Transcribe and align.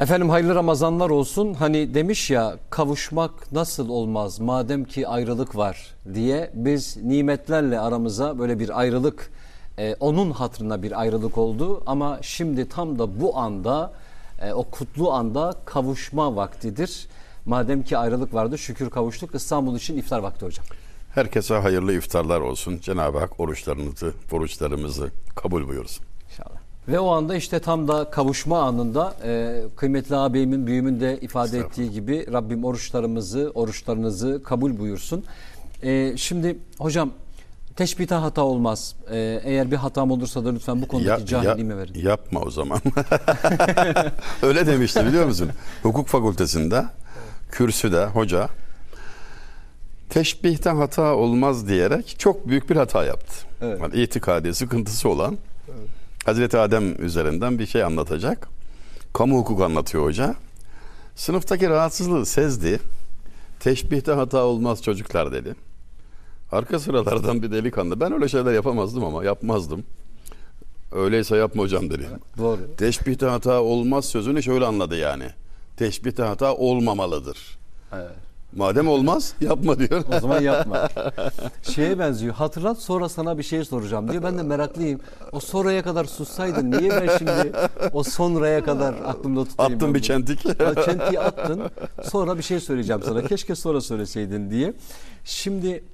Efendim 0.00 0.30
hayırlı 0.30 0.54
Ramazanlar 0.54 1.10
olsun. 1.10 1.54
Hani 1.54 1.94
demiş 1.94 2.30
ya 2.30 2.56
kavuşmak 2.70 3.52
nasıl 3.52 3.88
olmaz 3.88 4.40
madem 4.40 4.84
ki 4.84 5.08
ayrılık 5.08 5.56
var 5.56 5.94
diye 6.14 6.50
biz 6.54 6.96
nimetlerle 6.96 7.80
aramıza 7.80 8.38
böyle 8.38 8.58
bir 8.58 8.80
ayrılık 8.80 9.30
e, 9.78 9.94
onun 10.00 10.30
hatırına 10.30 10.82
bir 10.82 11.00
ayrılık 11.00 11.38
oldu 11.38 11.82
ama 11.86 12.18
şimdi 12.22 12.68
tam 12.68 12.98
da 12.98 13.20
bu 13.20 13.38
anda 13.38 13.92
e, 14.42 14.52
o 14.52 14.62
kutlu 14.62 15.12
anda 15.12 15.54
kavuşma 15.64 16.36
vaktidir. 16.36 17.08
Madem 17.46 17.82
ki 17.82 17.98
ayrılık 17.98 18.34
vardı 18.34 18.58
şükür 18.58 18.90
kavuştuk 18.90 19.34
İstanbul 19.34 19.76
için 19.76 19.96
iftar 19.96 20.18
vakti 20.18 20.46
hocam. 20.46 20.66
Herkese 21.14 21.54
hayırlı 21.54 21.92
iftarlar 21.92 22.40
olsun. 22.40 22.78
Cenab-ı 22.82 23.18
Hak 23.18 23.40
oruçlarınızı, 23.40 24.12
oruçlarımızı 24.32 25.10
kabul 25.36 25.68
buyursun. 25.68 26.06
Ve 26.88 26.98
o 27.00 27.10
anda 27.10 27.36
işte 27.36 27.58
tam 27.58 27.88
da 27.88 28.10
kavuşma 28.10 28.62
anında 28.62 29.14
e, 29.24 29.62
kıymetli 29.76 30.16
ağabeyimin 30.16 30.66
büyüğümün 30.66 31.00
de 31.00 31.18
ifade 31.20 31.58
ettiği 31.58 31.90
gibi 31.90 32.26
Rabbim 32.32 32.64
oruçlarımızı, 32.64 33.52
oruçlarınızı 33.54 34.42
kabul 34.44 34.78
buyursun. 34.78 35.24
E, 35.82 36.16
şimdi 36.16 36.58
hocam 36.78 37.10
teşbihte 37.76 38.14
hata 38.14 38.42
olmaz. 38.42 38.94
E, 39.10 39.40
eğer 39.44 39.70
bir 39.70 39.76
hatam 39.76 40.10
olursa 40.10 40.44
da 40.44 40.50
lütfen 40.52 40.82
bu 40.82 40.88
konudaki 40.88 41.20
Ya- 41.20 41.26
cahilliğime 41.26 41.74
ya- 41.74 41.80
verin. 41.80 41.94
Yapma 41.94 42.40
o 42.40 42.50
zaman. 42.50 42.80
Öyle 44.42 44.66
demişti 44.66 45.06
biliyor 45.06 45.26
musun? 45.26 45.50
Hukuk 45.82 46.08
fakültesinde 46.08 46.84
kürsüde 47.50 48.06
hoca 48.06 48.48
teşbihte 50.10 50.70
hata 50.70 51.14
olmaz 51.14 51.68
diyerek 51.68 52.14
çok 52.18 52.48
büyük 52.48 52.70
bir 52.70 52.76
hata 52.76 53.04
yaptı. 53.04 53.34
Evet. 53.62 53.80
Yani 53.82 53.94
itikadi 54.02 54.54
sıkıntısı 54.54 55.08
olan 55.08 55.36
Hazreti 56.26 56.58
Adem 56.58 57.04
üzerinden 57.04 57.58
bir 57.58 57.66
şey 57.66 57.84
anlatacak. 57.84 58.48
Kamu 59.12 59.38
hukuku 59.38 59.64
anlatıyor 59.64 60.04
hoca. 60.04 60.34
Sınıftaki 61.14 61.68
rahatsızlığı 61.68 62.26
sezdi. 62.26 62.80
Teşbihte 63.60 64.12
hata 64.12 64.44
olmaz 64.44 64.82
çocuklar 64.82 65.32
dedi. 65.32 65.54
Arka 66.52 66.78
sıralardan 66.78 67.42
bir 67.42 67.50
delikanlı. 67.50 68.00
Ben 68.00 68.12
öyle 68.12 68.28
şeyler 68.28 68.52
yapamazdım 68.52 69.04
ama 69.04 69.24
yapmazdım. 69.24 69.84
Öyleyse 70.92 71.36
yapma 71.36 71.62
hocam 71.62 71.90
dedi. 71.90 72.08
Doğru. 72.38 72.60
Teşbihte 72.76 73.26
hata 73.26 73.62
olmaz 73.62 74.04
sözünü 74.04 74.42
şöyle 74.42 74.64
anladı 74.64 74.96
yani. 74.96 75.26
Teşbihte 75.76 76.22
hata 76.22 76.54
olmamalıdır. 76.54 77.58
Evet. 77.92 78.25
Madem 78.56 78.88
olmaz 78.88 79.34
yapma 79.40 79.78
diyor. 79.78 80.04
O 80.16 80.20
zaman 80.20 80.40
yapma. 80.40 80.88
Şeye 81.62 81.98
benziyor. 81.98 82.34
Hatırlat 82.34 82.78
sonra 82.78 83.08
sana 83.08 83.38
bir 83.38 83.42
şey 83.42 83.64
soracağım 83.64 84.10
diyor. 84.12 84.22
Ben 84.22 84.38
de 84.38 84.42
meraklıyım. 84.42 85.00
O 85.32 85.40
sonraya 85.40 85.82
kadar 85.82 86.04
sussaydın 86.04 86.70
niye 86.70 86.90
ben 86.90 87.18
şimdi 87.18 87.52
o 87.92 88.02
sonraya 88.02 88.64
kadar 88.64 88.94
aklımda 89.04 89.44
tutayım? 89.44 89.74
Attın 89.74 89.94
bir 89.94 90.02
çentik. 90.02 90.60
Ha, 90.60 90.84
Çentiği 90.84 91.20
attın. 91.20 91.62
Sonra 92.02 92.38
bir 92.38 92.42
şey 92.42 92.60
söyleyeceğim 92.60 93.02
sana. 93.04 93.22
Keşke 93.22 93.54
sonra 93.54 93.80
söyleseydin 93.80 94.50
diye. 94.50 94.72
Şimdi 95.24 95.84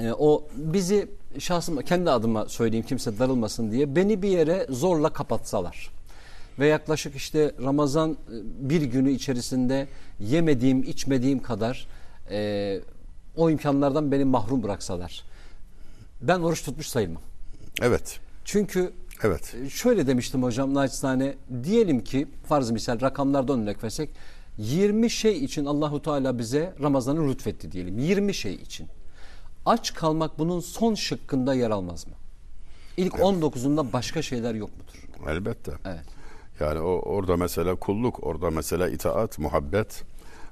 e, 0.00 0.12
o 0.12 0.44
bizi 0.56 1.08
şahsım 1.38 1.80
kendi 1.80 2.10
adıma 2.10 2.48
söyleyeyim 2.48 2.86
kimse 2.88 3.18
darılmasın 3.18 3.72
diye 3.72 3.96
beni 3.96 4.22
bir 4.22 4.28
yere 4.28 4.66
zorla 4.70 5.08
kapatsalar 5.08 5.90
ve 6.58 6.66
yaklaşık 6.66 7.16
işte 7.16 7.54
Ramazan 7.62 8.10
e, 8.10 8.16
bir 8.70 8.82
günü 8.82 9.10
içerisinde 9.10 9.88
yemediğim 10.20 10.82
içmediğim 10.82 11.42
kadar 11.42 11.86
e, 12.30 12.80
o 13.36 13.50
imkanlardan 13.50 14.12
beni 14.12 14.24
mahrum 14.24 14.62
bıraksalar 14.62 15.24
ben 16.20 16.40
oruç 16.40 16.62
tutmuş 16.64 16.86
sayılmam. 16.86 17.22
Evet. 17.82 18.20
Çünkü 18.44 18.92
Evet. 19.24 19.54
e, 19.66 19.70
Şöyle 19.70 20.06
demiştim 20.06 20.42
hocam 20.42 20.74
naçizane 20.74 21.34
diyelim 21.64 22.04
ki 22.04 22.26
farz 22.48 22.70
misal 22.70 23.00
rakamlardan 23.00 23.60
örnek 23.62 23.84
versek 23.84 24.10
20 24.58 25.10
şey 25.10 25.44
için 25.44 25.64
Allahu 25.64 26.02
Teala 26.02 26.38
bize 26.38 26.74
Ramazan'ı 26.82 27.28
lütfetti 27.28 27.72
diyelim 27.72 27.98
20 27.98 28.34
şey 28.34 28.54
için. 28.54 28.86
Aç 29.66 29.94
kalmak 29.94 30.38
bunun 30.38 30.60
son 30.60 30.94
şıkkında 30.94 31.54
yer 31.54 31.70
almaz 31.70 32.06
mı? 32.06 32.12
İlk 32.96 33.14
19'unda 33.14 33.92
başka 33.92 34.22
şeyler 34.22 34.54
yok 34.54 34.70
mudur? 34.78 35.28
Elbette. 35.30 35.72
Evet. 35.84 36.04
Yani 36.60 36.80
o 36.80 37.00
orada 37.00 37.36
mesela 37.36 37.74
kulluk, 37.74 38.26
orada 38.26 38.50
mesela 38.50 38.88
itaat, 38.88 39.38
muhabbet, 39.38 40.04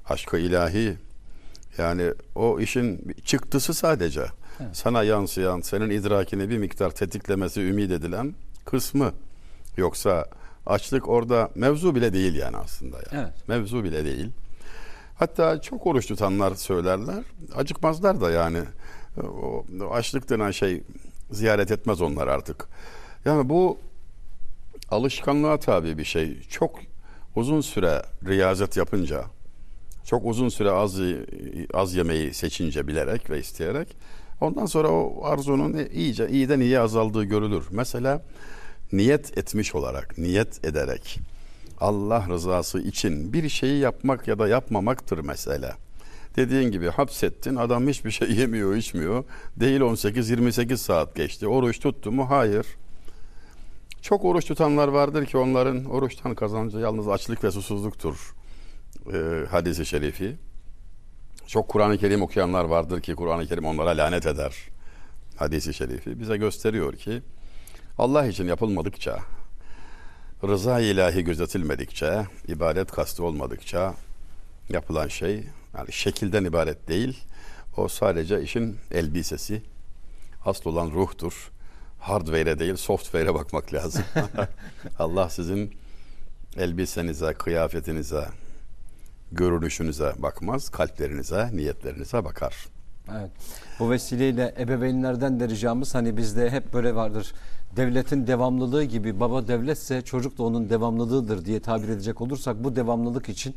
aşkı 0.09 0.37
ilahi. 0.37 0.97
Yani 1.77 2.13
o 2.35 2.59
işin 2.59 3.15
çıktısı 3.25 3.73
sadece. 3.73 4.25
Sana 4.73 5.03
yansıyan, 5.03 5.61
senin 5.61 5.89
idrakini 5.89 6.49
bir 6.49 6.57
miktar 6.57 6.91
tetiklemesi 6.91 7.61
ümit 7.61 7.91
edilen 7.91 8.33
kısmı. 8.65 9.11
Yoksa 9.77 10.25
açlık 10.65 11.09
orada 11.09 11.49
mevzu 11.55 11.95
bile 11.95 12.13
değil 12.13 12.35
yani 12.35 12.57
aslında. 12.57 12.97
Yani. 12.97 13.23
Evet. 13.23 13.47
Mevzu 13.47 13.83
bile 13.83 14.05
değil. 14.05 14.29
Hatta 15.15 15.61
çok 15.61 15.87
oruç 15.87 16.07
tutanlar 16.07 16.55
söylerler. 16.55 17.23
Acıkmazlar 17.55 18.21
da 18.21 18.31
yani. 18.31 18.59
O 19.41 19.65
açlık 19.91 20.29
denen 20.29 20.51
şey 20.51 20.83
ziyaret 21.31 21.71
etmez 21.71 22.01
onlar 22.01 22.27
artık. 22.27 22.67
Yani 23.25 23.49
bu 23.49 23.77
alışkanlığa 24.91 25.59
tabi 25.59 25.97
bir 25.97 26.03
şey. 26.03 26.41
Çok 26.41 26.79
uzun 27.35 27.61
süre 27.61 28.01
riyazet 28.25 28.77
yapınca, 28.77 29.23
çok 30.05 30.25
uzun 30.25 30.49
süre 30.49 30.71
az 30.71 30.99
az 31.73 31.95
yemeği 31.95 32.33
seçince 32.33 32.87
bilerek 32.87 33.29
ve 33.29 33.39
isteyerek 33.39 33.87
ondan 34.41 34.65
sonra 34.65 34.89
o 34.89 35.25
arzunun 35.25 35.87
iyice 35.93 36.29
iyiden 36.29 36.59
iyiye 36.59 36.79
azaldığı 36.79 37.23
görülür. 37.23 37.65
Mesela 37.71 38.21
niyet 38.91 39.37
etmiş 39.37 39.75
olarak, 39.75 40.17
niyet 40.17 40.65
ederek 40.65 41.19
Allah 41.79 42.25
rızası 42.29 42.79
için 42.81 43.33
bir 43.33 43.49
şeyi 43.49 43.79
yapmak 43.79 44.27
ya 44.27 44.39
da 44.39 44.47
yapmamaktır 44.47 45.19
mesela. 45.19 45.75
Dediğin 46.35 46.71
gibi 46.71 46.89
hapsettin 46.89 47.55
adam 47.55 47.87
hiçbir 47.87 48.11
şey 48.11 48.31
yemiyor 48.31 48.75
içmiyor. 48.75 49.23
Değil 49.55 49.81
18-28 49.81 50.77
saat 50.77 51.15
geçti. 51.15 51.47
Oruç 51.47 51.79
tuttu 51.79 52.11
mu? 52.11 52.29
Hayır. 52.29 52.65
Çok 54.01 54.25
oruç 54.25 54.45
tutanlar 54.45 54.87
vardır 54.87 55.25
ki 55.25 55.37
onların 55.37 55.85
oruçtan 55.85 56.35
kazancı 56.35 56.77
yalnız 56.77 57.07
açlık 57.07 57.43
ve 57.43 57.51
susuzluktur. 57.51 58.35
Ee, 59.13 59.45
hadisi 59.49 59.85
şerifi. 59.85 60.37
Çok 61.47 61.67
Kur'an-ı 61.67 61.97
Kerim 61.97 62.21
okuyanlar 62.21 62.63
vardır 62.63 63.01
ki 63.01 63.15
Kur'an-ı 63.15 63.47
Kerim 63.47 63.65
onlara 63.65 63.89
lanet 63.97 64.25
eder. 64.25 64.55
Hadisi 65.35 65.73
şerifi 65.73 66.19
bize 66.19 66.37
gösteriyor 66.37 66.93
ki 66.93 67.21
Allah 67.97 68.25
için 68.25 68.47
yapılmadıkça, 68.47 69.19
rıza 70.43 70.79
ilahi 70.79 71.23
gözetilmedikçe, 71.23 72.25
ibadet 72.47 72.91
kastı 72.91 73.23
olmadıkça 73.23 73.93
yapılan 74.69 75.07
şey 75.07 75.43
yani 75.77 75.91
şekilden 75.91 76.43
ibaret 76.43 76.87
değil. 76.87 77.23
O 77.77 77.87
sadece 77.87 78.41
işin 78.41 78.77
elbisesi. 78.91 79.61
Asıl 80.45 80.69
olan 80.69 80.91
ruhtur. 80.91 81.51
Hardware'e 82.01 82.59
değil 82.59 82.75
software'e 82.75 83.33
bakmak 83.33 83.73
lazım. 83.73 84.03
Allah 84.99 85.29
sizin 85.29 85.73
elbisenize, 86.57 87.33
kıyafetinize, 87.33 88.25
görünüşünüze 89.31 90.13
bakmaz. 90.17 90.69
Kalplerinize, 90.69 91.49
niyetlerinize 91.53 92.25
bakar. 92.25 92.55
Evet. 93.11 93.31
Bu 93.79 93.89
vesileyle 93.89 94.55
ebeveynlerden 94.59 95.39
de 95.39 95.49
ricamız 95.49 95.95
hani 95.95 96.17
bizde 96.17 96.49
hep 96.49 96.73
böyle 96.73 96.95
vardır. 96.95 97.33
Devletin 97.75 98.27
devamlılığı 98.27 98.83
gibi 98.83 99.19
baba 99.19 99.47
devletse 99.47 100.01
çocuk 100.01 100.37
da 100.37 100.43
onun 100.43 100.69
devamlılığıdır 100.69 101.45
diye 101.45 101.59
tabir 101.59 101.89
edecek 101.89 102.21
olursak 102.21 102.63
bu 102.63 102.75
devamlılık 102.75 103.29
için 103.29 103.55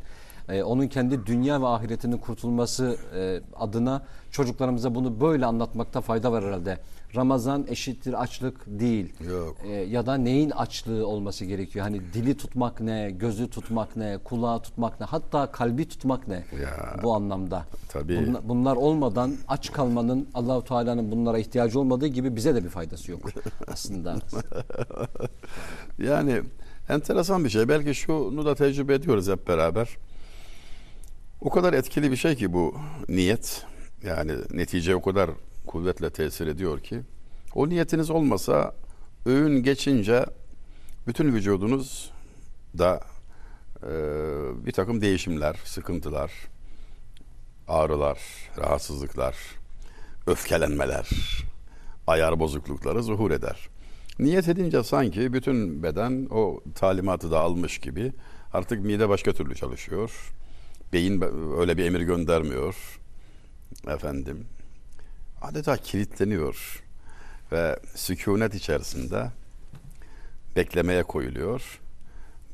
e, 0.49 0.62
onun 0.62 0.88
kendi 0.88 1.27
dünya 1.27 1.62
ve 1.62 1.66
ahiretinin 1.66 2.19
kurtulması 2.19 2.97
e, 3.16 3.41
adına 3.56 4.03
çocuklarımıza 4.31 4.94
bunu 4.94 5.21
böyle 5.21 5.47
anlatmakta 5.47 6.00
fayda 6.00 6.33
var 6.33 6.44
herhalde. 6.44 6.78
Ramazan 7.16 7.66
eşittir 7.69 8.22
açlık 8.22 8.60
değil. 8.66 9.12
Yok. 9.30 9.56
E, 9.64 9.70
ya 9.70 10.06
da 10.06 10.14
neyin 10.14 10.50
açlığı 10.50 11.06
olması 11.06 11.44
gerekiyor? 11.44 11.84
Hani 11.84 12.00
dili 12.14 12.36
tutmak 12.36 12.80
ne, 12.80 13.10
gözü 13.10 13.50
tutmak 13.50 13.97
ne, 13.97 14.19
kulağı 14.25 14.62
tutmak 14.62 15.00
ne, 15.00 15.06
hatta 15.06 15.53
kalbi 15.53 15.89
tutmak 15.89 16.28
ne? 16.28 16.34
Ya, 16.62 16.97
bu 17.03 17.15
anlamda. 17.15 17.66
tabii. 17.89 18.27
Bunla- 18.27 18.48
bunlar 18.48 18.77
olmadan 18.77 19.34
aç 19.48 19.72
kalmanın 19.72 20.28
Allahu 20.34 20.65
Teala'nın 20.65 21.12
bunlara 21.12 21.39
ihtiyacı 21.39 21.80
olmadığı 21.80 22.06
gibi 22.06 22.36
bize 22.36 22.54
de 22.54 22.65
bir 22.65 22.68
faydası 22.68 23.10
yok 23.10 23.21
aslında. 23.68 24.16
Yani 25.98 26.42
enteresan 26.89 27.44
bir 27.44 27.48
şey. 27.48 27.68
Belki 27.68 27.94
şunu 27.94 28.44
da 28.47 28.54
tecrübe 28.54 28.94
ediyoruz 28.94 29.28
hep 29.28 29.48
beraber. 29.48 29.89
O 31.41 31.50
kadar 31.50 31.72
etkili 31.72 32.10
bir 32.10 32.16
şey 32.16 32.34
ki 32.36 32.53
bu 32.53 32.74
niyet. 33.09 33.62
Yani 34.06 34.33
netice 34.53 34.97
o 34.97 35.03
kadar 35.03 35.30
kuvvetle 35.66 36.11
tesir 36.11 36.47
ediyor 36.47 36.81
ki. 36.81 37.01
O 37.55 37.69
niyetiniz 37.69 38.11
olmasa 38.11 38.75
öğün 39.27 39.63
geçince 39.63 40.27
bütün 41.07 41.34
vücudunuz 41.34 42.13
da 42.78 43.01
e, 43.83 43.91
bir 44.66 44.72
takım 44.72 45.01
değişimler, 45.01 45.57
sıkıntılar, 45.65 46.33
ağrılar, 47.69 48.19
rahatsızlıklar, 48.59 49.37
öfkelenmeler, 50.27 51.09
ayar 52.07 52.41
bozuklukları 52.41 53.03
zuhur 53.03 53.31
eder. 53.31 53.69
Niyet 54.19 54.49
edince 54.49 54.83
sanki 54.83 55.33
bütün 55.33 55.83
beden 55.83 56.27
o 56.31 56.61
talimatı 56.75 57.31
da 57.31 57.41
almış 57.41 57.78
gibi 57.78 58.13
Artık 58.55 58.84
mide 58.84 59.09
başka 59.09 59.33
türlü 59.33 59.55
çalışıyor. 59.55 60.33
Beyin 60.93 61.25
öyle 61.59 61.77
bir 61.77 61.84
emir 61.84 62.01
göndermiyor. 62.01 63.01
Efendim. 63.89 64.47
Adeta 65.44 65.76
kilitleniyor 65.76 66.82
ve 67.52 67.78
sükunet 67.94 68.54
içerisinde 68.54 69.30
beklemeye 70.56 71.02
koyuluyor. 71.02 71.80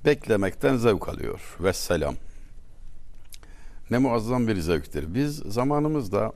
Beklemekten 0.05 0.77
zevk 0.77 1.09
alıyor. 1.09 1.57
Vesselam. 1.61 2.15
Ne 3.91 3.99
muazzam 3.99 4.49
bir 4.49 4.61
zevktir. 4.61 5.15
Biz 5.15 5.37
zamanımızda 5.37 6.33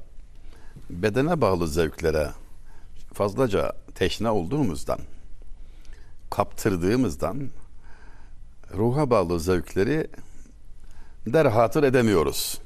bedene 0.91 1.41
bağlı 1.41 1.69
zevklere 1.69 2.31
fazlaca 3.13 3.73
teşne 3.95 4.31
olduğumuzdan, 4.31 4.99
kaptırdığımızdan 6.31 7.51
ruha 8.77 9.11
bağlı 9.11 9.41
zevkleri 9.41 10.07
derhatır 11.27 11.83
edemiyoruz. 11.83 12.59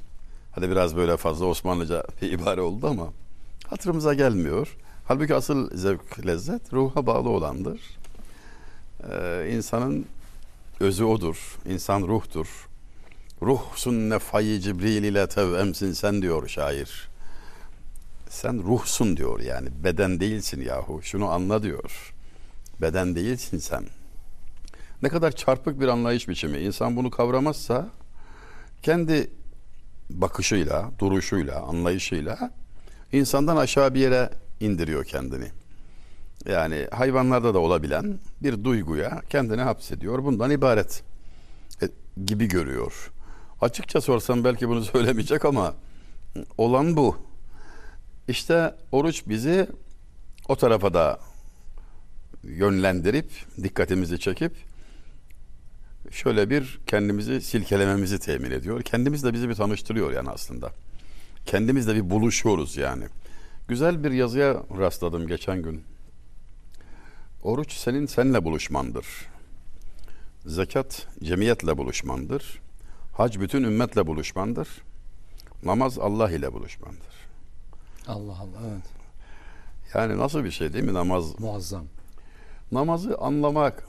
Hadi 0.53 0.71
biraz 0.71 0.97
böyle 0.97 1.17
fazla 1.17 1.47
Osmanlıca 1.47 2.05
bir 2.23 2.33
ibare 2.33 2.61
oldu 2.61 2.87
ama 2.87 3.13
hatırımıza 3.71 4.15
gelmiyor. 4.15 4.77
Halbuki 5.05 5.35
asıl 5.35 5.77
zevk, 5.77 6.27
lezzet 6.27 6.73
ruha 6.73 7.07
bağlı 7.07 7.29
olandır. 7.29 7.81
Ee, 9.11 9.51
insanın 9.57 10.07
özü 10.81 11.05
odur. 11.05 11.59
İnsan 11.69 12.03
ruhtur. 12.03 12.69
Ruhsun 13.43 14.11
nefayı 14.11 14.61
Cibril 14.61 15.05
ile 15.05 15.29
tevemsin 15.29 15.93
sen 15.93 16.23
diyor 16.23 16.49
şair. 16.49 17.09
Sen 18.29 18.63
ruhsun 18.63 19.17
diyor 19.17 19.41
yani 19.41 19.69
beden 19.85 20.21
değilsin 20.21 20.61
yahu. 20.61 21.01
Şunu 21.03 21.31
anla 21.31 21.63
diyor. 21.63 22.15
Beden 22.81 23.17
değilsin 23.17 23.59
sen. 23.59 23.85
Ne 25.03 25.09
kadar 25.09 25.33
çarpık 25.33 25.81
bir 25.81 25.89
anlayış 25.89 26.29
biçimi. 26.29 26.59
İnsan 26.59 26.97
bunu 26.97 27.11
kavramazsa 27.11 27.89
kendi 28.83 29.31
bakışıyla, 30.11 30.91
duruşuyla, 30.99 31.63
anlayışıyla 31.63 32.51
insandan 33.13 33.57
aşağı 33.57 33.95
bir 33.95 34.01
yere 34.01 34.31
indiriyor 34.61 35.05
kendini. 35.05 35.47
Yani 36.47 36.87
hayvanlarda 36.91 37.55
da 37.55 37.59
olabilen 37.59 38.19
bir 38.43 38.65
duyguya 38.65 39.23
kendini 39.31 39.61
hapsediyor. 39.61 40.25
Bundan 40.25 40.51
ibaret 40.51 41.03
e, 41.83 41.89
gibi 42.27 42.47
görüyor. 42.47 43.11
Açıkça 43.61 44.01
sorsam 44.01 44.45
belki 44.45 44.69
bunu 44.69 44.85
söylemeyecek 44.85 45.45
ama 45.45 45.75
olan 46.59 46.97
bu. 46.97 47.17
İşte 48.29 48.75
oruç 48.93 49.23
bizi 49.27 49.67
o 50.49 50.57
tarafa 50.57 50.95
da 50.95 51.21
yönlendirip 52.43 53.31
dikkatimizi 53.63 54.21
çekip 54.21 54.53
şöyle 56.11 56.51
bir 56.51 56.81
kendimizi 56.87 57.41
silkelememizi 57.41 58.19
temin 58.19 58.51
ediyor. 58.51 58.83
Kendimizle 58.83 59.33
bizi 59.33 59.49
bir 59.49 59.55
tanıştırıyor 59.55 60.13
yani 60.13 60.31
aslında. 60.31 60.73
Kendimizle 61.49 61.95
bir 61.95 62.11
buluşuyoruz 62.11 62.77
yani. 62.77 63.05
Güzel 63.69 64.05
bir 64.05 64.11
yazıya 64.11 64.63
rastladım 64.79 65.27
geçen 65.27 65.63
gün. 65.63 65.85
Oruç 67.43 67.73
senin 67.73 68.07
senle 68.07 68.45
buluşmandır. 68.45 69.07
Zekat 70.47 71.07
cemiyetle 71.23 71.79
buluşmandır. 71.79 72.61
Hac 73.13 73.39
bütün 73.39 73.63
ümmetle 73.63 74.07
buluşmandır. 74.07 74.69
Namaz 75.63 75.99
Allah 75.99 76.31
ile 76.31 76.53
buluşmandır. 76.53 77.29
Allah 78.07 78.39
Allah 78.39 78.61
evet. 78.73 78.87
Yani 79.95 80.19
nasıl 80.19 80.45
bir 80.45 80.51
şey 80.51 80.73
değil 80.73 80.85
mi 80.85 80.95
namaz? 80.95 81.41
Muazzam. 81.41 81.87
Namazı 82.73 83.19
anlamak 83.19 83.85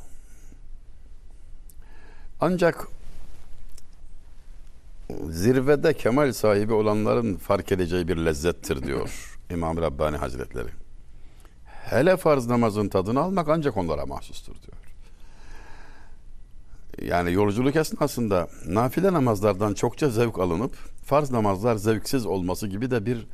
ancak 2.39 2.87
zirvede 5.29 5.93
kemal 5.93 6.31
sahibi 6.31 6.73
olanların 6.73 7.35
fark 7.35 7.71
edeceği 7.71 8.07
bir 8.07 8.17
lezzettir 8.17 8.83
diyor 8.83 9.29
İmam 9.49 9.77
Rabbani 9.77 10.17
Hazretleri. 10.17 10.69
Hele 11.65 12.17
farz 12.17 12.47
namazın 12.47 12.89
tadını 12.89 13.19
almak 13.19 13.49
ancak 13.49 13.77
onlara 13.77 14.05
mahsustur 14.05 14.53
diyor. 14.53 14.77
Yani 17.09 17.33
yolculuk 17.33 17.75
esnasında 17.75 18.47
nafile 18.67 19.13
namazlardan 19.13 19.73
çokça 19.73 20.09
zevk 20.09 20.39
alınıp 20.39 20.75
farz 21.05 21.31
namazlar 21.31 21.75
zevksiz 21.75 22.25
olması 22.25 22.67
gibi 22.67 22.91
de 22.91 23.05
bir 23.05 23.27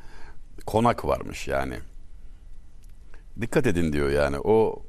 konak 0.66 1.04
varmış 1.04 1.48
yani. 1.48 1.78
Dikkat 3.40 3.66
edin 3.66 3.92
diyor 3.92 4.10
yani 4.10 4.38
o 4.38 4.82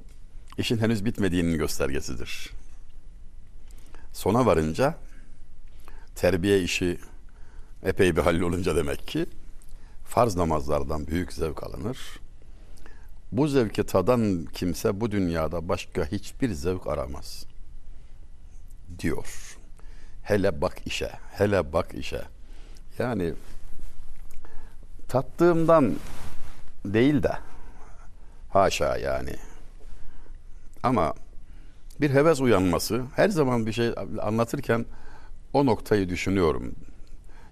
işin 0.58 0.78
henüz 0.78 1.06
bitmediğinin 1.06 1.58
göstergesidir. 1.58 2.50
Sona 4.14 4.46
varınca 4.46 4.96
terbiye 6.18 6.62
işi 6.62 7.00
epey 7.84 8.16
bir 8.16 8.22
hallolunca 8.22 8.76
demek 8.76 9.08
ki 9.08 9.26
farz 10.06 10.36
namazlardan 10.36 11.08
büyük 11.08 11.34
zevk 11.34 11.64
alınır. 11.64 11.98
Bu 13.32 13.48
zevki 13.48 13.84
tadan 13.86 14.46
kimse 14.54 15.02
bu 15.02 15.12
dünyada 15.12 15.70
başka 15.70 16.06
hiçbir 16.06 16.54
zevk 16.54 16.88
aramaz. 16.88 17.46
Diyor. 19.00 19.58
Hele 20.24 20.62
bak 20.62 20.78
işe, 20.86 21.12
hele 21.32 21.74
bak 21.74 21.94
işe. 21.94 22.22
Yani 23.00 23.34
tattığımdan 25.08 25.96
değil 26.86 27.24
de 27.24 27.32
haşa 28.50 28.98
yani. 28.98 29.36
Ama 30.84 31.14
bir 32.02 32.10
heves 32.10 32.42
uyanması 32.42 33.04
her 33.16 33.30
zaman 33.30 33.66
bir 33.66 33.74
şey 33.74 33.94
anlatırken 34.22 34.86
o 35.58 35.66
noktayı 35.66 36.10
düşünüyorum. 36.10 36.76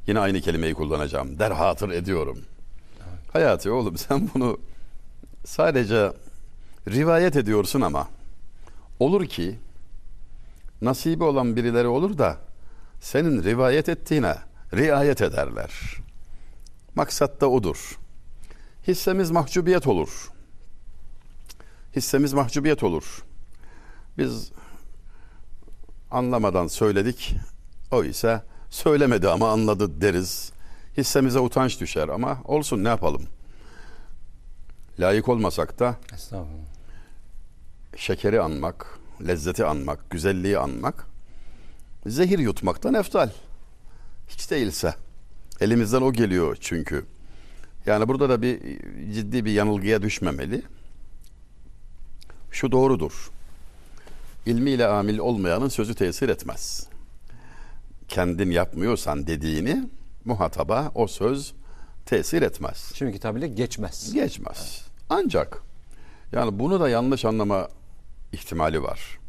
Yine 0.07 0.19
aynı 0.19 0.41
kelimeyi 0.41 0.73
kullanacağım. 0.73 1.39
Derhatır 1.39 1.89
ediyorum. 1.89 2.37
Evet. 2.97 3.35
Hayati 3.35 3.71
oğlum 3.71 3.97
sen 4.07 4.29
bunu 4.33 4.59
sadece 5.45 6.11
rivayet 6.87 7.35
ediyorsun 7.35 7.81
ama 7.81 8.07
olur 8.99 9.25
ki 9.25 9.59
nasibi 10.81 11.23
olan 11.23 11.55
birileri 11.55 11.87
olur 11.87 12.17
da 12.17 12.37
senin 13.01 13.43
rivayet 13.43 13.89
ettiğine 13.89 14.35
riayet 14.73 15.21
ederler. 15.21 15.71
Maksat 16.95 17.41
da 17.41 17.49
odur. 17.49 17.99
Hissemiz 18.87 19.31
mahcubiyet 19.31 19.87
olur. 19.87 20.31
Hissemiz 21.95 22.33
mahcubiyet 22.33 22.83
olur. 22.83 23.23
Biz 24.17 24.51
anlamadan 26.11 26.67
söyledik. 26.67 27.35
O 27.95 28.03
ise 28.03 28.41
söylemedi 28.69 29.29
ama 29.29 29.51
anladı 29.51 30.01
deriz. 30.01 30.51
Hissemize 30.97 31.39
utanç 31.39 31.81
düşer 31.81 32.07
ama 32.07 32.41
olsun 32.45 32.83
ne 32.83 32.87
yapalım. 32.87 33.23
Layık 34.99 35.29
olmasak 35.29 35.79
da 35.79 35.95
şekeri 37.95 38.41
anmak, 38.41 38.99
lezzeti 39.27 39.65
anmak, 39.65 40.09
güzelliği 40.09 40.57
anmak 40.57 41.07
zehir 42.05 42.39
yutmaktan 42.39 42.93
eftal. 42.93 43.29
Hiç 44.27 44.51
değilse. 44.51 44.95
Elimizden 45.61 46.01
o 46.01 46.13
geliyor 46.13 46.57
çünkü. 46.61 47.05
Yani 47.85 48.07
burada 48.07 48.29
da 48.29 48.41
bir 48.41 48.59
ciddi 49.13 49.45
bir 49.45 49.51
yanılgıya 49.51 50.01
düşmemeli. 50.01 50.61
Şu 52.51 52.71
doğrudur. 52.71 53.31
İlmiyle 54.45 54.87
amil 54.87 55.17
olmayanın 55.17 55.69
sözü 55.69 55.95
tesir 55.95 56.29
etmez. 56.29 56.94
Kendin 58.07 58.51
yapmıyorsan 58.51 59.27
dediğini 59.27 59.89
muhataba 60.25 60.91
o 60.95 61.07
söz 61.07 61.53
tesir 62.05 62.41
etmez. 62.41 62.91
Şimdi 62.95 63.13
kitabıyla 63.13 63.47
geçmez. 63.47 64.13
Geçmez. 64.13 64.57
Evet. 64.57 64.91
Ancak 65.09 65.61
yani 66.31 66.59
bunu 66.59 66.79
da 66.79 66.89
yanlış 66.89 67.25
anlama 67.25 67.69
ihtimali 68.31 68.83
var. 68.83 69.19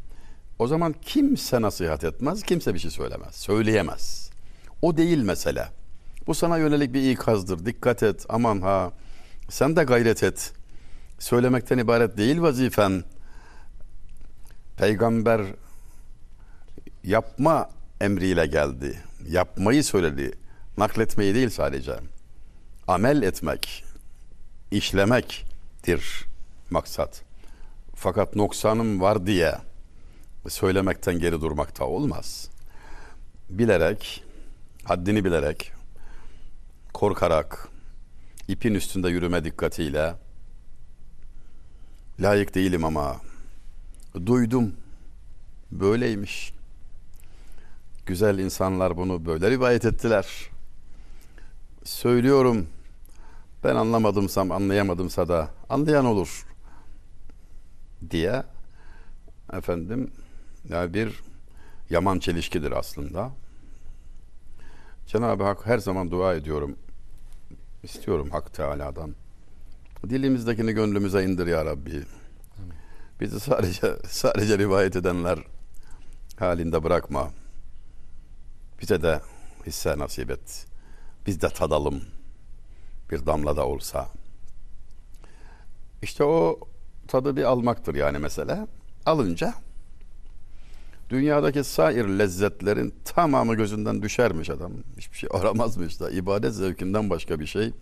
O 0.59 0.67
zaman 0.67 0.95
kimse 1.01 1.61
nasihat 1.61 2.03
etmez, 2.03 2.43
kimse 2.43 2.73
bir 2.73 2.79
şey 2.79 2.91
söylemez, 2.91 3.35
söyleyemez. 3.35 4.29
O 4.81 4.97
değil 4.97 5.21
mesele. 5.21 5.67
Bu 6.27 6.33
sana 6.33 6.57
yönelik 6.57 6.93
bir 6.93 7.11
ikazdır. 7.11 7.65
Dikkat 7.65 8.03
et, 8.03 8.25
aman 8.29 8.61
ha. 8.61 8.91
Sen 9.49 9.75
de 9.75 9.83
gayret 9.83 10.23
et. 10.23 10.53
Söylemekten 11.19 11.77
ibaret 11.77 12.17
değil 12.17 12.41
vazifen. 12.41 13.03
Peygamber 14.77 15.41
yapma 17.03 17.69
emriyle 18.01 18.45
geldi. 18.45 19.03
Yapmayı 19.29 19.83
söyledi. 19.83 20.31
Nakletmeyi 20.77 21.35
değil 21.35 21.49
sadece. 21.49 21.99
Amel 22.87 23.21
etmek, 23.21 23.83
işlemektir 24.71 26.25
maksat. 26.69 27.23
Fakat 27.95 28.35
noksanım 28.35 29.01
var 29.01 29.27
diye 29.27 29.55
söylemekten 30.49 31.19
geri 31.19 31.41
durmakta 31.41 31.85
olmaz. 31.85 32.49
Bilerek, 33.49 34.23
haddini 34.83 35.25
bilerek, 35.25 35.71
korkarak, 36.93 37.69
ipin 38.47 38.73
üstünde 38.73 39.09
yürüme 39.09 39.43
dikkatiyle 39.43 40.15
layık 42.19 42.55
değilim 42.55 42.85
ama 42.85 43.21
duydum 44.25 44.75
böyleymiş. 45.71 46.56
Güzel 48.07 48.39
insanlar 48.39 48.97
bunu 48.97 49.25
böyle 49.25 49.51
rivayet 49.51 49.85
ettiler. 49.85 50.49
Söylüyorum 51.83 52.67
ben 53.63 53.75
anlamadımsam 53.75 54.51
anlayamadımsa 54.51 55.27
da 55.27 55.49
anlayan 55.69 56.05
olur 56.05 56.45
diye 58.11 58.43
efendim 59.53 60.11
yani 60.69 60.93
bir 60.93 61.23
yaman 61.89 62.19
çelişkidir 62.19 62.71
aslında. 62.71 63.31
Cenab-ı 65.07 65.43
Hak 65.43 65.65
her 65.65 65.77
zaman 65.77 66.11
dua 66.11 66.35
ediyorum. 66.35 66.75
istiyorum 67.83 68.29
Hak 68.31 68.53
Teala'dan. 68.53 69.15
Dilimizdekini 70.09 70.71
gönlümüze 70.71 71.23
indir 71.23 71.47
ya 71.47 71.65
Rabbi. 71.65 72.03
Bizi 73.19 73.39
sadece 73.39 73.95
sadece 74.07 74.57
rivayet 74.57 74.95
edenler 74.95 75.39
halinde 76.39 76.83
bırakma. 76.83 77.31
Bize 78.81 79.01
de 79.01 79.21
hisse 79.65 79.99
nasip 79.99 80.31
et. 80.31 80.65
Biz 81.25 81.41
de 81.41 81.49
tadalım. 81.49 82.01
Bir 83.11 83.25
damla 83.25 83.57
da 83.57 83.67
olsa. 83.67 84.07
İşte 86.01 86.23
o 86.23 86.59
tadı 87.07 87.35
bir 87.35 87.43
almaktır 87.43 87.95
yani 87.95 88.17
mesele. 88.17 88.67
Alınca 89.05 89.53
dünyadaki 91.09 91.63
sair 91.63 92.05
lezzetlerin 92.05 92.93
tamamı 93.05 93.55
gözünden 93.55 94.01
düşermiş 94.01 94.49
adam. 94.49 94.71
Hiçbir 94.97 95.17
şey 95.17 95.29
aramazmış 95.33 95.99
da. 95.99 96.11
ibadet 96.11 96.53
zevkinden 96.53 97.09
başka 97.09 97.39
bir 97.39 97.45
şey. 97.45 97.73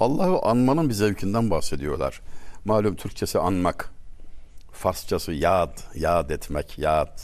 Allah'ı 0.00 0.38
anmanın 0.42 0.88
bir 0.88 0.94
zevkinden 0.94 1.50
bahsediyorlar. 1.50 2.20
Malum 2.64 2.96
Türkçesi 2.96 3.38
anmak. 3.38 3.90
Farsçası 4.72 5.32
yad, 5.32 5.78
yad 5.94 6.30
etmek, 6.30 6.78
yad. 6.78 7.20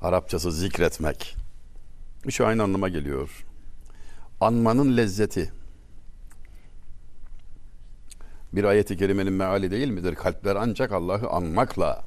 Arapçası 0.00 0.52
zikretmek. 0.52 1.39
Üç 2.26 2.40
aynı 2.40 2.62
anlama 2.62 2.88
geliyor. 2.88 3.44
Anmanın 4.40 4.96
lezzeti. 4.96 5.52
Bir 8.52 8.64
ayeti 8.64 8.96
kerimenin 8.96 9.32
meali 9.32 9.70
değil 9.70 9.88
midir? 9.88 10.14
Kalpler 10.14 10.56
ancak 10.56 10.92
Allah'ı 10.92 11.28
anmakla 11.28 12.04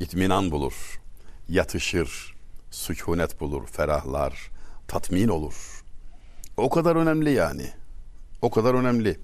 itminan 0.00 0.50
bulur, 0.50 1.00
yatışır, 1.48 2.36
sükunet 2.70 3.40
bulur, 3.40 3.66
ferahlar, 3.66 4.50
tatmin 4.88 5.28
olur. 5.28 5.84
O 6.56 6.70
kadar 6.70 6.96
önemli 6.96 7.30
yani. 7.30 7.70
O 8.42 8.50
kadar 8.50 8.74
önemli. 8.74 9.18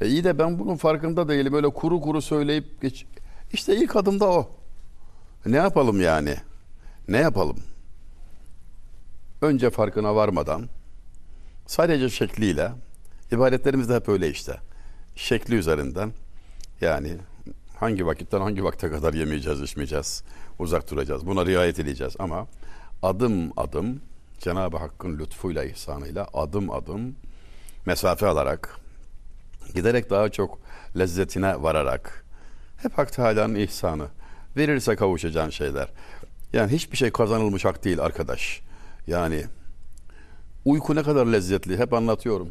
E 0.00 0.06
iyi 0.06 0.24
de 0.24 0.38
ben 0.38 0.58
bunun 0.58 0.76
farkında 0.76 1.28
değilim. 1.28 1.52
Böyle 1.52 1.68
kuru 1.68 2.00
kuru 2.00 2.22
söyleyip 2.22 2.82
geç. 2.82 3.06
İşte 3.52 3.76
ilk 3.76 3.96
adımda 3.96 4.30
o. 4.30 4.50
Ne 5.46 5.56
yapalım 5.56 6.00
yani? 6.00 6.36
Ne 7.08 7.16
yapalım? 7.18 7.58
Önce 9.42 9.70
farkına 9.70 10.14
varmadan 10.14 10.68
sadece 11.66 12.10
şekliyle 12.10 12.72
ibadetlerimiz 13.32 13.88
de 13.88 13.94
hep 13.94 14.08
öyle 14.08 14.30
işte. 14.30 14.60
Şekli 15.16 15.54
üzerinden 15.54 16.12
yani 16.80 17.16
hangi 17.76 18.06
vakitten 18.06 18.40
hangi 18.40 18.64
vakte 18.64 18.90
kadar 18.90 19.14
yemeyeceğiz, 19.14 19.62
içmeyeceğiz, 19.62 20.22
uzak 20.58 20.90
duracağız. 20.90 21.26
Buna 21.26 21.46
riayet 21.46 21.78
edeceğiz 21.78 22.14
ama 22.18 22.46
adım 23.02 23.52
adım 23.56 24.00
Cenab-ı 24.38 24.76
Hakk'ın 24.76 25.18
lütfuyla, 25.18 25.64
ihsanıyla 25.64 26.28
adım 26.34 26.70
adım 26.70 27.16
mesafe 27.86 28.26
alarak 28.26 28.80
giderek 29.74 30.10
daha 30.10 30.28
çok 30.28 30.58
lezzetine 30.98 31.62
vararak 31.62 32.24
hep 32.82 32.98
Hak 32.98 33.12
Teala'nın 33.12 33.54
ihsanı 33.54 34.06
verirse 34.56 34.96
kavuşacağın 34.96 35.50
şeyler. 35.50 35.88
Yani 36.52 36.72
hiçbir 36.72 36.96
şey 36.96 37.10
kazanılmış 37.10 37.64
hak 37.64 37.84
değil 37.84 38.00
arkadaş. 38.00 38.67
Yani 39.08 39.44
uyku 40.64 40.96
ne 40.96 41.02
kadar 41.02 41.26
lezzetli 41.26 41.78
hep 41.78 41.92
anlatıyorum. 41.92 42.48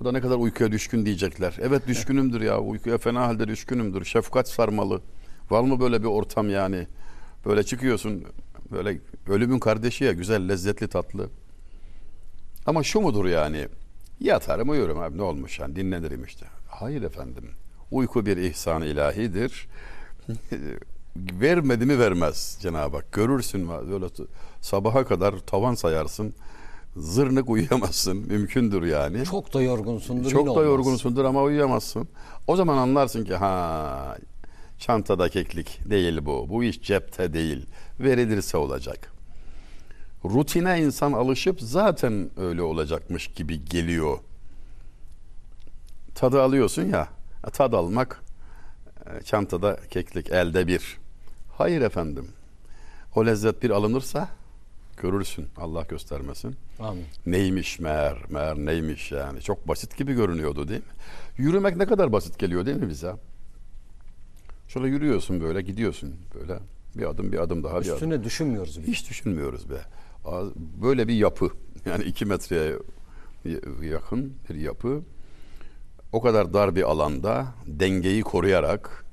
Bu 0.00 0.04
da 0.04 0.12
ne 0.12 0.20
kadar 0.20 0.36
uykuya 0.36 0.72
düşkün 0.72 1.06
diyecekler. 1.06 1.56
Evet 1.60 1.86
düşkünümdür 1.86 2.40
ya 2.40 2.60
uykuya 2.60 2.98
fena 2.98 3.20
halde 3.26 3.48
düşkünümdür. 3.48 4.04
Şefkat 4.04 4.48
sarmalı. 4.48 5.02
Var 5.50 5.62
mı 5.62 5.80
böyle 5.80 6.02
bir 6.02 6.06
ortam 6.06 6.50
yani? 6.50 6.86
Böyle 7.46 7.62
çıkıyorsun 7.62 8.24
böyle 8.72 9.00
ölümün 9.28 9.58
kardeşi 9.58 10.04
ya 10.04 10.12
güzel 10.12 10.48
lezzetli 10.48 10.88
tatlı. 10.88 11.30
Ama 12.66 12.82
şu 12.82 13.00
mudur 13.00 13.26
yani? 13.26 13.68
Yatarım 14.20 14.70
uyurum 14.70 14.98
abi 14.98 15.18
ne 15.18 15.22
olmuş 15.22 15.58
yani 15.58 15.76
dinlenirim 15.76 16.24
işte. 16.24 16.46
Hayır 16.68 17.02
efendim. 17.02 17.50
Uyku 17.90 18.26
bir 18.26 18.36
ihsan 18.36 18.82
ilahidir. 18.82 19.68
Vermedi 21.40 21.86
mi 21.86 21.98
vermez 21.98 22.58
Cenab-ı 22.60 22.96
Hak. 22.96 23.12
Görürsün 23.12 23.68
böyle 23.68 24.06
sabaha 24.60 25.04
kadar 25.04 25.38
tavan 25.38 25.74
sayarsın. 25.74 26.34
Zırnık 26.96 27.50
uyuyamazsın. 27.50 28.16
Mümkündür 28.16 28.82
yani. 28.82 29.24
Çok 29.24 29.54
da 29.54 29.62
yorgunsundur. 29.62 30.30
Çok 30.30 30.56
da 30.56 30.62
yorgunsundur 30.62 31.24
ama 31.24 31.42
uyuyamazsın. 31.42 32.08
O 32.46 32.56
zaman 32.56 32.76
anlarsın 32.76 33.24
ki 33.24 33.34
ha 33.34 34.16
çantada 34.78 35.28
keklik 35.28 35.90
değil 35.90 36.26
bu. 36.26 36.46
Bu 36.48 36.64
iş 36.64 36.82
cepte 36.82 37.32
değil. 37.32 37.66
Verilirse 38.00 38.56
olacak. 38.56 39.12
Rutine 40.24 40.80
insan 40.80 41.12
alışıp 41.12 41.60
zaten 41.60 42.30
öyle 42.36 42.62
olacakmış 42.62 43.28
gibi 43.28 43.64
geliyor. 43.64 44.18
Tadı 46.14 46.42
alıyorsun 46.42 46.82
ya. 46.82 47.08
Tad 47.52 47.72
almak 47.72 48.22
e, 49.06 49.22
çantada 49.22 49.76
keklik 49.90 50.30
elde 50.30 50.66
bir. 50.66 50.98
Hayır 51.58 51.80
efendim. 51.80 52.28
O 53.14 53.26
lezzet 53.26 53.62
bir 53.62 53.70
alınırsa 53.70 54.28
görürsün. 54.96 55.46
Allah 55.56 55.82
göstermesin. 55.82 56.56
Amin. 56.80 57.04
Neymiş 57.26 57.78
meğer, 57.80 58.18
meğer 58.28 58.56
neymiş 58.56 59.12
yani. 59.12 59.42
Çok 59.42 59.68
basit 59.68 59.96
gibi 59.96 60.12
görünüyordu 60.14 60.68
değil 60.68 60.80
mi? 60.80 60.86
Yürümek 61.36 61.76
ne 61.76 61.86
kadar 61.86 62.12
basit 62.12 62.38
geliyor 62.38 62.66
değil 62.66 62.76
mi 62.76 62.88
bize? 62.88 63.12
Şöyle 64.68 64.88
yürüyorsun 64.88 65.40
böyle 65.40 65.62
gidiyorsun 65.62 66.14
böyle. 66.34 66.58
Bir 66.96 67.04
adım 67.10 67.32
bir 67.32 67.38
adım 67.38 67.64
daha 67.64 67.80
Üstüne 67.80 68.14
adım. 68.14 68.24
düşünmüyoruz. 68.24 68.78
bile. 68.78 68.86
Hiç 68.86 69.10
düşünmüyoruz 69.10 69.70
be. 69.70 69.80
Böyle 70.82 71.08
bir 71.08 71.14
yapı. 71.14 71.50
Yani 71.86 72.04
iki 72.04 72.24
metreye 72.24 72.72
yakın 73.82 74.34
bir 74.50 74.54
yapı. 74.54 75.02
O 76.12 76.20
kadar 76.20 76.54
dar 76.54 76.76
bir 76.76 76.82
alanda 76.82 77.46
dengeyi 77.66 78.22
koruyarak 78.22 79.04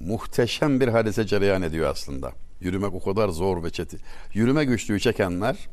muhteşem 0.00 0.80
bir 0.80 0.88
hadise 0.88 1.26
cereyan 1.26 1.62
ediyor 1.62 1.90
aslında. 1.90 2.32
Yürümek 2.60 2.94
o 2.94 3.02
kadar 3.02 3.28
zor 3.28 3.64
ve 3.64 3.70
çetin. 3.70 4.00
Yürüme 4.34 4.64
güçlüğü 4.64 5.00
çekenler 5.00 5.68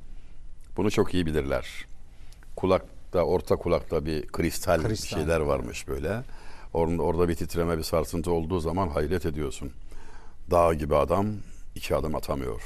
bunu 0.78 0.92
çok 0.92 1.14
iyi 1.14 1.26
bilirler. 1.26 1.86
Kulakta, 2.56 3.24
orta 3.24 3.56
kulakta 3.56 4.06
bir 4.06 4.28
kristal, 4.28 4.84
Kristal. 4.84 5.18
şeyler 5.18 5.40
varmış 5.40 5.88
böyle. 5.88 6.24
Orada, 6.74 7.02
orada 7.02 7.30
bir 7.30 7.36
titreme, 7.36 7.78
bir 7.78 7.84
sarsıntı 7.84 8.32
olduğu 8.32 8.60
zaman 8.60 8.88
hayret 8.88 9.26
ediyorsun. 9.26 9.72
Dağ 10.52 10.74
gibi 10.74 10.96
adam 10.96 11.28
iki 11.76 11.96
adım 11.96 12.16
atamıyor. 12.16 12.62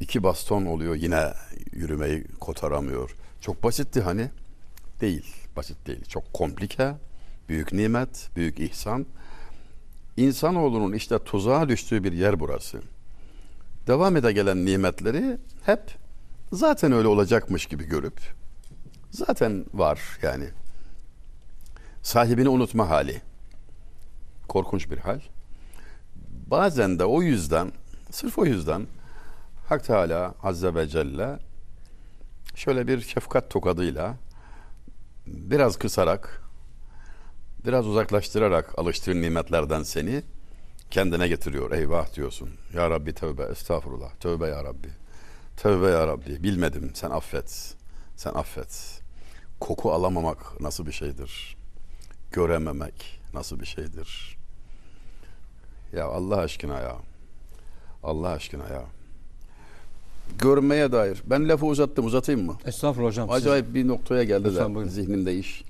İki 0.00 0.22
baston 0.22 0.66
oluyor 0.66 0.94
yine 0.94 1.32
yürümeyi 1.72 2.24
kotaramıyor. 2.40 3.16
Çok 3.40 3.62
basitti 3.62 4.00
hani. 4.00 4.30
Değil, 5.00 5.34
basit 5.56 5.86
değil. 5.86 6.04
Çok 6.04 6.32
komplike, 6.32 6.94
büyük 7.48 7.72
nimet, 7.72 8.28
büyük 8.36 8.60
ihsan. 8.60 9.06
İnsanoğlunun 10.18 10.92
işte 10.92 11.18
tuzağa 11.18 11.68
düştüğü 11.68 12.04
bir 12.04 12.12
yer 12.12 12.40
burası. 12.40 12.80
Devam 13.86 14.16
ede 14.16 14.32
gelen 14.32 14.64
nimetleri 14.64 15.38
hep 15.64 15.80
zaten 16.52 16.92
öyle 16.92 17.08
olacakmış 17.08 17.66
gibi 17.66 17.84
görüp 17.84 18.20
zaten 19.10 19.64
var 19.74 20.00
yani. 20.22 20.48
Sahibini 22.02 22.48
unutma 22.48 22.90
hali. 22.90 23.20
Korkunç 24.48 24.90
bir 24.90 24.98
hal. 24.98 25.20
Bazen 26.46 26.98
de 26.98 27.04
o 27.04 27.22
yüzden, 27.22 27.72
sırf 28.10 28.38
o 28.38 28.44
yüzden 28.44 28.86
Hak 29.68 29.84
Teala 29.84 30.34
Azze 30.42 30.74
ve 30.74 30.88
Celle 30.88 31.38
şöyle 32.54 32.86
bir 32.86 33.00
şefkat 33.00 33.50
tokadıyla 33.50 34.14
biraz 35.26 35.76
kısarak, 35.76 36.42
biraz 37.66 37.86
uzaklaştırarak 37.86 38.78
alıştığın 38.78 39.22
nimetlerden 39.22 39.82
seni 39.82 40.22
kendine 40.90 41.28
getiriyor. 41.28 41.72
Eyvah 41.72 42.14
diyorsun. 42.14 42.50
Ya 42.74 42.90
Rabbi 42.90 43.12
tövbe, 43.14 43.42
estağfurullah. 43.42 44.14
Tövbe 44.20 44.46
ya 44.46 44.64
Rabbi. 44.64 44.88
Tövbe 45.56 45.86
ya 45.86 46.06
Rabbi. 46.06 46.42
Bilmedim. 46.42 46.90
Sen 46.94 47.10
affet. 47.10 47.74
Sen 48.16 48.34
affet. 48.34 49.00
Koku 49.60 49.92
alamamak 49.92 50.60
nasıl 50.60 50.86
bir 50.86 50.92
şeydir? 50.92 51.56
Görememek 52.32 53.20
nasıl 53.34 53.60
bir 53.60 53.66
şeydir? 53.66 54.38
Ya 55.92 56.04
Allah 56.06 56.36
aşkına 56.36 56.78
ya. 56.80 56.96
Allah 58.02 58.28
aşkına 58.28 58.64
ya. 58.68 58.82
Görmeye 60.38 60.92
dair. 60.92 61.22
Ben 61.26 61.48
lafı 61.48 61.66
uzattım. 61.66 62.06
Uzatayım 62.06 62.46
mı? 62.46 62.56
Estağfurullah 62.66 63.10
hocam. 63.10 63.28
siz 63.28 63.36
Acayip 63.36 63.74
bir 63.74 63.88
noktaya 63.88 64.24
geldi 64.24 64.48
Lütfen 64.48 64.70
de 64.70 64.74
buyurun. 64.74 64.90
zihnimde 64.90 65.34
iş. 65.38 65.64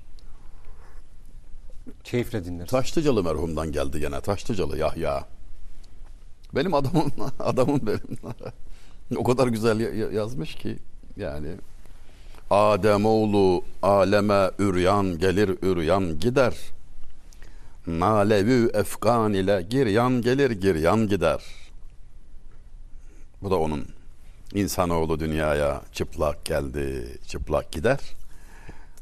Keyifle 2.03 2.45
dinleriz. 2.45 2.71
Taşlıcalı 2.71 3.23
merhumdan 3.23 3.71
geldi 3.71 3.99
gene. 3.99 4.21
Taşlıcalı 4.21 4.77
Yahya. 4.77 5.25
Benim 6.55 6.73
adamım, 6.73 7.11
adamım 7.39 7.81
benim. 7.87 8.17
O 9.17 9.23
kadar 9.23 9.47
güzel 9.47 9.79
ya- 9.79 9.93
ya- 9.93 10.11
yazmış 10.11 10.55
ki 10.55 10.77
yani 11.17 11.47
Ademoğlu 12.49 13.63
aleme 13.81 14.51
üryan 14.59 15.17
gelir 15.17 15.57
üryan 15.61 16.19
gider. 16.19 16.53
Nalevi 17.87 18.69
efkan 18.73 19.33
ile 19.33 19.61
giryan 19.69 20.21
gelir 20.21 20.51
giryan 20.51 21.07
gider. 21.07 21.43
Bu 23.41 23.51
da 23.51 23.55
onun. 23.59 23.85
İnsanoğlu 24.53 25.19
dünyaya 25.19 25.81
çıplak 25.93 26.45
geldi, 26.45 27.17
çıplak 27.27 27.71
gider. 27.71 27.99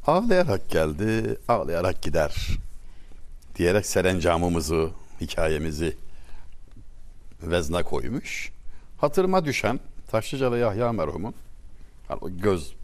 Ağlayarak 0.06 0.70
geldi, 0.70 1.36
ağlayarak 1.48 2.02
gider. 2.02 2.48
Diyerek 3.58 3.86
serencamımızı, 3.86 4.90
hikayemizi 5.20 5.96
vezne 7.42 7.82
koymuş. 7.82 8.52
Hatırıma 8.98 9.44
düşen 9.44 9.80
Taşlıcalı 10.10 10.58
Yahya 10.58 10.92
merhumun 10.92 11.34
göz 12.28 12.74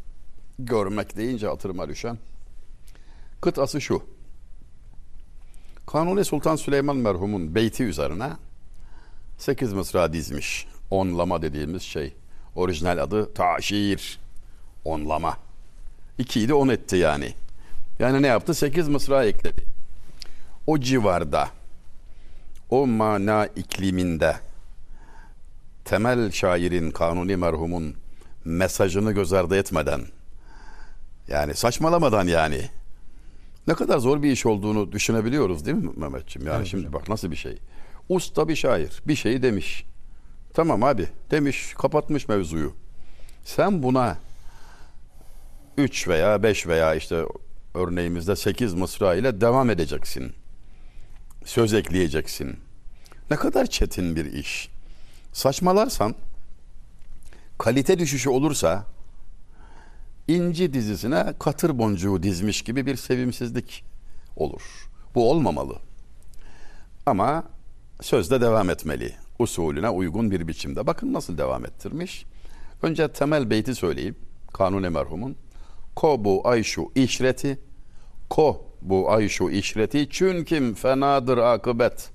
görmek 0.58 1.16
deyince 1.16 1.46
hatırıma 1.46 1.88
düşen 1.88 2.18
kıtası 3.40 3.80
şu. 3.80 4.02
Kanuni 5.86 6.24
Sultan 6.24 6.56
Süleyman 6.56 6.96
merhumun 6.96 7.54
beyti 7.54 7.84
üzerine 7.84 8.30
8 9.38 9.72
mısra 9.72 10.12
dizmiş. 10.12 10.66
Onlama 10.90 11.42
dediğimiz 11.42 11.82
şey. 11.82 12.12
Orijinal 12.54 12.98
adı 12.98 13.34
taşir. 13.34 14.18
Onlama. 14.84 15.36
İkiyi 16.18 16.48
de 16.48 16.54
on 16.54 16.68
etti 16.68 16.96
yani. 16.96 17.34
Yani 17.98 18.22
ne 18.22 18.26
yaptı? 18.26 18.54
8 18.54 18.88
mısra 18.88 19.24
ekledi. 19.24 19.74
O 20.66 20.78
civarda, 20.80 21.48
o 22.70 22.86
mana 22.86 23.46
ikliminde 23.46 24.36
temel 25.84 26.30
şairin 26.30 26.90
Kanuni 26.90 27.36
merhumun 27.36 27.94
mesajını 28.44 29.12
göz 29.12 29.32
ardı 29.32 29.56
etmeden 29.56 30.00
yani 31.28 31.54
saçmalamadan 31.54 32.26
yani 32.26 32.68
ne 33.66 33.74
kadar 33.74 33.98
zor 33.98 34.22
bir 34.22 34.32
iş 34.32 34.46
olduğunu 34.46 34.92
düşünebiliyoruz 34.92 35.66
değil 35.66 35.76
mi 35.76 35.90
Mehmetciğim? 35.96 36.48
Yani 36.48 36.56
Evet 36.56 36.66
şimdi 36.66 36.86
hocam. 36.86 37.00
bak 37.00 37.08
nasıl 37.08 37.30
bir 37.30 37.36
şey. 37.36 37.58
Usta 38.08 38.48
bir 38.48 38.56
şair 38.56 39.02
bir 39.06 39.14
şeyi 39.16 39.42
demiş. 39.42 39.84
Tamam 40.54 40.82
abi 40.82 41.08
demiş 41.30 41.74
kapatmış 41.78 42.28
mevzuyu. 42.28 42.72
Sen 43.44 43.82
buna 43.82 44.16
3 45.78 46.08
veya 46.08 46.42
5 46.42 46.66
veya 46.66 46.94
işte 46.94 47.22
örneğimizde 47.74 48.36
8 48.36 48.74
mısra 48.74 49.14
ile 49.14 49.40
devam 49.40 49.70
edeceksin. 49.70 50.32
Söz 51.44 51.74
ekleyeceksin. 51.74 52.56
Ne 53.30 53.36
kadar 53.36 53.66
çetin 53.66 54.16
bir 54.16 54.32
iş. 54.32 54.68
Saçmalarsan 55.32 56.14
kalite 57.58 57.98
düşüşü 57.98 58.30
olursa 58.30 58.86
inci 60.28 60.74
dizisine 60.74 61.34
katır 61.38 61.78
boncuğu 61.78 62.22
dizmiş 62.22 62.62
gibi 62.62 62.86
bir 62.86 62.96
sevimsizlik 62.96 63.84
olur. 64.36 64.88
Bu 65.14 65.30
olmamalı. 65.30 65.78
Ama 67.06 67.44
sözde 68.00 68.40
devam 68.40 68.70
etmeli. 68.70 69.14
Usulüne 69.38 69.88
uygun 69.90 70.30
bir 70.30 70.48
biçimde. 70.48 70.86
Bakın 70.86 71.12
nasıl 71.12 71.38
devam 71.38 71.64
ettirmiş. 71.64 72.24
Önce 72.82 73.08
temel 73.08 73.50
beyti 73.50 73.74
söyleyeyim. 73.74 74.16
Kanuni 74.52 74.88
merhumun. 74.88 75.36
Ko 75.96 76.24
bu 76.24 76.48
ayşu 76.48 76.92
işreti. 76.94 77.58
Ko 78.30 78.66
bu 78.84 79.10
ayşu 79.12 79.50
işreti. 79.50 80.08
Çünkü 80.10 80.74
fenadır 80.74 81.38
akıbet. 81.38 82.10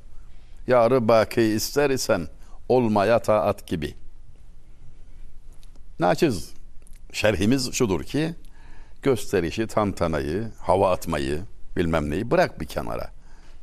Yarı 0.68 1.08
baki 1.08 1.42
ister 1.42 1.90
isen 1.90 2.28
olmaya 2.70 3.20
taat 3.20 3.68
gibi. 3.68 3.94
Naçiz 6.00 6.54
şerhimiz 7.14 7.74
şudur 7.74 8.04
ki 8.04 8.36
gösterişi, 9.02 9.68
tantanayı, 9.68 10.48
hava 10.60 10.92
atmayı, 10.92 11.42
bilmem 11.78 12.10
neyi 12.10 12.32
bırak 12.32 12.62
bir 12.62 12.66
kenara. 12.66 13.12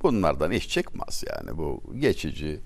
Bunlardan 0.02 0.50
iş 0.50 0.68
çıkmaz 0.68 1.24
yani 1.30 1.58
bu 1.58 1.82
geçici. 1.98 2.60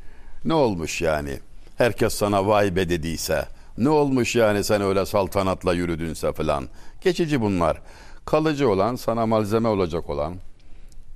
Ne 0.45 0.55
olmuş 0.55 1.01
yani? 1.03 1.39
Herkes 1.79 2.15
sana 2.15 2.47
vay 2.47 2.77
be 2.77 2.89
dediyse, 2.89 3.49
ne 3.79 3.89
olmuş 3.89 4.37
yani 4.37 4.65
sen 4.65 4.83
öyle 4.83 5.07
saltanatla 5.07 5.75
yürüdünse 5.75 6.33
falan. 6.33 6.69
Geçici 7.01 7.41
bunlar. 7.41 7.81
Kalıcı 8.25 8.69
olan, 8.69 8.97
sana 8.97 9.27
malzeme 9.27 9.69
olacak 9.69 10.11
olan, 10.11 10.37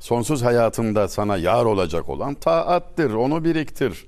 sonsuz 0.00 0.42
hayatında 0.42 1.08
sana 1.08 1.36
yar 1.36 1.64
olacak 1.64 2.08
olan 2.08 2.34
taattır, 2.34 3.14
onu 3.14 3.44
biriktir. 3.44 4.06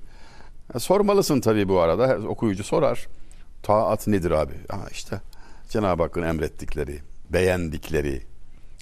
E, 0.75 0.79
sormalısın 0.79 1.41
tabii 1.41 1.69
bu 1.69 1.79
arada. 1.79 2.27
Okuyucu 2.27 2.63
sorar. 2.63 3.07
Taat 3.63 4.07
nedir 4.07 4.31
abi? 4.31 4.53
Aha 4.69 4.87
işte 4.91 5.21
Cenab-ı 5.69 6.03
Hakk'ın 6.03 6.23
emrettikleri, 6.23 6.99
beğendikleri, 7.29 8.23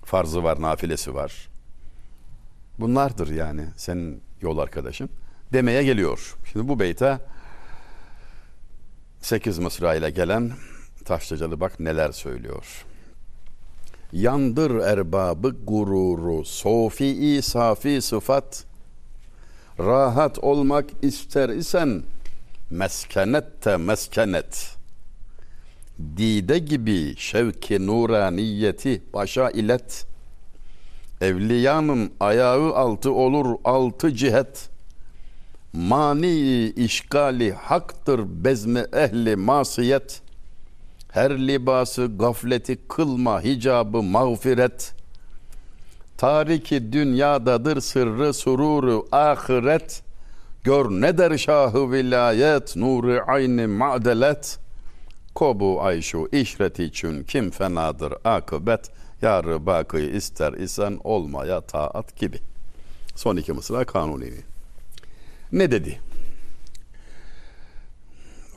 farzı 0.06 0.44
var, 0.44 0.62
nafilesi 0.62 1.16
var. 1.16 1.50
Bunlardır 2.80 3.28
yani 3.28 3.66
senin 3.78 4.22
yol 4.42 4.58
arkadaşın 4.58 5.10
demeye 5.54 5.84
geliyor. 5.84 6.36
Şimdi 6.52 6.68
bu 6.68 6.80
beyte 6.80 7.20
8 9.22 9.60
mısra 9.60 9.96
ile 9.96 10.10
gelen 10.10 10.52
Taşlıcalı 11.06 11.60
bak 11.60 11.80
neler 11.80 12.12
söylüyor. 12.12 12.86
Yandır 14.16 14.72
erbabı 14.72 15.56
gururu, 15.68 16.46
sofi 16.46 17.40
safi 17.44 18.02
sıfat, 18.02 18.64
rahat 19.80 20.40
olmak 20.40 20.86
ister 21.02 21.50
isen 21.50 22.04
meskenette 22.70 23.78
meskenet. 23.78 24.76
Dide 26.18 26.60
gibi 26.60 27.16
şevki 27.18 27.88
nuraniyeti 27.88 29.02
başa 29.14 29.50
ilet. 29.50 30.06
Evliyanın 31.22 32.12
ayağı 32.20 32.76
altı 32.76 33.12
olur 33.12 33.56
altı 33.64 34.16
cihet. 34.16 34.70
Mani 35.74 36.66
işgali 36.70 37.54
haktır 37.54 38.22
bezmi 38.44 38.86
ehli 38.94 39.36
masiyet. 39.36 40.25
Her 41.16 41.48
libası 41.48 42.12
gafleti 42.18 42.88
kılma 42.88 43.42
hicabı 43.42 44.04
mağfiret. 44.04 44.94
Tariki 46.18 46.94
dünyadadır 46.94 47.82
sırrı 47.82 48.34
sururu 48.34 49.08
ahiret. 49.12 50.04
Gör 50.64 50.86
ne 50.86 51.18
der 51.18 51.38
şahı 51.38 51.92
vilayet 51.92 52.76
nuru 52.76 53.20
aynı 53.28 53.68
madelet. 53.68 54.60
Kobu 55.36 55.82
ayşu 55.82 56.30
işreti 56.32 56.84
için 56.84 57.24
kim 57.24 57.52
fenadır 57.52 58.14
akıbet. 58.24 58.92
Yarı 59.22 59.66
bakı 59.66 60.00
ister 60.00 60.54
isen 60.54 61.00
olmaya 61.04 61.62
taat 61.62 62.18
gibi. 62.18 62.40
Son 63.16 63.36
iki 63.36 63.54
mısra 63.54 63.86
kanuni. 63.86 64.32
Ne 65.52 65.72
dedi? 65.72 66.00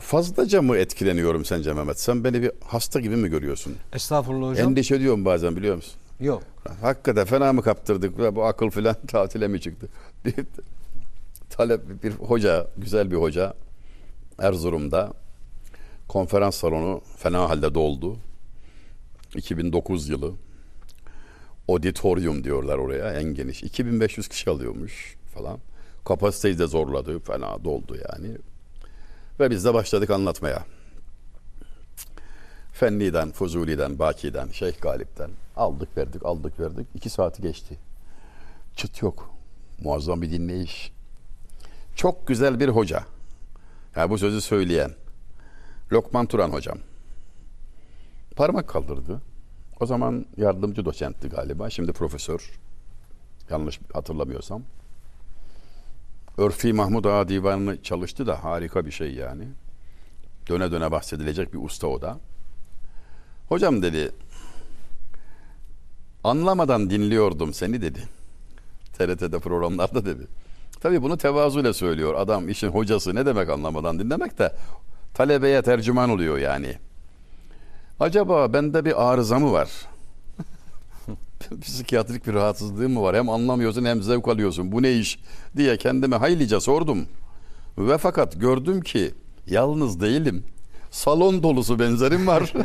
Fazlaca 0.00 0.62
mı 0.62 0.76
etkileniyorum 0.76 1.44
sence 1.44 1.72
Mehmet? 1.72 2.00
Sen 2.00 2.24
beni 2.24 2.42
bir 2.42 2.50
hasta 2.64 3.00
gibi 3.00 3.16
mi 3.16 3.28
görüyorsun? 3.28 3.76
Estağfurullah 3.92 4.50
hocam. 4.50 4.68
Endişe 4.70 4.94
ediyorum 4.94 5.24
bazen 5.24 5.56
biliyor 5.56 5.76
musun? 5.76 5.94
Yok. 6.20 6.42
Hakikaten 6.80 7.24
fena 7.26 7.52
mı 7.52 7.62
kaptırdık 7.62 8.36
bu 8.36 8.44
akıl 8.44 8.70
filan 8.70 8.96
tatile 9.08 9.48
mi 9.48 9.60
çıktı? 9.60 9.88
Bir 10.24 10.34
talep 11.50 12.02
bir 12.04 12.12
hoca, 12.12 12.66
güzel 12.76 13.10
bir 13.10 13.16
hoca 13.16 13.54
Erzurum'da 14.38 15.12
konferans 16.08 16.54
salonu 16.56 17.00
fena 17.16 17.50
halde 17.50 17.74
doldu. 17.74 18.16
2009 19.34 20.08
yılı. 20.08 20.32
Auditorium 21.68 22.44
diyorlar 22.44 22.78
oraya 22.78 23.12
en 23.12 23.24
geniş. 23.34 23.62
2500 23.62 24.28
kişi 24.28 24.50
alıyormuş 24.50 25.16
falan. 25.34 25.58
Kapasiteyi 26.04 26.58
de 26.58 26.66
zorladı. 26.66 27.18
Fena 27.20 27.64
doldu 27.64 27.96
yani. 28.12 28.36
Ve 29.40 29.50
biz 29.50 29.64
de 29.64 29.74
başladık 29.74 30.10
anlatmaya. 30.10 30.64
Fenli'den, 32.72 33.32
Fuzuli'den, 33.32 33.98
Baki'den, 33.98 34.48
Şeyh 34.48 34.80
Galip'ten 34.80 35.30
aldık 35.56 35.96
verdik, 35.96 36.26
aldık 36.26 36.60
verdik. 36.60 36.86
İki 36.94 37.10
saati 37.10 37.42
geçti. 37.42 37.78
Çıt 38.76 39.02
yok. 39.02 39.30
Muazzam 39.80 40.22
bir 40.22 40.30
dinleyiş. 40.30 40.92
Çok 41.96 42.26
güzel 42.26 42.60
bir 42.60 42.68
hoca. 42.68 43.04
Yani 43.96 44.10
bu 44.10 44.18
sözü 44.18 44.40
söyleyen. 44.40 44.90
Lokman 45.92 46.26
Turan 46.26 46.50
hocam. 46.50 46.78
Parmak 48.36 48.68
kaldırdı. 48.68 49.20
O 49.80 49.86
zaman 49.86 50.26
yardımcı 50.36 50.84
doçentti 50.84 51.28
galiba. 51.28 51.70
Şimdi 51.70 51.92
profesör. 51.92 52.52
Yanlış 53.50 53.80
hatırlamıyorsam. 53.92 54.62
Örfi 56.38 56.72
Mahmud 56.72 57.04
Ağa 57.04 57.28
Divanı'nı 57.28 57.82
çalıştı 57.82 58.26
da 58.26 58.44
harika 58.44 58.86
bir 58.86 58.90
şey 58.90 59.14
yani. 59.14 59.44
Döne 60.48 60.72
döne 60.72 60.90
bahsedilecek 60.90 61.54
bir 61.54 61.58
usta 61.58 61.86
o 61.86 62.02
da. 62.02 62.18
Hocam 63.48 63.82
dedi, 63.82 64.10
anlamadan 66.24 66.90
dinliyordum 66.90 67.54
seni 67.54 67.82
dedi. 67.82 68.02
TRT'de 68.92 69.38
programlarda 69.38 70.04
dedi. 70.04 70.26
Tabii 70.80 71.02
bunu 71.02 71.18
tevazuyla 71.18 71.72
söylüyor. 71.72 72.14
Adam 72.14 72.48
işin 72.48 72.68
hocası 72.68 73.14
ne 73.14 73.26
demek 73.26 73.50
anlamadan 73.50 73.98
dinlemek 73.98 74.38
de 74.38 74.52
talebeye 75.14 75.62
tercüman 75.62 76.10
oluyor 76.10 76.38
yani. 76.38 76.74
Acaba 78.00 78.52
bende 78.52 78.84
bir 78.84 79.10
arıza 79.10 79.38
mı 79.38 79.52
var? 79.52 79.70
Psikiyatrik 81.62 82.26
bir 82.26 82.34
rahatsızlığım 82.34 82.92
mı 82.92 83.02
var? 83.02 83.16
Hem 83.16 83.28
anlamıyorsun 83.28 83.84
hem 83.84 84.02
zevk 84.02 84.28
alıyorsun. 84.28 84.72
Bu 84.72 84.82
ne 84.82 84.92
iş 84.92 85.18
diye 85.56 85.76
kendime 85.76 86.16
haylice 86.16 86.60
sordum. 86.60 87.06
Ve 87.78 87.98
fakat 87.98 88.40
gördüm 88.40 88.80
ki 88.80 89.14
yalnız 89.46 90.00
değilim. 90.00 90.44
Salon 90.90 91.42
dolusu 91.42 91.78
benzerim 91.78 92.26
var. 92.26 92.52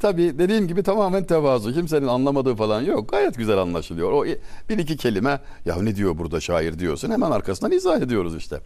Tabii 0.00 0.38
dediğim 0.38 0.68
gibi 0.68 0.82
tamamen 0.82 1.24
tevazu. 1.24 1.74
Kimsenin 1.74 2.06
anlamadığı 2.06 2.54
falan 2.54 2.82
yok. 2.82 3.10
Gayet 3.10 3.36
güzel 3.36 3.58
anlaşılıyor. 3.58 4.12
O 4.12 4.24
bir 4.68 4.78
iki 4.78 4.96
kelime 4.96 5.40
ya 5.64 5.82
ne 5.82 5.96
diyor 5.96 6.18
burada 6.18 6.40
şair 6.40 6.78
diyorsun. 6.78 7.10
Hemen 7.10 7.30
arkasından 7.30 7.72
izah 7.72 8.00
ediyoruz 8.00 8.36
işte. 8.36 8.60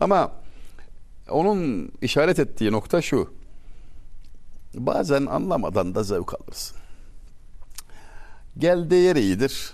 Ama 0.00 0.32
onun 1.30 1.92
işaret 2.02 2.38
ettiği 2.38 2.72
nokta 2.72 3.02
şu. 3.02 3.32
Bazen 4.74 5.26
anlamadan 5.26 5.94
da 5.94 6.02
zevk 6.02 6.34
alırsın. 6.34 6.76
Geldiği 8.58 9.04
yer 9.04 9.16
iyidir. 9.16 9.72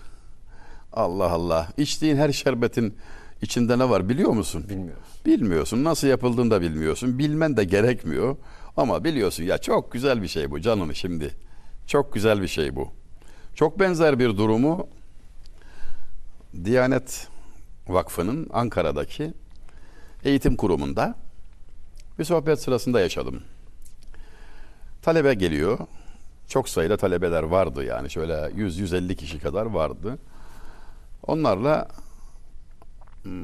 Allah 0.92 1.30
Allah. 1.30 1.68
İçtiğin 1.76 2.16
her 2.16 2.32
şerbetin 2.32 2.96
içinde 3.42 3.78
ne 3.78 3.90
var 3.90 4.08
biliyor 4.08 4.30
musun? 4.30 4.64
Bilmiyoruz. 4.68 5.04
Bilmiyorsun. 5.26 5.84
Nasıl 5.84 6.06
yapıldığını 6.06 6.50
da 6.50 6.60
bilmiyorsun. 6.60 7.18
Bilmen 7.18 7.56
de 7.56 7.64
gerekmiyor. 7.64 8.36
Ama 8.76 9.04
biliyorsun 9.04 9.44
ya 9.44 9.58
çok 9.58 9.92
güzel 9.92 10.22
bir 10.22 10.28
şey 10.28 10.50
bu 10.50 10.60
canım 10.60 10.94
şimdi. 10.94 11.34
Çok 11.86 12.14
güzel 12.14 12.42
bir 12.42 12.48
şey 12.48 12.76
bu. 12.76 12.88
Çok 13.54 13.80
benzer 13.80 14.18
bir 14.18 14.36
durumu 14.36 14.88
Diyanet 16.64 17.28
Vakfı'nın 17.88 18.50
Ankara'daki 18.52 19.34
eğitim 20.24 20.56
kurumunda 20.56 21.14
bir 22.18 22.24
sohbet 22.24 22.60
sırasında 22.60 23.00
yaşadım. 23.00 23.42
Talebe 25.02 25.34
geliyor. 25.34 25.78
Çok 26.48 26.68
sayıda 26.68 26.96
talebeler 26.96 27.42
vardı 27.42 27.84
yani 27.84 28.10
şöyle 28.10 28.32
100-150 28.32 29.14
kişi 29.14 29.38
kadar 29.38 29.66
vardı. 29.66 30.18
Onlarla 31.22 31.88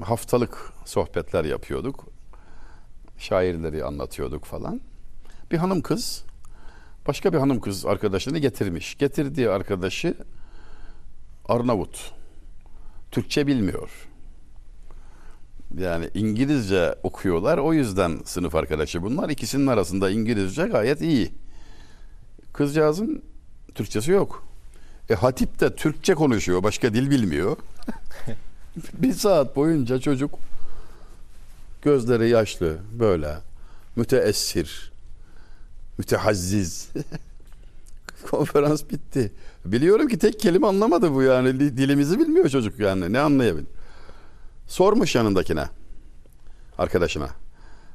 haftalık 0.05 0.73
sohbetler 0.85 1.45
yapıyorduk. 1.45 2.05
Şairleri 3.19 3.85
anlatıyorduk 3.85 4.45
falan. 4.45 4.81
Bir 5.51 5.59
hanım 5.59 5.83
kız 5.83 6.25
başka 7.07 7.33
bir 7.33 7.39
hanım 7.39 7.61
kız 7.61 7.87
arkadaşını 7.87 8.39
getirmiş. 8.39 8.99
Getirdiği 8.99 9.51
arkadaşı 9.51 10.15
Arnavut. 11.45 12.13
Türkçe 13.11 13.47
bilmiyor. 13.47 13.91
Yani 15.79 16.11
İngilizce 16.15 16.95
okuyorlar. 17.03 17.59
O 17.59 17.73
yüzden 17.73 18.21
sınıf 18.25 18.55
arkadaşı 18.55 19.03
bunlar. 19.03 19.29
İkisinin 19.29 19.67
arasında 19.67 20.11
İngilizce 20.11 20.63
gayet 20.63 21.01
iyi. 21.01 21.33
Kızcağızın 22.53 23.23
Türkçesi 23.75 24.11
yok. 24.11 24.45
E 25.11 25.15
hatip 25.15 25.61
de 25.61 25.77
Türkçe 25.77 26.15
konuşuyor. 26.15 26.63
Başka 26.63 26.95
dil 26.95 27.11
bilmiyor. 27.11 27.57
bir 28.95 29.13
saat 29.13 29.57
boyunca 29.57 29.99
çocuk 29.99 30.39
gözleri 31.83 32.29
yaşlı 32.29 32.79
böyle 32.99 33.39
müteessir 33.97 34.93
mütehazziz 35.99 36.89
konferans 38.31 38.83
bitti. 38.91 39.33
Biliyorum 39.65 40.09
ki 40.09 40.19
tek 40.19 40.41
kelime 40.41 40.67
anlamadı 40.67 41.15
bu 41.15 41.23
yani 41.23 41.61
dilimizi 41.61 42.19
bilmiyor 42.19 42.49
çocuk 42.49 42.79
yani 42.79 43.13
ne 43.13 43.21
anlayabilir. 43.21 43.67
Sormuş 44.69 45.15
yanındakine 45.15 45.65
arkadaşına. 46.79 47.29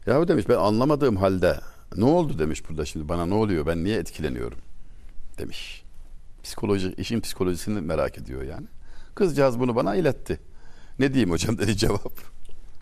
Ya 0.05 0.27
demiş 0.27 0.49
ben 0.49 0.55
anlamadığım 0.55 1.15
halde 1.15 1.59
ne 1.95 2.05
oldu 2.05 2.39
demiş 2.39 2.69
burada 2.69 2.85
şimdi 2.85 3.09
bana 3.09 3.25
ne 3.25 3.33
oluyor 3.33 3.65
ben 3.65 3.83
niye 3.83 3.97
etkileniyorum 3.97 4.57
demiş. 5.37 5.83
Psikoloji 6.43 6.93
işin 6.97 7.21
psikolojisini 7.21 7.81
merak 7.81 8.17
ediyor 8.17 8.41
yani. 8.41 8.67
Kızcağız 9.15 9.59
bunu 9.59 9.75
bana 9.75 9.95
iletti. 9.95 10.39
Ne 10.99 11.13
diyeyim 11.13 11.31
hocam 11.31 11.57
dedi 11.57 11.77
cevap. 11.77 12.13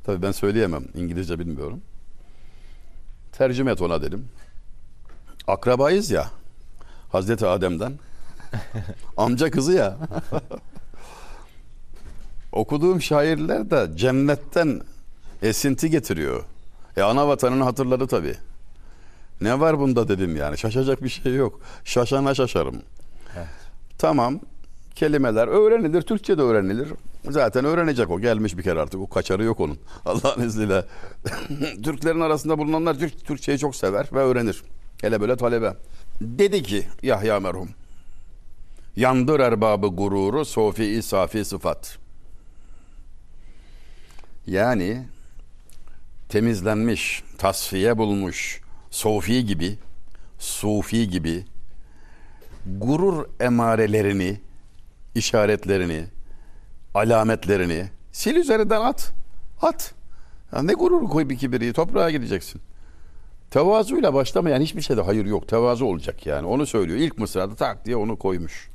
Tabii 0.04 0.22
ben 0.22 0.32
söyleyemem. 0.32 0.84
İngilizce 0.96 1.40
bilmiyorum. 1.40 1.82
Tercüme 3.32 3.72
et 3.72 3.82
ona 3.82 4.02
dedim. 4.02 4.28
Akrabayız 5.48 6.12
ya. 6.12 6.32
Hazreti 7.12 7.46
Adem'den. 7.46 8.00
Amca 9.18 9.52
kızı 9.52 9.74
ya. 9.74 9.98
Okuduğum 12.52 13.02
şairler 13.02 13.72
de 13.72 13.98
cennetten 13.98 14.82
esinti 15.42 15.90
getiriyor. 15.90 16.44
E 16.98 17.02
ana 17.02 17.28
vatanını 17.28 17.64
hatırladı 17.64 18.08
tabii. 18.08 18.36
Ne 19.42 19.60
var 19.60 19.80
bunda 19.80 20.08
dedim 20.08 20.36
yani. 20.36 20.58
Şaşacak 20.58 21.04
bir 21.04 21.10
şey 21.10 21.36
yok. 21.36 21.60
Şaşana 21.84 22.34
şaşarım. 22.36 22.82
Evet. 23.38 23.48
Tamam. 23.98 24.40
Kelimeler 24.96 25.48
öğrenilir. 25.48 26.02
Türkçe 26.02 26.38
de 26.38 26.42
öğrenilir. 26.42 26.88
Zaten 27.30 27.66
öğrenecek 27.66 28.10
o. 28.10 28.20
Gelmiş 28.20 28.58
bir 28.58 28.64
kere 28.64 28.80
artık. 28.80 29.00
O 29.00 29.10
kaçarı 29.10 29.44
yok 29.44 29.60
onun. 29.60 29.78
Allah'ın 30.06 30.42
izniyle. 30.42 30.86
Türklerin 31.84 32.20
arasında 32.20 32.58
bulunanlar 32.58 33.00
Türk, 33.00 33.26
Türkçeyi 33.26 33.60
çok 33.60 33.76
sever 33.76 34.10
ve 34.14 34.20
öğrenir. 34.20 34.64
Hele 35.02 35.22
böyle 35.22 35.38
talebe. 35.38 35.74
Dedi 36.22 36.64
ki 36.64 36.84
Yahya 37.04 37.40
merhum. 37.40 37.70
Yandır 38.96 39.40
erbabı 39.40 39.88
gururu 39.88 40.46
sofi 40.46 41.04
safi 41.04 41.46
sıfat. 41.46 41.98
Yani 44.48 45.04
temizlenmiş, 46.30 47.24
tasfiye 47.38 47.98
bulmuş, 47.98 48.62
sofi 48.96 49.46
gibi, 49.46 49.78
sufi 50.40 51.10
gibi 51.10 51.46
gurur 52.66 53.26
emarelerini, 53.40 54.40
işaretlerini, 55.16 56.06
alametlerini 56.94 57.90
sil 58.20 58.36
üzerinden 58.36 58.82
at. 58.82 59.12
At. 59.62 59.94
Ya 60.54 60.62
ne 60.62 60.74
gurur 60.74 61.10
koy 61.10 61.30
bir 61.30 61.38
kibiri 61.38 61.74
toprağa 61.74 62.12
gideceksin. 62.12 62.62
Tevazuyla 63.52 64.14
başlamayan 64.14 64.62
hiçbir 64.62 64.82
şeyde 64.82 65.02
hayır 65.02 65.26
yok. 65.26 65.48
Tevazu 65.48 65.86
olacak 65.86 66.26
yani. 66.26 66.48
Onu 66.48 66.66
söylüyor. 66.66 67.00
İlk 67.00 67.18
mısrada 67.18 67.56
tak 67.56 67.86
diye 67.86 67.96
onu 67.96 68.20
koymuş. 68.20 68.70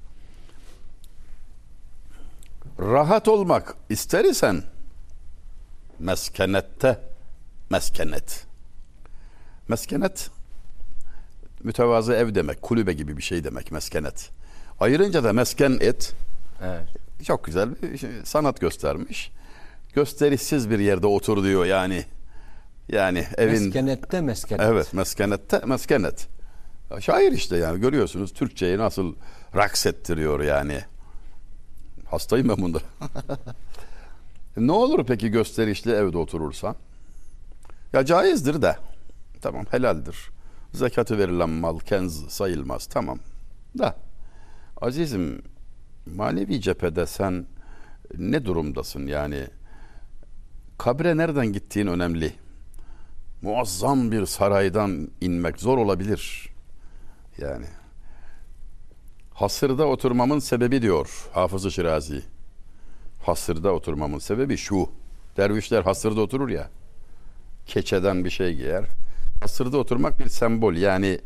Rahat 2.79 3.29
olmak 3.29 3.77
ister 3.89 4.25
isen 4.25 4.63
meskenette 5.99 7.01
meskenet. 7.71 8.50
Meskenet 9.71 10.31
mütevazı 11.63 12.13
ev 12.13 12.35
demek, 12.35 12.63
kulübe 12.63 12.93
gibi 12.93 13.17
bir 13.17 13.23
şey 13.23 13.45
demek 13.45 13.73
meskenet. 13.73 14.31
Ayırınca 14.81 15.25
da 15.25 15.33
mesken 15.33 15.79
et. 15.81 16.13
Evet. 16.65 16.89
Çok 17.25 17.45
güzel 17.45 17.83
bir 17.83 17.99
şey, 17.99 18.11
sanat 18.25 18.61
göstermiş. 18.61 19.33
Gösterişsiz 19.95 20.71
bir 20.71 20.79
yerde 20.79 21.07
otur 21.07 21.45
diyor 21.45 21.65
yani. 21.65 22.05
Yani 22.89 23.27
evin 23.37 23.63
meskenette 23.63 24.21
meskenet. 24.21 24.67
Evet, 24.67 24.93
meskenette 24.93 25.63
meskenet. 25.67 26.29
Şair 27.01 27.33
işte 27.33 27.57
yani 27.57 27.81
görüyorsunuz 27.81 28.33
Türkçeyi 28.33 28.79
nasıl 28.79 29.15
raks 29.55 29.87
ettiriyor 29.87 30.41
yani. 30.41 30.81
Hastayım 32.07 32.49
ben 32.49 32.57
bunda. 32.57 32.79
ne 34.57 34.73
olur 34.73 35.07
peki 35.07 35.29
gösterişli 35.29 35.91
evde 35.91 36.19
oturursan? 36.19 36.77
Ya 37.93 38.05
caizdir 38.05 38.63
de. 38.63 38.77
Tamam 39.43 39.65
helaldir. 39.71 40.31
Zekatı 40.73 41.19
verilen 41.19 41.51
mal 41.51 41.79
kenz 41.79 42.29
sayılmaz. 42.29 42.87
Tamam. 42.87 43.19
Da 43.79 43.97
azizim 44.81 45.43
manevi 46.07 46.61
cephede 46.61 47.07
sen 47.07 47.47
ne 48.19 48.45
durumdasın 48.45 49.07
yani? 49.07 49.47
Kabre 50.79 51.17
nereden 51.17 51.53
gittiğin 51.53 51.87
önemli. 51.87 52.33
Muazzam 53.43 54.13
bir 54.13 54.27
saraydan 54.27 55.09
inmek 55.21 55.61
zor 55.61 55.79
olabilir. 55.79 56.49
Yani 57.39 57.67
hasırda 59.35 59.87
oturmamın 59.87 60.39
sebebi 60.39 60.83
diyor 60.83 61.29
Hafız-ı 61.33 61.73
Şirazi. 61.73 62.23
Hasırda 63.23 63.73
oturmamın 63.73 64.19
sebebi 64.19 64.57
şu. 64.57 64.89
Dervişler 65.37 65.83
hasırda 65.83 66.21
oturur 66.21 66.49
ya. 66.49 66.71
Keçeden 67.67 68.25
bir 68.25 68.31
şey 68.31 68.55
giyer. 68.55 68.85
Hasırda 69.41 69.79
oturmak 69.79 70.19
bir 70.19 70.29
sembol. 70.29 70.75
Yani 70.75 71.21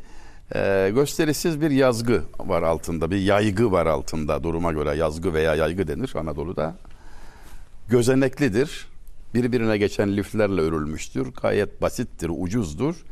e, 0.55 0.91
gösterisiz 0.95 1.61
bir 1.61 1.71
yazgı 1.71 2.23
var 2.39 2.63
altında. 2.63 3.11
Bir 3.11 3.17
yaygı 3.17 3.73
var 3.73 3.87
altında. 3.87 4.43
Duruma 4.43 4.73
göre 4.73 4.97
yazgı 4.97 5.35
veya 5.35 5.55
yaygı 5.55 5.89
denir 5.89 6.13
Anadolu'da. 6.17 6.77
Gözeneklidir 7.89 8.87
birbirine 9.35 9.79
geçen 9.79 10.17
liflerle 10.17 10.61
örülmüştür. 10.61 11.33
Gayet 11.43 11.83
basittir, 11.83 12.31
ucuzdur. 12.39 13.05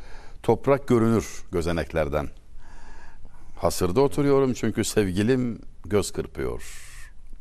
Toprak 0.43 0.89
görünür 0.89 1.43
gözeneklerden. 1.53 2.29
Hasırda 3.57 4.01
oturuyorum 4.01 4.53
çünkü 4.53 4.85
sevgilim 4.85 5.59
göz 5.85 6.13
kırpıyor 6.13 6.63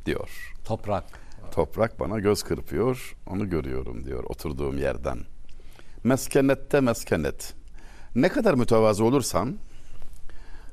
diyor. 0.05 0.53
Toprak. 0.65 1.03
Toprak 1.51 1.99
bana 1.99 2.19
göz 2.19 2.43
kırpıyor, 2.43 3.15
onu 3.27 3.49
görüyorum 3.49 4.05
diyor 4.05 4.23
oturduğum 4.23 4.77
yerden. 4.77 5.19
Meskenette 6.03 6.79
meskenet. 6.79 7.53
Ne 8.15 8.29
kadar 8.29 8.53
mütevazı 8.53 9.03
olursan, 9.03 9.57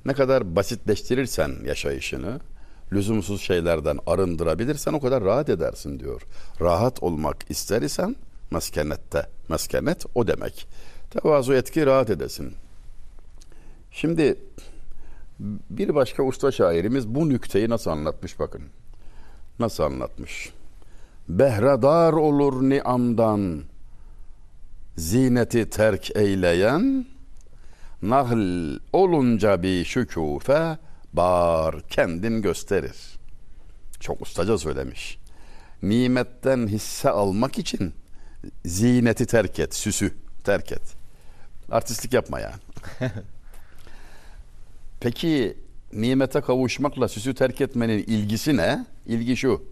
ne 0.05 0.15
kadar 0.15 0.57
basitleştirirsen 0.57 1.57
yaşayışını, 1.65 2.41
lüzumsuz 2.93 3.41
şeylerden 3.41 3.99
arındırabilirsen 4.07 4.93
o 4.93 5.01
kadar 5.01 5.25
rahat 5.25 5.49
edersin 5.49 6.01
diyor. 6.01 6.23
Rahat 6.61 7.03
olmak 7.03 7.37
ister 7.49 7.83
isen 7.83 8.17
meskenette. 8.51 9.27
Meskenet 9.49 10.07
o 10.15 10.27
demek. 10.27 10.69
Tevazu 11.11 11.55
etki 11.55 11.87
rahat 11.87 12.11
edesin. 12.11 12.55
Şimdi 13.91 14.39
bir 15.71 15.95
başka 15.95 16.23
usta 16.23 16.53
şairimiz 16.53 17.09
bu 17.09 17.29
nükteyi 17.29 17.69
nasıl 17.69 17.91
anlatmış 17.91 18.39
bakın. 18.39 18.63
Nasıl 19.59 19.83
anlatmış? 19.83 20.53
Behredar 21.29 22.13
olur 22.13 22.63
niamdan 22.69 23.63
zineti 24.99 25.71
terk 25.71 26.17
eyleyen 26.17 27.07
nahl 28.03 28.79
olunca 28.93 29.63
bir 29.63 29.85
şükufe 29.85 30.79
bar 31.13 31.89
kendin 31.89 32.43
gösterir. 32.43 32.97
Çok 34.01 34.23
ustaca 34.23 34.59
söylemiş. 34.59 35.19
Nimetten 35.83 36.67
hisse 36.67 37.11
almak 37.11 37.59
için 37.59 37.95
zineti 38.65 39.27
terk 39.27 39.59
et, 39.59 39.75
süsü 39.75 40.15
terk 40.45 40.73
et. 40.73 40.83
Artistlik 41.71 42.13
yapma 42.13 42.41
yani. 42.41 42.61
Peki 45.01 45.57
nimete 45.93 46.41
kavuşmakla 46.41 47.09
süsü 47.09 47.35
terk 47.35 47.61
etmenin 47.61 47.99
ilgisi 47.99 48.57
ne? 48.57 48.87
İlgi 49.07 49.37
şu. 49.37 49.63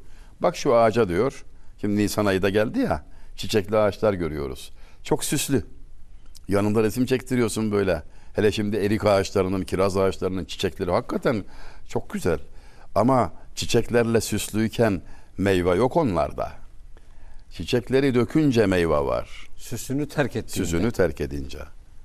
Bak 0.41 0.57
şu 0.57 0.75
ağaca 0.75 1.09
diyor. 1.09 1.45
Şimdi 1.81 1.97
Nisan 1.97 2.27
ayı 2.27 2.43
da 2.43 2.51
geldi 2.51 2.79
ya. 2.79 3.16
Çiçekli 3.37 3.77
ağaçlar 3.77 4.14
görüyoruz. 4.14 4.72
Çok 5.03 5.25
süslü. 5.25 5.64
Yanında 6.49 6.83
resim 6.83 7.07
çektiriyorsun 7.07 7.72
böyle. 7.72 8.03
Hele 8.33 8.53
şimdi 8.53 8.77
erik 8.77 9.05
ağaçlarının, 9.05 9.62
kiraz 9.62 9.96
ağaçlarının 9.96 10.44
çiçekleri 10.44 10.90
hakikaten 10.90 11.44
çok 11.88 12.11
güzel. 12.11 12.38
Ama 12.94 13.33
çiçeklerle 13.55 14.20
süslüyken 14.20 15.03
meyve 15.38 15.75
yok 15.75 15.96
onlarda. 15.96 16.53
Çiçekleri 17.51 18.14
dökünce 18.14 18.66
meyve 18.66 18.99
var. 18.99 19.46
Süsünü 19.57 20.09
terk 20.09 20.37
ettiğinde. 20.37 20.68
Süsünü 20.68 20.92
terk 20.92 21.20
edince. 21.20 21.59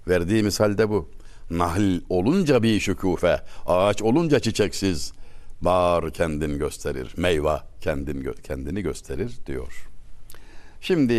Verdiği 0.08 0.44
misal 0.44 0.78
de 0.78 0.90
bu. 0.90 1.10
Nahl 1.50 2.00
olunca 2.10 2.64
bir 2.64 2.80
şükufe, 2.80 3.42
ağaç 3.66 4.02
olunca 4.02 4.40
çiçeksiz, 4.40 5.14
bar 5.62 6.12
kendin 6.12 6.60
gösterir, 6.60 7.14
meyve 7.18 7.58
kendin 7.82 8.34
kendini 8.44 8.82
gösterir 8.82 9.32
diyor. 9.48 9.91
Şimdi 10.82 11.14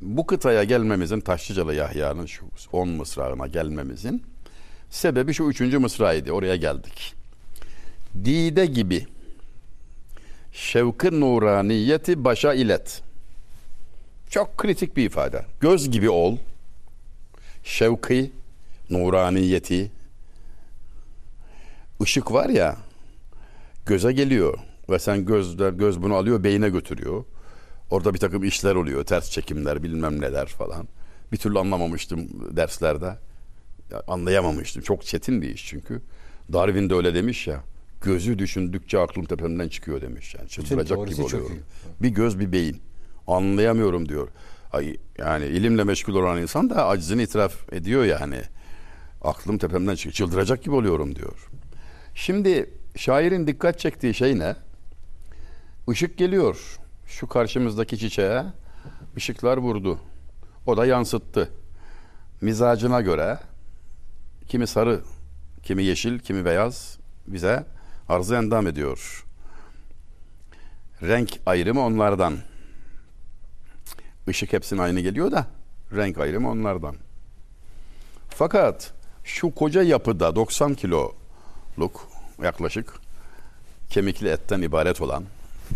bu 0.00 0.26
kıtaya 0.26 0.64
gelmemizin 0.64 1.20
Taşlıcalı 1.20 1.74
Yahya'nın 1.74 2.26
şu 2.26 2.44
10 2.72 2.88
mısrağına 2.88 3.46
gelmemizin 3.46 4.22
sebebi 4.90 5.34
şu 5.34 5.44
üçüncü 5.44 5.78
mısraydı. 5.78 6.32
Oraya 6.32 6.56
geldik. 6.56 7.14
Dide 8.24 8.66
gibi 8.66 9.06
şevkı 10.52 11.20
nuraniyeti 11.20 12.24
başa 12.24 12.54
ilet. 12.54 13.02
Çok 14.30 14.58
kritik 14.58 14.96
bir 14.96 15.04
ifade. 15.04 15.44
Göz 15.60 15.90
gibi 15.90 16.10
ol. 16.10 16.36
Şevki, 17.64 18.32
nuraniyeti. 18.90 19.90
Işık 22.00 22.32
var 22.32 22.48
ya 22.48 22.76
göze 23.86 24.12
geliyor 24.12 24.58
ve 24.90 24.98
sen 24.98 25.24
gözler 25.24 25.72
göz 25.72 26.02
bunu 26.02 26.14
alıyor 26.14 26.44
beyine 26.44 26.68
götürüyor. 26.68 27.24
Orada 27.90 28.14
bir 28.14 28.18
takım 28.18 28.44
işler 28.44 28.74
oluyor. 28.74 29.04
Ters 29.04 29.30
çekimler 29.30 29.82
bilmem 29.82 30.20
neler 30.20 30.46
falan. 30.46 30.88
Bir 31.32 31.36
türlü 31.36 31.58
anlamamıştım 31.58 32.28
derslerde. 32.56 33.18
Ya, 33.90 34.02
anlayamamıştım. 34.08 34.82
Çok 34.82 35.04
çetin 35.04 35.42
bir 35.42 35.48
iş 35.48 35.66
çünkü. 35.66 36.02
Darwin 36.52 36.90
de 36.90 36.94
öyle 36.94 37.14
demiş 37.14 37.46
ya. 37.46 37.60
Gözü 38.02 38.38
düşündükçe 38.38 38.98
aklım 38.98 39.24
tepemden 39.24 39.68
çıkıyor 39.68 40.00
demiş. 40.00 40.34
Yani 40.38 40.48
çıldıracak 40.48 41.08
gibi 41.08 41.22
oluyorum. 41.22 41.52
iyi. 41.52 42.02
Bir 42.02 42.08
göz 42.08 42.38
bir 42.40 42.52
beyin. 42.52 42.80
Anlayamıyorum 43.26 44.08
diyor. 44.08 44.28
Ay, 44.72 44.96
yani 45.18 45.46
ilimle 45.46 45.84
meşgul 45.84 46.14
olan 46.14 46.42
insan 46.42 46.70
da 46.70 46.86
acizini 46.86 47.22
itiraf 47.22 47.72
ediyor 47.72 48.04
yani. 48.04 48.40
Aklım 49.22 49.58
tepemden 49.58 49.94
çıkıyor. 49.94 50.12
Çıldıracak 50.12 50.62
gibi 50.62 50.74
oluyorum 50.74 51.16
diyor. 51.16 51.48
Şimdi 52.14 52.70
şairin 52.96 53.46
dikkat 53.46 53.78
çektiği 53.78 54.14
şey 54.14 54.38
ne? 54.38 54.56
Işık 55.92 56.18
geliyor. 56.18 56.78
Şu 57.06 57.26
karşımızdaki 57.26 57.98
çiçeğe 57.98 58.44
ışıklar 59.16 59.56
vurdu. 59.56 59.98
O 60.66 60.76
da 60.76 60.86
yansıttı. 60.86 61.50
Mizacına 62.40 63.00
göre 63.00 63.38
kimi 64.48 64.66
sarı, 64.66 65.00
kimi 65.62 65.84
yeşil, 65.84 66.18
kimi 66.18 66.44
beyaz 66.44 66.98
bize 67.26 67.64
arzı 68.08 68.34
endam 68.34 68.66
ediyor. 68.66 69.24
Renk 71.02 71.40
ayrımı 71.46 71.80
onlardan. 71.80 72.36
Işık 74.28 74.52
hepsine 74.52 74.82
aynı 74.82 75.00
geliyor 75.00 75.32
da 75.32 75.46
renk 75.92 76.18
ayrımı 76.18 76.50
onlardan. 76.50 76.96
Fakat 78.28 78.92
şu 79.24 79.54
koca 79.54 79.82
yapıda 79.82 80.36
90 80.36 80.74
kiloluk 80.74 82.08
yaklaşık 82.42 82.94
kemikli 83.90 84.28
etten 84.28 84.62
ibaret 84.62 85.00
olan 85.00 85.24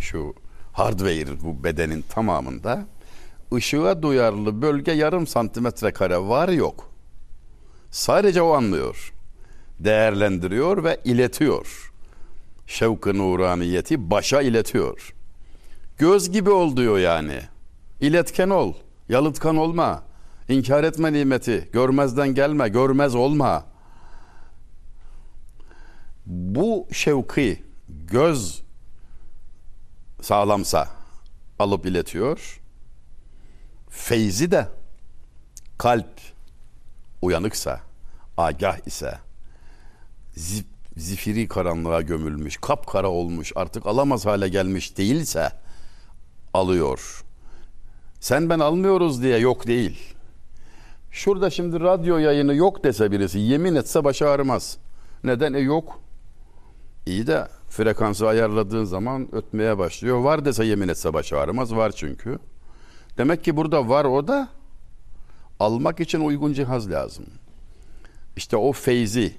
şu 0.01 0.35
hardware 0.81 1.41
bu 1.45 1.65
bedenin 1.65 2.05
tamamında 2.09 2.87
ışığa 3.55 4.03
duyarlı 4.03 4.63
bölge 4.63 4.93
yarım 4.93 5.27
santimetre 5.27 5.93
kare 5.93 6.19
var 6.19 6.49
yok. 6.49 6.91
Sadece 7.91 8.43
o 8.43 8.53
anlıyor. 8.53 9.13
Değerlendiriyor 9.79 10.85
ve 10.85 11.01
iletiyor. 11.05 11.93
Şevk-ı 12.67 13.19
nuraniyeti 13.19 14.11
başa 14.11 14.43
iletiyor. 14.43 15.15
Göz 15.99 16.31
gibi 16.31 16.51
ol 16.51 16.77
diyor 16.77 16.99
yani. 16.99 17.41
İletken 18.01 18.51
ol. 18.51 18.75
Yalıtkan 19.09 19.57
olma. 19.57 20.03
İnkar 20.49 20.85
etme 20.85 21.13
nimeti. 21.13 21.69
Görmezden 21.73 22.35
gelme. 22.35 22.69
Görmez 22.69 23.15
olma. 23.15 23.65
Bu 26.27 26.87
şevki 26.93 27.63
göz 27.89 28.70
sağlamsa 30.23 30.89
alıp 31.59 31.87
iletiyor. 31.87 32.61
Feyzi 33.91 34.51
de 34.51 34.69
kalp 35.79 36.21
uyanıksa, 37.23 37.81
agah 38.37 38.87
ise 38.87 39.19
zif, 40.33 40.65
zifiri 40.97 41.49
karanlığa 41.49 42.01
gömülmüş, 42.01 42.57
kapkara 42.57 43.09
olmuş, 43.09 43.53
artık 43.57 43.87
alamaz 43.87 44.27
hale 44.27 44.49
gelmiş 44.49 44.99
değilse 44.99 45.53
alıyor. 46.55 47.25
Sen 48.21 48.51
ben 48.51 48.59
almıyoruz 48.59 49.23
diye 49.23 49.39
yok 49.39 49.67
değil. 49.67 50.15
Şurada 51.11 51.51
şimdi 51.51 51.81
radyo 51.81 52.19
yayını 52.19 52.55
yok 52.55 52.85
dese 52.85 53.11
birisi 53.11 53.39
yemin 53.39 53.75
etse 53.75 54.05
başı 54.05 54.29
ağrımaz. 54.29 54.79
Neden? 55.25 55.53
E 55.53 55.59
yok. 55.59 56.01
İyi 57.07 57.27
de 57.27 57.49
frekansı 57.71 58.29
ayarladığın 58.29 58.85
zaman 58.85 59.29
ötmeye 59.35 59.79
başlıyor. 59.79 60.19
Var 60.19 60.45
dese 60.45 60.65
yemin 60.65 60.89
etse 60.89 61.13
başı 61.15 61.39
ağrımaz. 61.39 61.75
Var 61.75 61.93
çünkü. 61.97 62.39
Demek 63.19 63.45
ki 63.45 63.57
burada 63.57 63.89
var 63.89 64.05
o 64.05 64.29
da 64.29 64.49
almak 65.61 66.01
için 66.01 66.21
uygun 66.21 66.53
cihaz 66.53 66.91
lazım. 66.91 67.25
İşte 68.37 68.57
o 68.57 68.73
feyzi 68.73 69.35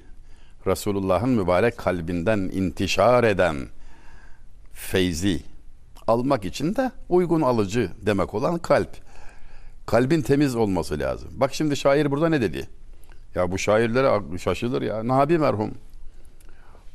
Resulullah'ın 0.67 1.29
mübarek 1.29 1.77
kalbinden 1.77 2.39
intişar 2.39 3.23
eden 3.23 3.57
feyzi 4.73 5.41
almak 6.07 6.45
için 6.45 6.75
de 6.75 6.91
uygun 7.09 7.41
alıcı 7.41 7.91
demek 8.01 8.33
olan 8.33 8.57
kalp. 8.59 8.89
Kalbin 9.85 10.21
temiz 10.21 10.55
olması 10.55 10.99
lazım. 10.99 11.29
Bak 11.33 11.53
şimdi 11.53 11.77
şair 11.77 12.11
burada 12.11 12.29
ne 12.29 12.41
dedi? 12.41 12.69
Ya 13.35 13.51
bu 13.51 13.57
şairlere 13.57 14.37
şaşılır 14.37 14.81
ya. 14.81 15.07
Nabi 15.07 15.37
merhum. 15.37 15.71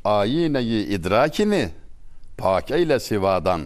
Ayineyi 0.07 0.87
idrakini 0.87 1.69
pak 2.39 2.71
eyle 2.71 3.01
sivadan. 3.01 3.63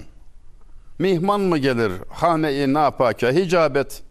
Mihman 0.99 1.41
mı 1.41 1.59
gelir 1.59 1.93
hane-i 2.09 2.73
napake 2.73 3.35
hicabet. 3.35 4.03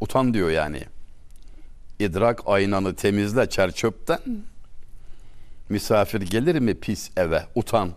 Utan 0.00 0.34
diyor 0.34 0.50
yani. 0.50 0.82
İdrak 1.98 2.40
aynanı 2.46 2.94
temizle 2.94 3.48
çerçöpten. 3.48 4.18
Misafir 5.68 6.20
gelir 6.20 6.58
mi 6.58 6.74
pis 6.74 7.10
eve? 7.16 7.42
Utan. 7.54 7.90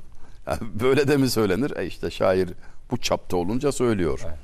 Böyle 0.60 1.08
de 1.08 1.16
mi 1.16 1.30
söylenir? 1.30 1.76
E 1.76 1.86
işte 1.86 2.10
şair 2.10 2.50
bu 2.90 2.96
çapta 2.96 3.36
olunca 3.36 3.72
söylüyor. 3.72 4.20
Evet. 4.24 4.38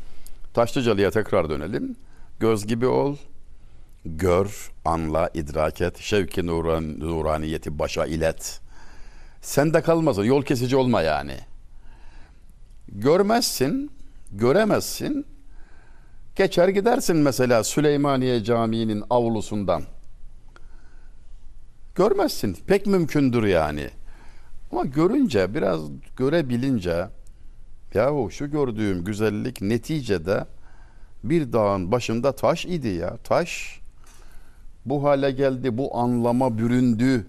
Taşlıcalı'ya 0.54 1.10
tekrar 1.10 1.50
dönelim. 1.50 1.96
Göz 2.40 2.66
gibi 2.66 2.86
ol, 2.86 3.16
gör, 4.16 4.70
anla, 4.84 5.30
idrak 5.34 5.80
et, 5.80 5.98
şevki 5.98 6.46
nuran, 6.46 7.00
nuraniyeti 7.00 7.78
başa 7.78 8.06
ilet. 8.06 8.60
Sende 9.42 9.82
kalmasın, 9.82 10.22
yol 10.22 10.42
kesici 10.42 10.76
olma 10.76 11.02
yani. 11.02 11.36
Görmezsin, 12.88 13.90
göremezsin, 14.32 15.26
Geçer 16.38 16.68
gidersin 16.68 17.16
mesela 17.16 17.64
Süleymaniye 17.64 18.44
Camii'nin 18.44 19.04
avlusundan. 19.10 19.82
Görmezsin. 21.94 22.56
Pek 22.66 22.86
mümkündür 22.86 23.42
yani. 23.42 23.90
Ama 24.72 24.84
görünce 24.84 25.54
biraz 25.54 25.80
görebilince 26.16 27.08
yahu 27.94 28.30
şu 28.30 28.50
gördüğüm 28.50 29.04
güzellik 29.04 29.62
neticede 29.62 30.46
bir 31.24 31.52
dağın 31.52 31.92
başında 31.92 32.32
taş 32.32 32.64
idi 32.64 32.88
ya. 32.88 33.16
Taş 33.16 33.77
bu 34.88 35.04
hale 35.04 35.30
geldi, 35.30 35.78
bu 35.78 35.96
anlama 35.96 36.58
büründü. 36.58 37.26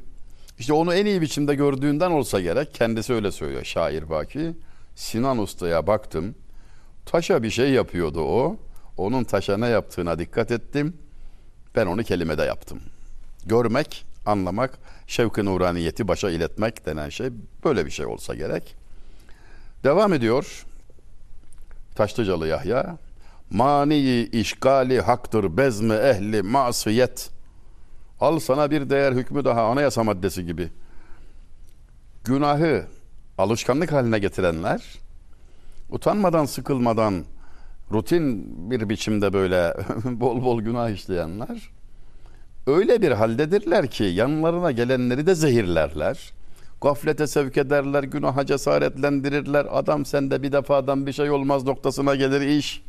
İşte 0.60 0.74
onu 0.74 0.94
en 0.94 1.06
iyi 1.06 1.22
biçimde 1.22 1.56
gördüğünden 1.56 2.12
olsa 2.12 2.42
gerek. 2.42 2.74
Kendisi 2.74 3.14
öyle 3.14 3.32
söylüyor 3.32 3.64
şair 3.64 4.10
Baki. 4.10 4.54
Sinan 4.96 5.38
Usta'ya 5.38 5.88
baktım. 5.88 6.36
Taşa 7.06 7.44
bir 7.44 7.50
şey 7.50 7.70
yapıyordu 7.70 8.22
o. 8.22 8.58
Onun 8.98 9.24
taşa 9.24 9.58
ne 9.58 9.68
yaptığına 9.68 10.20
dikkat 10.20 10.52
ettim. 10.52 10.98
Ben 11.76 11.86
onu 11.86 12.04
kelimede 12.04 12.44
yaptım. 12.44 12.80
Görmek, 13.46 14.06
anlamak, 14.26 14.80
şevk-i 15.08 15.46
nuraniyeti 15.46 16.08
başa 16.08 16.30
iletmek 16.30 16.86
denen 16.86 17.10
şey 17.10 17.30
böyle 17.64 17.86
bir 17.86 17.92
şey 17.92 18.06
olsa 18.06 18.36
gerek. 18.36 18.76
Devam 19.84 20.14
ediyor. 20.14 20.66
Taşlıcalı 21.96 22.48
Yahya. 22.48 22.98
Mani 23.52 24.24
işgali 24.24 25.02
haktır 25.02 25.58
bezme 25.58 25.96
ehli 25.96 26.42
masiyet. 26.42 27.30
Al 28.20 28.40
sana 28.40 28.72
bir 28.72 28.90
değer 28.90 29.12
hükmü 29.12 29.46
daha 29.46 29.64
anayasa 29.64 30.04
maddesi 30.04 30.46
gibi. 30.46 30.70
Günahı 32.24 32.86
alışkanlık 33.38 33.92
haline 33.92 34.20
getirenler, 34.20 35.00
utanmadan 35.90 36.46
sıkılmadan 36.46 37.26
rutin 37.92 38.46
bir 38.72 38.90
biçimde 38.90 39.34
böyle 39.34 39.74
bol 40.06 40.44
bol 40.44 40.62
günah 40.62 40.90
işleyenler 40.90 41.80
öyle 42.70 43.02
bir 43.02 43.12
haldedirler 43.12 43.88
ki 43.88 44.04
yanlarına 44.04 44.72
gelenleri 44.72 45.28
de 45.28 45.36
zehirlerler. 45.36 46.34
Gaflete 46.82 47.28
sevk 47.28 47.58
ederler, 47.58 48.04
günaha 48.04 48.46
cesaretlendirirler. 48.46 49.68
Adam 49.72 50.06
sende 50.06 50.44
bir 50.44 50.52
defadan 50.52 51.06
bir 51.06 51.14
şey 51.14 51.32
olmaz 51.32 51.64
noktasına 51.64 52.16
gelir 52.16 52.42
iş. 52.42 52.84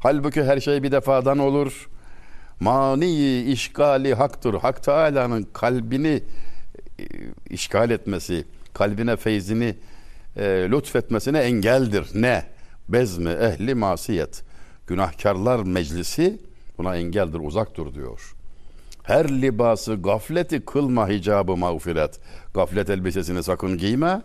Halbuki 0.00 0.44
her 0.44 0.60
şey 0.60 0.82
bir 0.82 0.92
defadan 0.92 1.38
olur. 1.38 1.88
Mani 2.60 3.42
işgali 3.42 4.14
haktır. 4.14 4.54
Hak 4.54 4.82
Teala'nın 4.82 5.48
kalbini 5.52 6.22
e, 6.98 7.04
işgal 7.50 7.90
etmesi, 7.90 8.44
kalbine 8.74 9.16
feyzini 9.16 9.74
e, 10.36 10.44
lütfetmesine 10.44 11.38
engeldir. 11.38 12.08
Ne? 12.14 12.44
Bezmi 12.88 13.30
ehli 13.30 13.74
masiyet. 13.74 14.42
Günahkarlar 14.86 15.62
meclisi 15.62 16.38
buna 16.78 16.96
engeldir, 16.96 17.38
uzaktır 17.38 17.94
diyor. 17.94 18.34
Her 19.02 19.28
libası 19.28 19.94
gafleti 19.94 20.64
kılma 20.64 21.08
hicabı 21.08 21.56
mağfiret. 21.56 22.20
Gaflet 22.54 22.90
elbisesini 22.90 23.42
sakın 23.42 23.78
giyme. 23.78 24.22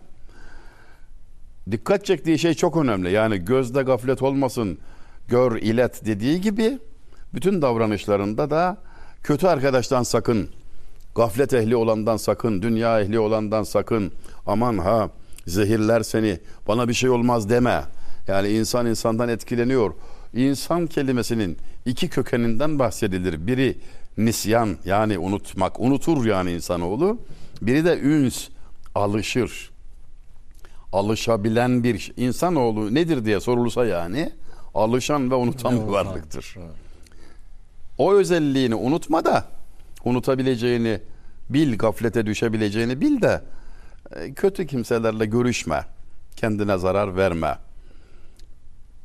Dikkat 1.70 2.04
çektiği 2.04 2.38
şey 2.38 2.54
çok 2.54 2.76
önemli. 2.76 3.12
Yani 3.12 3.38
gözde 3.38 3.82
gaflet 3.82 4.22
olmasın, 4.22 4.78
gör 5.28 5.56
ilet 5.56 6.06
dediği 6.06 6.40
gibi 6.40 6.78
bütün 7.34 7.62
davranışlarında 7.62 8.50
da 8.50 8.76
kötü 9.22 9.46
arkadaştan 9.46 10.02
sakın, 10.02 10.48
gaflet 11.14 11.54
ehli 11.54 11.76
olandan 11.76 12.16
sakın, 12.16 12.62
dünya 12.62 13.00
ehli 13.00 13.18
olandan 13.18 13.62
sakın. 13.62 14.12
Aman 14.46 14.78
ha 14.78 15.10
zehirler 15.46 16.02
seni, 16.02 16.38
bana 16.68 16.88
bir 16.88 16.94
şey 16.94 17.10
olmaz 17.10 17.48
deme. 17.48 17.82
Yani 18.28 18.48
insan 18.48 18.86
insandan 18.86 19.28
etkileniyor. 19.28 19.94
İnsan 20.34 20.86
kelimesinin 20.86 21.58
iki 21.86 22.08
kökeninden 22.08 22.78
bahsedilir. 22.78 23.46
Biri 23.46 23.78
nisyan 24.18 24.76
yani 24.84 25.18
unutmak, 25.18 25.80
unutur 25.80 26.26
yani 26.26 26.52
insanoğlu. 26.52 27.18
Biri 27.62 27.84
de 27.84 27.98
üns, 27.98 28.48
alışır. 28.94 29.70
Alışabilen 30.92 31.84
bir 31.84 32.12
insanoğlu 32.16 32.94
nedir 32.94 33.24
diye 33.24 33.40
sorulsa 33.40 33.84
yani 33.84 34.32
alışan 34.74 35.30
ve 35.30 35.34
unutan 35.34 35.86
bir 35.86 35.92
varlıktır. 35.92 36.56
O 37.98 38.14
özelliğini 38.14 38.74
unutma 38.74 39.24
da 39.24 39.44
unutabileceğini 40.04 41.00
bil, 41.50 41.78
gaflete 41.78 42.26
düşebileceğini 42.26 43.00
bil 43.00 43.22
de 43.22 43.42
e, 44.16 44.34
kötü 44.34 44.66
kimselerle 44.66 45.26
görüşme. 45.26 45.84
Kendine 46.36 46.78
zarar 46.78 47.16
verme. 47.16 47.58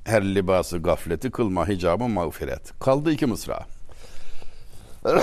Her 0.03 0.35
libası 0.35 0.77
gafleti 0.77 1.31
kılma 1.31 1.67
hicabı 1.67 2.07
mağfiret. 2.07 2.79
Kaldı 2.79 3.11
iki 3.11 3.25
mısra. 3.25 3.59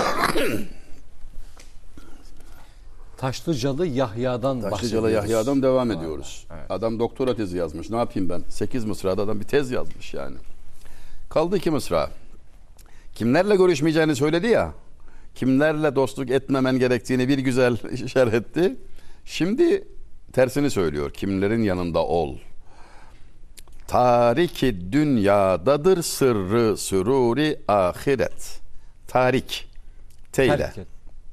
Taşlıcalı 3.17 3.87
Yahya'dan 3.87 4.61
Taşlıcalı. 4.61 5.11
Yahya'dan 5.11 5.63
devam 5.63 5.91
ediyoruz. 5.91 6.47
Adam 6.69 6.99
doktora 6.99 7.35
tezi 7.35 7.57
yazmış. 7.57 7.89
Ne 7.89 7.97
yapayım 7.97 8.29
ben? 8.29 8.43
Sekiz 8.49 8.85
mısrada 8.85 9.21
adam 9.21 9.39
bir 9.39 9.45
tez 9.45 9.71
yazmış 9.71 10.13
yani. 10.13 10.35
Kaldı 11.29 11.57
iki 11.57 11.71
mısra. 11.71 12.09
Kimlerle 13.17 13.55
görüşmeyeceğini 13.55 14.15
söyledi 14.15 14.47
ya. 14.47 14.73
Kimlerle 15.35 15.95
dostluk 15.95 16.31
etmemen 16.31 16.79
gerektiğini 16.79 17.27
bir 17.27 17.37
güzel 17.39 17.77
şerh 18.07 18.33
etti. 18.33 18.75
Şimdi 19.25 19.87
tersini 20.33 20.69
söylüyor. 20.69 21.11
Kimlerin 21.11 21.63
yanında 21.63 22.05
ol. 22.05 22.35
Tariki 23.87 24.91
dünyadadır 24.91 26.01
sırrı 26.03 26.77
süruri 26.77 27.59
ahiret. 27.67 28.59
Tarik. 29.07 29.67
Teyle. 30.31 30.57
Terk 30.57 30.77
et. 30.77 30.87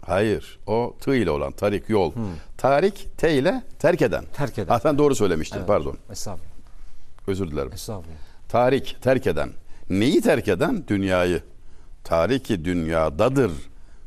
Hayır. 0.07 0.59
O 0.67 0.97
tı 1.01 1.15
ile 1.17 1.31
olan 1.31 1.53
tarik 1.53 1.89
yol. 1.89 2.13
Tarik 2.59 3.19
te 3.19 3.35
ile 3.39 3.63
terk 3.79 4.03
eden. 4.03 4.25
Terk 4.37 4.59
eden. 4.59 4.69
Ha, 4.69 4.81
sen 4.81 4.99
doğru 4.99 5.15
söylemiştin 5.15 5.59
Evet. 5.59 5.69
pardon. 5.69 5.99
Estağfurullah. 6.11 6.49
Özür 7.27 7.51
dilerim. 7.51 7.73
Estağfurullah. 7.73 8.17
Tarik 8.49 8.97
terk 9.03 9.27
eden. 9.27 9.51
Neyi 9.91 10.21
terk 10.21 10.49
eden? 10.49 10.85
Dünyayı. 10.89 11.43
Tariki 12.05 12.65
dünyadadır. 12.65 13.53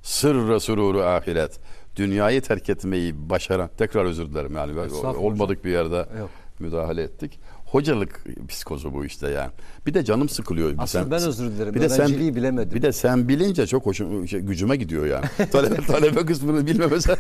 Sırrı 0.03 0.59
sururu 0.59 1.01
ahiret. 1.01 1.59
Dünyayı 1.95 2.41
terk 2.41 2.69
etmeyi 2.69 3.29
başaran. 3.29 3.69
Tekrar 3.77 4.05
özür 4.05 4.29
dilerim 4.29 4.55
yani. 4.55 4.71
Olmadık 5.17 5.65
bir 5.65 5.71
yerde 5.71 5.95
Yok. 6.19 6.29
müdahale 6.59 7.03
ettik. 7.03 7.39
Hocalık 7.65 8.23
psikozu 8.47 8.93
bu 8.93 9.05
işte 9.05 9.29
yani. 9.29 9.51
Bir 9.85 9.93
de 9.93 10.05
canım 10.05 10.29
sıkılıyor. 10.29 10.73
Aslında 10.77 11.11
ben 11.11 11.27
özür 11.27 11.51
dilerim. 11.51 11.75
Bir 11.75 11.81
de 11.81 11.89
sen 11.89 12.07
bilemedim. 12.09 12.75
Bir 12.75 12.81
de 12.81 12.91
sen 12.91 13.27
bilince 13.27 13.67
çok 13.67 13.85
hoşum 13.85 14.27
şey, 14.27 14.39
gücüme 14.39 14.75
gidiyor 14.75 15.05
yani. 15.05 15.25
talebe, 15.51 15.75
talebe 15.75 16.25
kısmını 16.25 16.67
bilmemesi. 16.67 17.09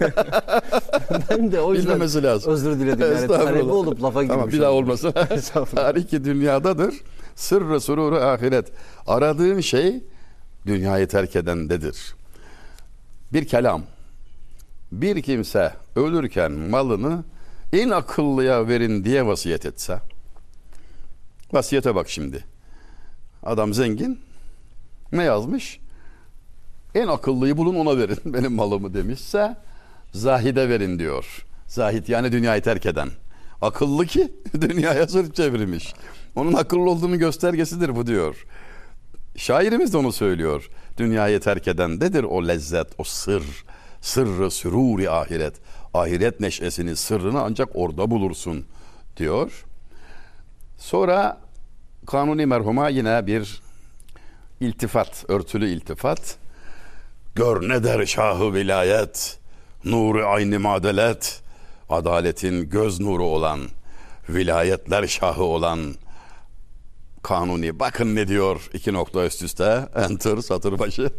ben 1.29 1.51
de 1.51 1.59
o 1.59 1.73
yüzden 1.73 1.89
Bilmemesi 1.93 2.23
lazım. 2.23 2.53
özür 2.53 2.79
diledim. 2.79 3.11
Yani 3.11 3.27
talebe 3.27 3.71
olup 3.71 4.03
lafa 4.03 4.23
girmiş. 4.23 4.35
Tamam 4.35 4.51
bir 4.51 4.61
daha 4.61 4.71
olmasın. 4.71 5.11
Tariki 5.75 6.23
dünyadadır. 6.23 6.95
Sırrı 7.35 7.81
sururu 7.81 8.15
ahiret. 8.15 8.71
Aradığın 9.07 9.59
şey 9.59 10.03
dünyayı 10.67 11.07
terk 11.07 11.35
edendedir. 11.35 12.15
Bir 13.33 13.47
kelam. 13.47 13.83
Bir 14.91 15.21
kimse 15.21 15.73
ölürken 15.95 16.51
malını 16.51 17.23
en 17.73 17.89
akıllıya 17.89 18.67
verin 18.67 19.03
diye 19.03 19.25
vasiyet 19.25 19.65
etse. 19.65 19.99
Vasiyete 21.53 21.95
bak 21.95 22.09
şimdi. 22.09 22.45
Adam 23.43 23.73
zengin. 23.73 24.19
Ne 25.11 25.23
yazmış? 25.23 25.79
En 26.95 27.07
akıllıyı 27.07 27.57
bulun 27.57 27.75
ona 27.75 27.97
verin 27.97 28.19
benim 28.33 28.53
malımı 28.53 28.93
demişse 28.93 29.57
zahide 30.13 30.69
verin 30.69 30.99
diyor. 30.99 31.45
Zahit 31.67 32.09
yani 32.09 32.31
dünyayı 32.31 32.61
terk 32.61 32.85
eden. 32.85 33.09
Akıllı 33.61 34.05
ki 34.05 34.33
dünyaya 34.61 35.07
sırt 35.07 35.35
çevirmiş. 35.35 35.93
Onun 36.35 36.53
akıllı 36.53 36.89
olduğunu 36.89 37.19
göstergesidir 37.19 37.95
bu 37.95 38.07
diyor. 38.07 38.45
Şairimiz 39.37 39.93
de 39.93 39.97
onu 39.97 40.11
söylüyor. 40.11 40.69
Dünyayı 40.97 41.39
terk 41.39 41.67
edendedir 41.67 42.23
o 42.23 42.47
lezzet, 42.47 42.87
o 42.97 43.03
sır. 43.03 43.43
Sırrı 44.01 44.51
süruri 44.51 45.09
ahiret. 45.09 45.53
Ahiret 45.93 46.39
neşesini, 46.39 46.95
sırrını 46.95 47.41
ancak 47.41 47.69
orada 47.73 48.11
bulursun 48.11 48.65
diyor. 49.17 49.65
Sonra 50.77 51.37
Kanuni 52.07 52.45
merhuma 52.45 52.89
yine 52.89 53.27
bir 53.27 53.61
iltifat, 54.59 55.25
örtülü 55.27 55.69
iltifat. 55.69 56.37
Gör 57.35 57.69
ne 57.69 57.83
der 57.83 58.05
şahı 58.05 58.53
vilayet, 58.53 59.39
nuru 59.85 60.27
aynı 60.27 60.59
madelet, 60.59 61.41
adaletin 61.89 62.69
göz 62.69 62.99
nuru 62.99 63.23
olan, 63.23 63.59
vilayetler 64.29 65.07
şahı 65.07 65.43
olan 65.43 65.79
Kanuni. 67.27 67.79
Bakın 67.79 68.15
ne 68.15 68.27
diyor 68.27 68.69
iki 68.73 68.93
nokta 68.93 69.25
üst 69.25 69.43
üste, 69.43 69.89
enter 69.95 70.37
satır 70.37 70.79
başı. 70.79 71.09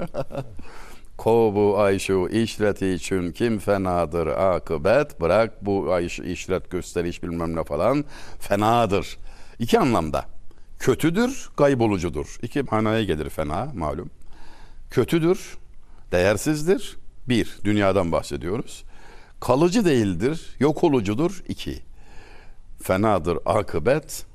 Kovu 1.19 1.79
ayşu 1.79 2.29
işreti 2.33 2.89
için 2.89 3.33
kim 3.33 3.59
fenadır 3.59 4.27
akıbet 4.27 5.21
bırak 5.21 5.67
bu 5.67 5.93
ayş 5.93 6.19
işret 6.19 6.71
gösteriş 6.71 7.23
bilmem 7.23 7.57
ne 7.57 7.65
falan 7.65 8.05
fenadır. 8.39 9.19
İki 9.59 9.79
anlamda. 9.79 10.25
Kötüdür, 10.79 11.51
kaybolucudur. 11.57 12.39
İki 12.43 12.63
manaya 12.63 13.05
gelir 13.05 13.31
fena 13.31 13.73
malum. 13.75 14.11
Kötüdür, 14.91 15.59
değersizdir. 16.13 16.97
Bir, 17.29 17.59
dünyadan 17.65 18.13
bahsediyoruz. 18.13 18.85
Kalıcı 19.41 19.85
değildir, 19.85 20.57
yok 20.59 20.85
olucudur. 20.85 21.43
İki, 21.49 21.79
fenadır 22.83 23.39
akıbet. 23.47 24.29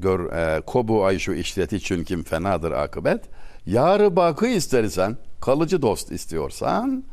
Gör, 0.00 0.32
e, 0.32 0.60
kobu 0.60 1.04
ayşu 1.04 1.32
işleti 1.32 1.80
çünkü 1.80 2.24
fenadır 2.24 2.72
akıbet. 2.72 3.24
Yarı 3.66 4.16
bakı 4.16 4.46
istersen, 4.46 5.16
kalıcı 5.40 5.82
dost 5.82 6.12
istiyorsan, 6.12 7.04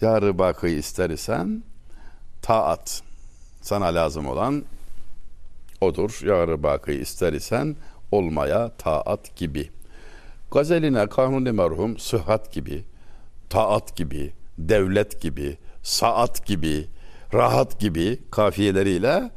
yarı 0.00 0.38
bakı 0.38 0.68
istersen, 0.68 1.62
taat 2.42 3.02
sana 3.60 3.86
lazım 3.86 4.26
olan 4.26 4.64
odur. 5.80 6.20
Yarı 6.24 6.62
bakı 6.62 6.92
ister 6.92 7.32
isen 7.32 7.76
olmaya 8.12 8.68
taat 8.68 9.36
gibi. 9.36 9.70
Gazeline 10.50 11.06
kanuni 11.06 11.52
merhum 11.52 11.98
sıhhat 11.98 12.52
gibi, 12.52 12.84
taat 13.50 13.96
gibi, 13.96 14.32
devlet 14.58 15.20
gibi, 15.22 15.56
saat 15.82 16.46
gibi, 16.46 16.86
rahat 17.34 17.80
gibi 17.80 18.20
kafiyeleriyle 18.30 19.30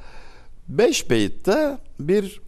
beş 0.68 1.10
beyitte 1.10 1.78
bir 2.00 2.42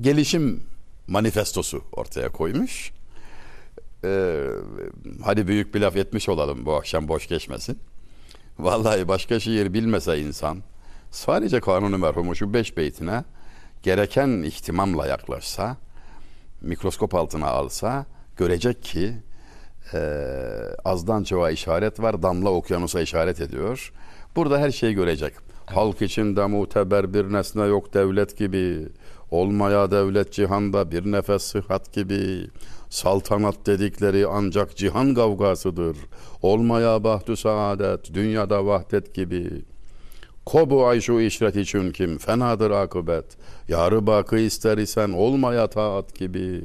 gelişim 0.00 0.62
manifestosu 1.06 1.82
ortaya 1.92 2.28
koymuş. 2.28 2.92
Ee, 4.04 4.46
hadi 5.24 5.48
büyük 5.48 5.74
bir 5.74 5.80
laf 5.80 5.96
etmiş 5.96 6.28
olalım 6.28 6.66
bu 6.66 6.74
akşam 6.74 7.08
boş 7.08 7.28
geçmesin. 7.28 7.78
Vallahi 8.58 9.08
başka 9.08 9.40
şiir 9.40 9.72
bilmese 9.72 10.18
insan 10.18 10.58
sadece 11.10 11.60
kanunu 11.60 11.98
merhumu 11.98 12.36
şu 12.36 12.52
beş 12.52 12.76
beytine 12.76 13.24
gereken 13.82 14.28
ihtimamla 14.42 15.06
yaklaşsa 15.06 15.76
mikroskop 16.60 17.14
altına 17.14 17.46
alsa 17.46 18.06
görecek 18.36 18.82
ki 18.82 19.12
e, 19.94 19.98
azdan 20.84 21.24
çoğa 21.24 21.50
işaret 21.50 22.00
var 22.00 22.22
damla 22.22 22.50
okyanusa 22.50 23.00
işaret 23.00 23.40
ediyor. 23.40 23.92
Burada 24.36 24.58
her 24.58 24.70
şeyi 24.70 24.94
görecek. 24.94 25.34
Halk 25.66 26.02
içinde 26.02 26.46
muteber 26.46 27.14
bir 27.14 27.32
nesne 27.32 27.62
yok 27.62 27.94
devlet 27.94 28.36
gibi. 28.38 28.88
Olmaya 29.30 29.90
devlet 29.90 30.32
cihanda 30.32 30.90
bir 30.90 31.12
nefes 31.12 31.42
sıhhat 31.42 31.92
gibi. 31.92 32.46
Saltanat 32.90 33.66
dedikleri 33.66 34.26
ancak 34.26 34.76
cihan 34.76 35.14
kavgasıdır. 35.14 35.96
Olmaya 36.42 37.04
bahtü 37.04 37.36
saadet, 37.36 38.14
dünyada 38.14 38.66
vahdet 38.66 39.14
gibi. 39.14 39.50
Kobu 40.46 40.86
ayşu 40.86 41.20
işret 41.20 41.56
için 41.56 41.92
kim 41.92 42.18
fenadır 42.18 42.70
akıbet. 42.70 43.24
Yarı 43.68 44.06
bakı 44.06 44.38
ister 44.38 44.78
isen 44.78 45.12
olmaya 45.12 45.66
taat 45.66 46.14
gibi. 46.14 46.64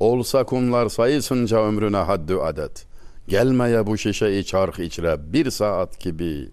Olsa 0.00 0.44
kumlar 0.44 0.88
sayısınca 0.88 1.58
ömrüne 1.58 1.96
haddü 1.96 2.36
adet. 2.36 2.86
Gelmeye 3.28 3.86
bu 3.86 3.98
şişe 3.98 4.44
çark 4.44 4.78
içre 4.78 5.32
bir 5.32 5.50
saat 5.50 6.00
gibi. 6.00 6.48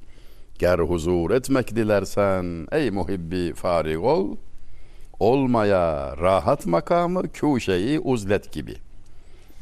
Ger 0.59 0.79
huzur 0.79 1.31
etmek 1.31 1.75
dilersen 1.75 2.67
ey 2.71 2.91
muhibbi 2.91 3.53
farig 3.53 4.03
ol. 4.03 4.35
Olmaya 5.19 6.15
rahat 6.17 6.65
makamı 6.65 7.23
kuşeyi 7.33 7.99
uzlet 7.99 8.51
gibi. 8.51 8.75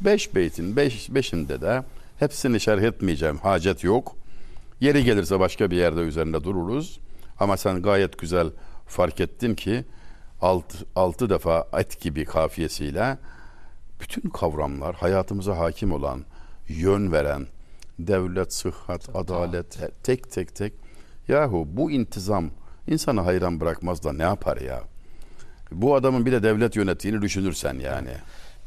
Beş 0.00 0.34
beytin 0.34 0.76
beş, 0.76 1.14
beşinde 1.14 1.60
de 1.60 1.82
hepsini 2.18 2.60
şerh 2.60 2.82
etmeyeceğim. 2.82 3.38
Hacet 3.38 3.84
yok. 3.84 4.16
Yeri 4.80 5.04
gelirse 5.04 5.40
başka 5.40 5.70
bir 5.70 5.76
yerde 5.76 6.00
üzerinde 6.00 6.44
dururuz. 6.44 7.00
Ama 7.40 7.56
sen 7.56 7.82
gayet 7.82 8.18
güzel 8.18 8.50
fark 8.86 9.20
ettin 9.20 9.54
ki 9.54 9.84
alt, 10.40 10.74
altı 10.96 11.30
defa 11.30 11.68
et 11.78 12.00
gibi 12.00 12.24
kafiyesiyle 12.24 13.18
bütün 14.00 14.30
kavramlar 14.30 14.94
hayatımıza 14.94 15.58
hakim 15.58 15.92
olan, 15.92 16.24
yön 16.68 17.12
veren, 17.12 17.46
devlet, 17.98 18.52
sıhhat, 18.52 19.16
adalet 19.16 19.78
tek 20.02 20.32
tek 20.32 20.54
tek. 20.54 20.72
Yahu 21.28 21.68
bu 21.70 21.90
intizam 21.90 22.50
insanı 22.88 23.20
hayran 23.20 23.60
bırakmaz 23.60 24.04
da 24.04 24.12
ne 24.12 24.22
yapar 24.22 24.56
ya? 24.56 24.82
Bu 25.74 25.94
adamın 25.94 26.26
bir 26.26 26.32
de 26.32 26.42
devlet 26.42 26.76
yönettiğini 26.76 27.22
düşünürsen 27.22 27.74
yani. 27.78 28.10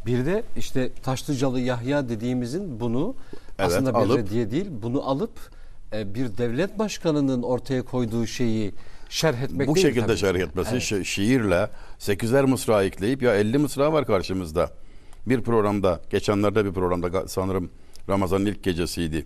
Bir 0.06 0.26
de 0.26 0.43
işte 0.58 0.91
Taşlıcalı 1.03 1.60
Yahya 1.60 2.10
dediğimizin 2.10 2.80
bunu 2.80 3.16
Evet, 3.60 3.72
aslında 3.72 3.89
bir 3.93 3.99
alıp- 3.99 4.18
reddiye 4.18 4.51
değil 4.51 4.68
bunu 4.84 5.10
alıp 5.10 5.32
e, 5.93 6.16
bir 6.16 6.38
devlet 6.38 6.80
başkanının 6.80 7.43
ortaya 7.43 7.82
koyduğu 7.82 8.28
şeyi 8.28 8.74
şerh 9.10 9.41
etmek 9.41 9.68
Bu 9.68 9.76
değil 9.76 9.88
şekilde 9.88 10.06
tabii. 10.08 10.18
şerh 10.18 10.36
etmesi 10.39 10.76
şi- 10.76 11.06
şiirle 11.06 11.70
8'er 11.99 12.45
mısra 12.45 12.84
ekleyip 12.84 13.22
ya 13.22 13.36
50 13.36 13.58
mısra 13.58 13.93
var 13.93 14.06
karşımızda. 14.06 14.70
Bir 15.28 15.41
programda 15.41 16.01
geçenlerde 16.10 16.66
bir 16.66 16.72
programda 16.74 17.28
sanırım 17.28 17.70
Ramazan'ın 18.10 18.45
ilk 18.45 18.64
gecesiydi. 18.64 19.26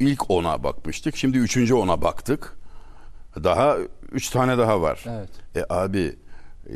İlk 0.00 0.30
ona 0.30 0.62
bakmıştık. 0.64 1.16
Şimdi 1.16 1.38
üçüncü 1.38 1.74
ona 1.74 2.02
baktık. 2.02 2.56
Daha 3.44 3.76
üç 4.12 4.30
tane 4.30 4.58
daha 4.58 4.80
var. 4.82 5.04
Evet. 5.08 5.28
E 5.56 5.74
abi 5.74 6.16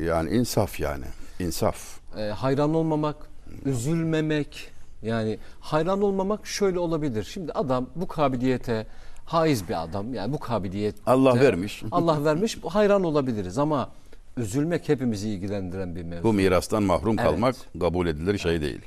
yani 0.02 0.30
insaf 0.30 0.80
yani. 0.80 1.04
insaf. 1.38 2.00
E, 2.18 2.22
hayran 2.22 2.74
olmamak, 2.74 3.16
üzülmemek 3.64 4.70
yani 5.02 5.38
hayran 5.60 6.02
olmamak 6.02 6.46
şöyle 6.46 6.78
olabilir. 6.78 7.24
Şimdi 7.24 7.52
adam 7.52 7.86
bu 7.96 8.08
kabiliyete 8.08 8.86
haiz 9.24 9.68
bir 9.68 9.82
adam 9.82 10.14
yani 10.14 10.32
bu 10.32 10.38
kabiliyet 10.38 10.94
Allah 11.06 11.40
vermiş. 11.40 11.82
Allah 11.90 12.24
vermiş 12.24 12.58
hayran 12.68 13.04
olabiliriz 13.04 13.58
ama 13.58 13.90
üzülmek 14.36 14.88
hepimizi 14.88 15.28
ilgilendiren 15.28 15.96
bir 15.96 16.02
mevzu. 16.02 16.24
Bu 16.24 16.32
mirastan 16.32 16.82
mahrum 16.82 17.18
Evet. 17.18 17.30
kalmak 17.30 17.56
kabul 17.80 18.06
edilir 18.06 18.38
şey 18.38 18.60
değil. 18.60 18.80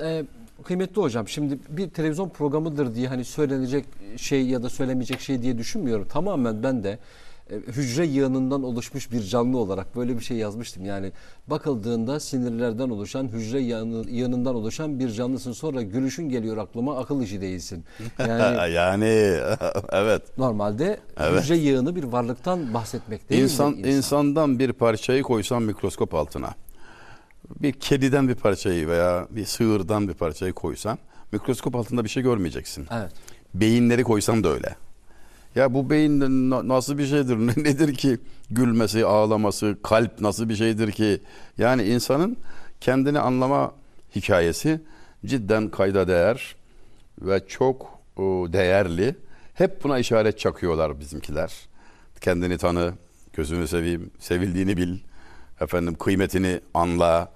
Ee, 0.00 0.24
kıymetli 0.64 1.02
hocam 1.02 1.28
şimdi 1.28 1.58
bir 1.68 1.90
televizyon 1.90 2.28
programıdır 2.28 2.94
diye 2.94 3.08
hani 3.08 3.24
söylenecek 3.24 3.84
şey 4.16 4.46
ya 4.46 4.62
da 4.62 4.70
söylemeyecek 4.70 5.20
şey 5.20 5.42
diye 5.42 5.58
düşünmüyorum. 5.58 6.08
Tamamen 6.08 6.62
ben 6.62 6.84
de 6.84 6.98
hücre 7.50 8.06
yığınından 8.06 8.62
oluşmuş 8.62 9.12
bir 9.12 9.22
canlı 9.22 9.58
olarak 9.58 9.96
böyle 9.96 10.18
bir 10.18 10.24
şey 10.24 10.36
yazmıştım. 10.36 10.84
Yani 10.84 11.12
bakıldığında 11.46 12.20
sinirlerden 12.20 12.88
oluşan 12.90 13.28
hücre 13.28 13.58
yığını- 13.60 14.10
yığınından 14.10 14.54
oluşan 14.54 14.98
bir 14.98 15.10
canlısın. 15.10 15.52
Sonra 15.52 15.82
gülüşün 15.82 16.28
geliyor 16.28 16.56
aklıma 16.56 16.98
akıl 16.98 17.22
işi 17.22 17.40
değilsin. 17.40 17.84
Yani 18.18 18.72
yani 18.74 19.04
evet. 19.92 20.38
normalde 20.38 20.98
Evet. 21.20 21.42
hücre 21.42 21.56
yığını 21.56 21.96
bir 21.96 22.04
varlıktan 22.04 22.74
bahsetmek 22.74 23.30
değil 23.30 23.42
İnsan, 23.42 23.72
mi? 23.72 23.88
insandan 23.88 24.58
bir 24.58 24.72
parçayı 24.72 25.22
koysan 25.22 25.62
mikroskop 25.62 26.14
altına. 26.14 26.50
Bir 27.60 27.72
kediden 27.72 28.28
bir 28.28 28.34
parçayı 28.34 28.88
veya 28.88 29.26
bir 29.30 29.44
sığırdan 29.44 30.08
bir 30.08 30.14
parçayı 30.14 30.52
koysan 30.52 30.98
mikroskop 31.32 31.76
altında 31.76 32.04
bir 32.04 32.08
şey 32.08 32.22
görmeyeceksin. 32.22 32.86
Evet. 32.92 33.12
Beyinleri 33.54 34.02
koysan 34.04 34.44
da 34.44 34.48
öyle. 34.48 34.76
Ya 35.58 35.74
bu 35.74 35.90
beyin 35.90 36.20
na- 36.50 36.68
nasıl 36.68 36.98
bir 36.98 37.06
şeydir? 37.06 37.36
Ne- 37.38 37.64
Nedir 37.64 37.94
ki 37.94 38.18
gülmesi, 38.50 39.06
ağlaması, 39.06 39.78
kalp 39.82 40.20
nasıl 40.20 40.48
bir 40.48 40.56
şeydir 40.56 40.92
ki? 40.92 41.20
Yani 41.58 41.82
insanın 41.82 42.36
kendini 42.80 43.18
anlama 43.18 43.72
hikayesi 44.16 44.80
cidden 45.26 45.68
kayda 45.68 46.08
değer 46.08 46.56
ve 47.22 47.46
çok 47.48 47.98
değerli. 48.52 49.16
Hep 49.54 49.84
buna 49.84 49.98
işaret 49.98 50.38
çakıyorlar 50.38 51.00
bizimkiler. 51.00 51.52
Kendini 52.20 52.58
tanı, 52.58 52.92
gözünü 53.32 53.68
seveyim, 53.68 54.10
sevildiğini 54.18 54.76
bil. 54.76 54.98
Efendim 55.60 55.94
kıymetini 55.94 56.60
anla. 56.74 57.32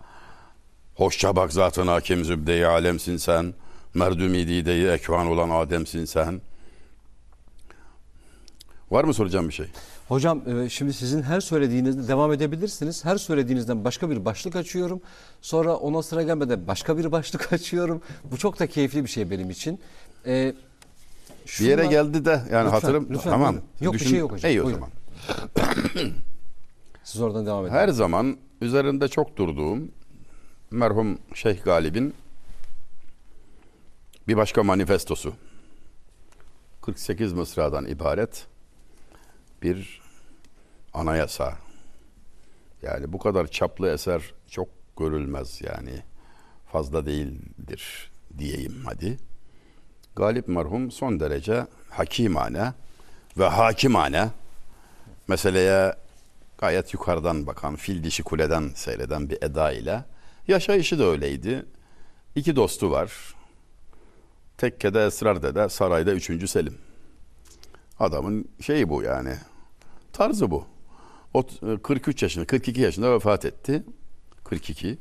Hoşça 0.94 1.36
bak 1.36 1.52
zatın 1.52 1.86
hakim 1.86 2.24
zübde-i 2.24 2.66
alemsin 2.66 3.16
sen. 3.16 3.54
Merdumi 3.94 4.48
dide-i 4.48 4.88
ekvan 4.88 5.26
olan 5.26 5.50
Adem'sin 5.50 6.04
sen. 6.04 6.40
Var 8.92 9.04
mı 9.04 9.14
soracağım 9.14 9.48
bir 9.48 9.54
şey? 9.54 9.66
Hocam 10.08 10.42
e, 10.48 10.68
şimdi 10.68 10.92
sizin 10.92 11.22
her 11.22 11.40
söylediğinizde 11.40 12.08
devam 12.08 12.32
edebilirsiniz. 12.32 13.04
Her 13.04 13.16
söylediğinizden 13.16 13.84
başka 13.84 14.10
bir 14.10 14.24
başlık 14.24 14.56
açıyorum. 14.56 15.00
Sonra 15.42 15.76
ona 15.76 16.02
sıra 16.02 16.22
gelmeden 16.22 16.66
başka 16.66 16.98
bir 16.98 17.12
başlık 17.12 17.52
açıyorum. 17.52 18.02
Bu 18.30 18.36
çok 18.36 18.58
da 18.58 18.66
keyifli 18.66 19.04
bir 19.04 19.08
şey 19.08 19.30
benim 19.30 19.50
için. 19.50 19.80
E, 20.26 20.54
Bir 21.60 21.64
yere 21.66 21.86
geldi 21.86 22.24
de 22.24 22.30
yani 22.30 22.44
Lütfen, 22.64 22.64
hatırım 22.70 23.06
lütfen, 23.10 23.30
tamam. 23.30 23.52
buyurun. 23.54 23.66
Yok, 23.80 23.94
bir 23.94 23.98
şey 23.98 24.18
yok 24.18 24.32
hocam. 24.32 24.50
İyi 24.50 24.62
o 24.62 24.64
Buyurun. 24.64 24.80
zaman. 24.80 24.90
Siz 27.04 27.20
oradan 27.20 27.46
devam 27.46 27.66
edin. 27.66 27.74
Her 27.74 27.88
zaman 27.88 28.36
üzerinde 28.60 29.08
çok 29.08 29.36
durduğum 29.36 29.90
merhum 30.70 31.18
Şeyh 31.34 31.64
Galip'in 31.64 32.14
bir 34.28 34.36
başka 34.36 34.62
manifestosu. 34.62 35.32
48 36.82 37.32
mısradan 37.32 37.86
ibaret 37.86 38.46
bir 39.62 40.00
anayasa. 40.94 41.58
Yani 42.82 43.12
bu 43.12 43.18
kadar 43.18 43.46
çaplı 43.46 43.90
eser 43.90 44.22
çok 44.50 44.68
görülmez 44.98 45.60
yani. 45.60 46.02
Fazla 46.72 47.06
değildir 47.06 48.10
diyeyim 48.38 48.82
hadi. 48.84 49.18
Galip 50.16 50.48
merhum 50.48 50.90
son 50.90 51.20
derece 51.20 51.66
hakimane 51.90 52.72
ve 53.38 53.48
hakimane 53.48 54.28
meseleye 55.28 55.94
gayet 56.58 56.94
yukarıdan 56.94 57.46
bakan, 57.46 57.76
fil 57.76 58.04
dişi 58.04 58.22
kuleden 58.22 58.70
seyreden 58.74 59.30
bir 59.30 59.42
eda 59.42 59.72
ile. 59.72 60.04
Yaşayışı 60.48 60.98
da 60.98 61.04
öyleydi. 61.04 61.66
İki 62.34 62.56
dostu 62.56 62.90
var. 62.90 63.34
Tekkede 64.58 65.06
Esrar 65.06 65.42
Dede, 65.42 65.68
sarayda 65.68 66.12
üçüncü 66.12 66.48
Selim. 66.48 66.78
Adamın 67.98 68.48
şeyi 68.60 68.88
bu 68.88 69.02
yani. 69.02 69.36
Tarzı 70.12 70.50
bu. 70.50 70.64
O 71.34 71.44
43 71.82 72.22
yaşında, 72.22 72.44
42 72.44 72.80
yaşında 72.80 73.14
vefat 73.14 73.44
etti. 73.44 73.82
42. 74.44 74.98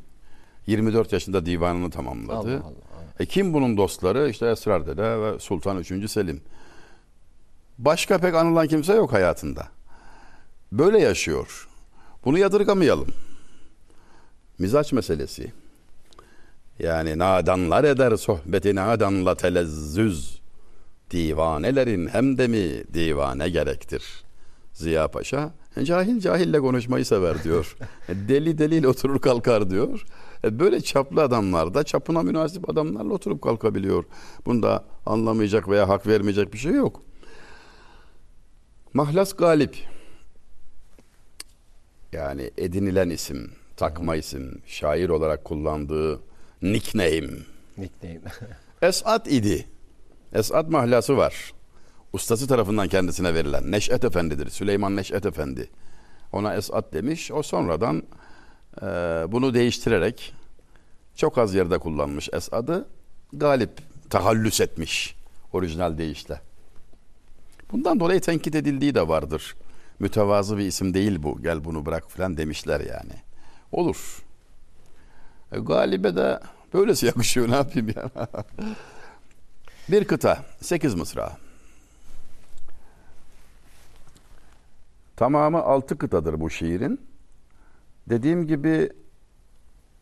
24 0.67 1.13
yaşında 1.13 1.45
divanını 1.45 1.89
tamamladı. 1.89 2.57
Allah 2.57 2.65
Allah. 2.65 2.91
E 3.19 3.25
kim 3.25 3.53
bunun 3.53 3.77
dostları? 3.77 4.29
İşte 4.29 4.49
Esrar 4.49 4.87
Dede 4.87 5.21
ve 5.21 5.39
Sultan 5.39 5.77
3. 5.77 6.11
Selim. 6.11 6.41
Başka 7.77 8.17
pek 8.17 8.35
anılan 8.35 8.67
kimse 8.67 8.93
yok 8.93 9.13
hayatında. 9.13 9.67
Böyle 10.71 10.99
yaşıyor. 10.99 11.67
Bunu 12.25 12.37
yadırgamayalım. 12.37 13.07
Mizaç 14.59 14.93
meselesi. 14.93 15.51
Yani 16.79 17.17
nadanlar 17.17 17.83
eder 17.83 18.15
sohbeti 18.15 18.75
nadanla 18.75 19.35
telezzüz. 19.35 20.41
Divanelerin 21.11 22.07
hem 22.07 22.37
de 22.37 22.47
mi 22.47 22.83
divane 22.93 23.49
gerektir. 23.49 24.23
Ziya 24.81 25.07
Paşa 25.07 25.51
cahil 25.83 26.19
cahille 26.19 26.59
konuşmayı 26.59 27.05
sever 27.05 27.43
diyor. 27.43 27.77
Deli 28.09 28.57
deliyle 28.57 28.87
oturur 28.87 29.19
kalkar 29.19 29.69
diyor. 29.69 30.05
E, 30.43 30.59
Böyle 30.59 30.81
çaplı 30.81 31.21
adamlar 31.21 31.73
da 31.73 31.83
çapına 31.83 32.23
münasip 32.23 32.69
adamlarla 32.69 33.13
oturup 33.13 33.41
kalkabiliyor. 33.41 34.03
Bunda 34.45 34.85
anlamayacak 35.05 35.69
veya 35.69 35.89
hak 35.89 36.07
vermeyecek 36.07 36.53
bir 36.53 36.57
şey 36.57 36.71
yok. 36.73 37.01
Mahlas 38.93 39.33
Galip 39.33 39.75
yani 42.11 42.51
edinilen 42.57 43.09
isim, 43.09 43.51
takma 43.77 44.15
isim, 44.15 44.61
şair 44.65 45.09
olarak 45.09 45.45
kullandığı 45.45 46.19
nickname 46.61 47.37
Nickname. 47.77 48.19
Esat 48.81 49.27
idi. 49.31 49.67
Esat 50.33 50.69
mahlası 50.69 51.17
var. 51.17 51.53
Ustası 52.13 52.47
tarafından 52.47 52.87
kendisine 52.87 53.33
verilen 53.33 53.71
Neşet 53.71 54.03
Efendi'dir. 54.03 54.49
Süleyman 54.49 54.95
Neşet 54.95 55.25
Efendi. 55.25 55.69
Ona 56.31 56.55
Esat 56.55 56.93
demiş. 56.93 57.31
O 57.31 57.43
sonradan 57.43 58.03
e, 58.81 58.85
bunu 59.27 59.53
değiştirerek 59.53 60.33
çok 61.15 61.37
az 61.37 61.53
yerde 61.53 61.77
kullanmış 61.77 62.29
Esad'ı. 62.33 62.87
Galip 63.33 63.71
tahallüs 64.09 64.61
etmiş 64.61 65.15
orijinal 65.53 65.97
deyişle. 65.97 66.41
Bundan 67.71 67.99
dolayı 67.99 68.21
tenkit 68.21 68.55
edildiği 68.55 68.95
de 68.95 69.07
vardır. 69.07 69.55
Mütevazı 69.99 70.57
bir 70.57 70.65
isim 70.65 70.93
değil 70.93 71.23
bu. 71.23 71.41
Gel 71.41 71.65
bunu 71.65 71.85
bırak 71.85 72.11
falan 72.11 72.37
demişler 72.37 72.79
yani. 72.79 73.13
Olur. 73.71 74.23
E, 75.51 75.59
Galibe 75.59 76.15
de 76.15 76.39
böylesi 76.73 77.05
yakışıyor 77.05 77.49
ne 77.49 77.55
yapayım 77.55 77.93
ya. 77.95 78.09
bir 79.89 80.05
kıta, 80.05 80.45
sekiz 80.61 80.95
mısra. 80.95 81.37
Tamamı 85.21 85.61
altı 85.61 85.97
kıtadır 85.97 86.39
bu 86.39 86.49
şiirin. 86.49 87.01
Dediğim 88.09 88.47
gibi 88.47 88.89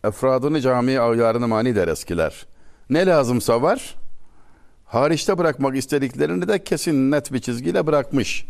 efradını 0.04 0.62
cami 0.62 1.00
ağyarını 1.00 1.48
mani 1.48 1.76
der 1.76 1.88
eskiler. 1.88 2.46
Ne 2.90 3.06
lazımsa 3.06 3.62
var. 3.62 3.96
Hariçte 4.86 5.38
bırakmak 5.38 5.76
istediklerini 5.76 6.48
de 6.48 6.64
kesin 6.64 7.12
net 7.12 7.34
bir 7.34 7.40
çizgiyle 7.40 7.88
bırakmış. 7.88 8.46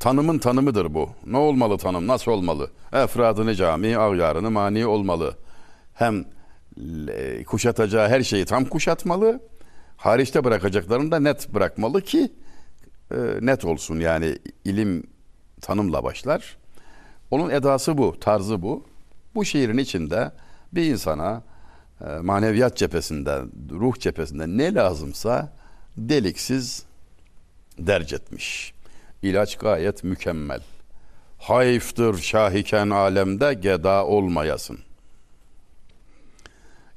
Tanımın 0.00 0.38
tanımıdır 0.38 0.94
bu. 0.94 1.10
Ne 1.26 1.36
olmalı 1.36 1.78
tanım? 1.78 2.06
Nasıl 2.06 2.30
olmalı? 2.30 2.70
Efradını 2.92 3.54
cami, 3.54 3.98
ağyarını 3.98 4.50
mani 4.50 4.86
olmalı. 4.86 5.36
Hem 5.94 6.24
e, 7.08 7.44
kuşatacağı 7.44 8.08
her 8.08 8.22
şeyi 8.22 8.44
tam 8.44 8.64
kuşatmalı. 8.64 9.40
Hariçte 9.96 10.44
bırakacaklarını 10.44 11.10
da 11.10 11.20
net 11.20 11.54
bırakmalı 11.54 12.02
ki 12.02 12.32
e, 13.10 13.16
net 13.40 13.64
olsun. 13.64 14.00
Yani 14.00 14.38
ilim 14.64 15.15
tanımla 15.60 16.04
başlar. 16.04 16.56
Onun 17.30 17.50
edası 17.50 17.98
bu, 17.98 18.20
tarzı 18.20 18.62
bu. 18.62 18.84
Bu 19.34 19.44
şiirin 19.44 19.78
içinde 19.78 20.32
bir 20.72 20.84
insana 20.84 21.42
e, 22.00 22.04
maneviyat 22.04 22.76
cephesinde, 22.76 23.42
ruh 23.70 23.98
cephesinde 23.98 24.46
ne 24.46 24.74
lazımsa 24.74 25.52
deliksiz 25.96 26.82
derc 27.78 28.16
etmiş. 28.16 28.74
İlaç 29.22 29.56
gayet 29.56 30.04
mükemmel. 30.04 30.60
Hayıftır 31.38 32.18
şahiken 32.18 32.90
alemde 32.90 33.54
geda 33.54 34.06
olmayasın. 34.06 34.78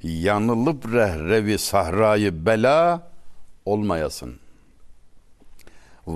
Yanılıp 0.02 0.92
rehrevi 0.92 1.58
sahrayı 1.58 2.46
bela 2.46 3.10
olmayasın. 3.64 4.38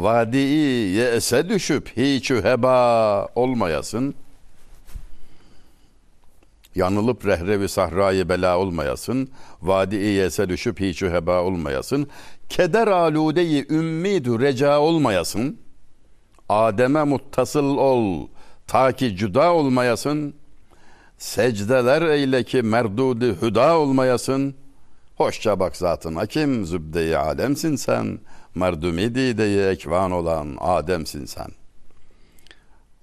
Vadi'i 0.03 0.97
ye'se 0.97 1.49
düşüp 1.49 1.97
hiçü 1.97 2.45
heba 2.45 3.29
olmayasın. 3.35 4.15
Yanılıp 6.75 7.27
rehrevi 7.27 7.69
sahrayı 7.69 8.29
bela 8.29 8.59
olmayasın. 8.59 9.29
Vadi-i 9.63 10.05
yese 10.05 10.49
düşüp 10.49 10.81
hiçü 10.81 11.11
heba 11.11 11.43
olmayasın. 11.43 12.09
Keder 12.49 12.87
aludeyi 12.87 13.67
ümmidü 13.71 14.41
reca 14.41 14.79
olmayasın. 14.79 15.59
Adem'e 16.49 17.05
muttasıl 17.05 17.77
ol. 17.77 18.29
Ta 18.67 18.93
ki 18.93 19.17
cüda 19.17 19.53
olmayasın. 19.53 20.35
Secdeler 21.19 22.03
eyle 22.03 22.45
ki 22.45 22.63
merdudi 22.63 23.37
hüda 23.43 23.79
olmayasın. 23.79 24.55
Hoşça 25.17 25.61
bak 25.61 25.77
zatın 25.77 26.15
hakim 26.15 26.67
zübde-i 26.67 27.17
alemsin 27.17 27.77
sen. 27.77 28.19
Merdumi 28.55 29.15
dideyi 29.15 29.61
ekvan 29.67 30.11
olan 30.11 30.57
Adem'sin 30.61 31.25
sen. 31.25 31.49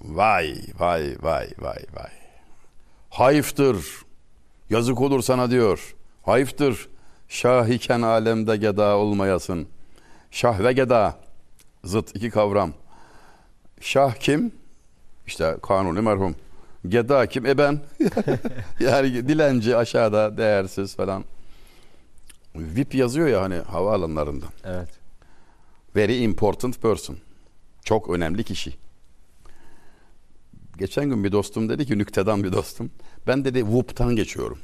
Vay 0.01 0.55
vay 0.79 1.15
vay 1.21 1.47
vay 1.59 1.85
vay. 1.93 2.11
Hayıftır. 3.09 3.85
Yazık 4.69 5.01
olur 5.01 5.21
sana 5.21 5.51
diyor. 5.51 5.95
Hayıftır. 6.23 6.89
Şah 7.29 7.67
iken 7.67 8.01
alemde 8.01 8.57
geda 8.57 8.97
olmayasın. 8.97 9.67
Şah 10.31 10.59
ve 10.59 10.73
geda. 10.73 11.17
Zıt 11.83 12.15
iki 12.15 12.29
kavram. 12.29 12.73
Şah 13.81 14.13
kim? 14.15 14.51
İşte 15.27 15.57
kanuni 15.63 16.01
merhum. 16.01 16.35
Geda 16.87 17.25
kim? 17.25 17.45
E 17.45 17.57
ben. 17.57 17.79
yani 18.79 19.27
dilenci 19.27 19.77
aşağıda 19.77 20.37
değersiz 20.37 20.95
falan. 20.95 21.23
VIP 22.55 22.95
yazıyor 22.95 23.27
ya 23.27 23.41
hani 23.41 23.55
havaalanlarında. 23.55 24.45
evet. 24.65 25.00
Very 25.95 26.23
important 26.23 26.81
person. 26.81 27.17
Çok 27.83 28.09
önemli 28.09 28.43
kişi. 28.43 28.73
Geçen 30.77 31.09
gün 31.09 31.23
bir 31.23 31.31
dostum 31.31 31.69
dedi 31.69 31.85
ki 31.85 31.97
nüktedan 31.97 32.43
bir 32.43 32.51
dostum. 32.51 32.91
Ben 33.27 33.45
dedi 33.45 33.59
whoop'tan 33.59 34.15
geçiyorum. 34.15 34.59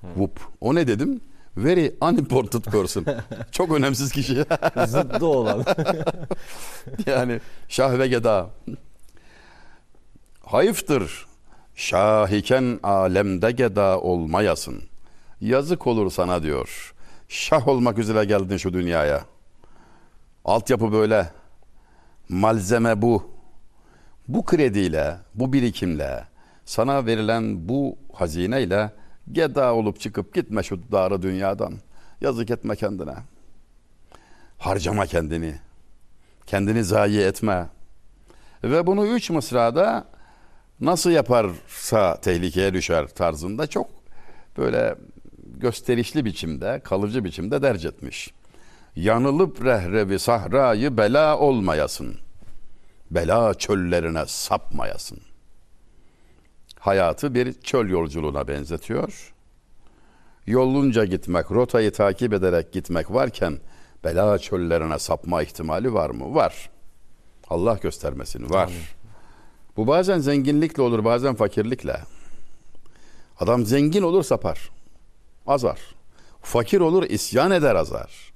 Whoop. 0.00 0.40
O 0.60 0.74
ne 0.74 0.86
dedim? 0.86 1.20
Very 1.56 1.90
unimportant 2.00 2.64
person. 2.64 3.06
Çok 3.52 3.72
önemsiz 3.72 4.12
kişi. 4.12 4.34
Zıddı 4.86 5.24
olan. 5.24 5.64
yani 7.06 7.40
şah 7.68 7.98
ve 7.98 8.08
geda. 8.08 8.50
Hayıftır. 10.44 11.26
Şahiken 11.74 12.80
alemde 12.82 13.50
geda 13.50 14.00
olmayasın. 14.00 14.82
Yazık 15.40 15.86
olur 15.86 16.10
sana 16.10 16.42
diyor. 16.42 16.94
Şah 17.28 17.68
olmak 17.68 17.98
üzere 17.98 18.24
geldin 18.24 18.56
şu 18.56 18.72
dünyaya. 18.72 19.24
Altyapı 20.46 20.92
böyle. 20.92 21.30
Malzeme 22.28 23.02
bu. 23.02 23.30
Bu 24.28 24.44
krediyle, 24.44 25.16
bu 25.34 25.52
birikimle, 25.52 26.24
sana 26.64 27.06
verilen 27.06 27.68
bu 27.68 27.98
hazineyle 28.12 28.92
geda 29.32 29.74
olup 29.74 30.00
çıkıp 30.00 30.34
gitme 30.34 30.62
şu 30.62 30.92
darı 30.92 31.22
dünyadan. 31.22 31.74
Yazık 32.20 32.50
etme 32.50 32.76
kendine. 32.76 33.14
Harcama 34.58 35.06
kendini. 35.06 35.54
Kendini 36.46 36.84
zayi 36.84 37.20
etme. 37.20 37.66
Ve 38.64 38.86
bunu 38.86 39.06
üç 39.06 39.30
mısrada 39.30 40.04
nasıl 40.80 41.10
yaparsa 41.10 42.20
tehlikeye 42.20 42.74
düşer 42.74 43.08
tarzında 43.08 43.66
çok 43.66 43.90
böyle 44.58 44.96
gösterişli 45.44 46.24
biçimde, 46.24 46.80
kalıcı 46.84 47.24
biçimde 47.24 47.62
derc 47.62 47.88
etmiş. 47.88 48.30
Yanılıp 48.96 49.64
rehrevi 49.64 50.18
sahrayı 50.18 50.96
bela 50.96 51.38
olmayasın. 51.38 52.16
Bela 53.10 53.54
çöllerine 53.54 54.24
sapmayasın. 54.26 55.18
Hayatı 56.78 57.34
bir 57.34 57.52
çöl 57.52 57.88
yolculuğuna 57.88 58.48
benzetiyor. 58.48 59.34
Yolunca 60.46 61.04
gitmek, 61.04 61.50
rotayı 61.50 61.92
takip 61.92 62.32
ederek 62.32 62.72
gitmek 62.72 63.10
varken 63.10 63.58
bela 64.04 64.38
çöllerine 64.38 64.98
sapma 64.98 65.42
ihtimali 65.42 65.94
var 65.94 66.10
mı? 66.10 66.34
Var. 66.34 66.70
Allah 67.50 67.78
göstermesin 67.82 68.50
var. 68.50 68.70
Bu 69.76 69.86
bazen 69.86 70.18
zenginlikle 70.18 70.82
olur, 70.82 71.04
bazen 71.04 71.34
fakirlikle. 71.34 72.00
Adam 73.40 73.66
zengin 73.66 74.02
olur 74.02 74.22
sapar. 74.22 74.70
Azar. 75.46 75.80
Fakir 76.42 76.80
olur 76.80 77.02
isyan 77.02 77.50
eder 77.50 77.74
azar. 77.74 78.35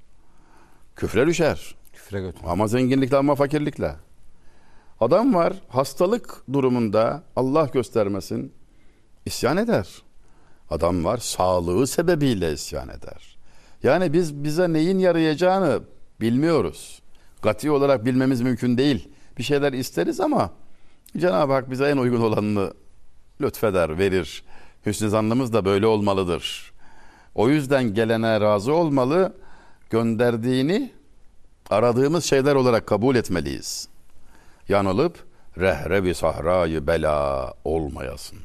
Küfre 1.01 1.27
düşer. 1.27 1.75
Küfre 1.93 2.21
götür. 2.21 2.41
Ama 2.47 2.67
zenginlikle 2.67 3.17
ama 3.17 3.35
fakirlikle. 3.35 3.95
Adam 5.01 5.35
var 5.35 5.53
hastalık 5.69 6.43
durumunda 6.53 7.23
Allah 7.37 7.69
göstermesin 7.73 8.53
isyan 9.27 9.57
eder. 9.57 9.89
Adam 10.71 11.05
var 11.05 11.19
sağlığı 11.19 11.87
sebebiyle 11.87 12.53
isyan 12.53 12.89
eder. 12.89 13.37
Yani 13.83 14.13
biz 14.13 14.45
bize 14.45 14.73
neyin 14.73 14.99
yarayacağını 14.99 15.81
bilmiyoruz. 16.21 17.03
Gati 17.43 17.71
olarak 17.71 18.05
bilmemiz 18.05 18.41
mümkün 18.41 18.79
değil. 18.79 19.09
Bir 19.39 19.43
şeyler 19.43 19.73
isteriz 19.73 20.21
ama 20.21 20.51
Cenab-ı 21.17 21.53
Hak 21.53 21.71
bize 21.71 21.85
en 21.89 21.97
uygun 21.97 22.21
olanını 22.21 22.73
lütfeder, 23.41 23.99
verir. 23.99 24.45
Hüsnü 24.87 25.09
zannımız 25.09 25.53
da 25.53 25.65
böyle 25.65 25.87
olmalıdır. 25.87 26.73
O 27.35 27.49
yüzden 27.49 27.95
gelene 27.95 28.41
razı 28.41 28.73
olmalı, 28.73 29.33
gönderdiğini 29.91 30.93
aradığımız 31.71 32.25
şeyler 32.25 32.55
olarak 32.55 32.87
kabul 32.87 33.17
etmeliyiz. 33.17 33.89
Yanılıp 34.69 35.25
rehrebi 35.59 36.15
sahrayı 36.15 36.87
bela 36.87 37.55
olmayasın. 37.65 38.39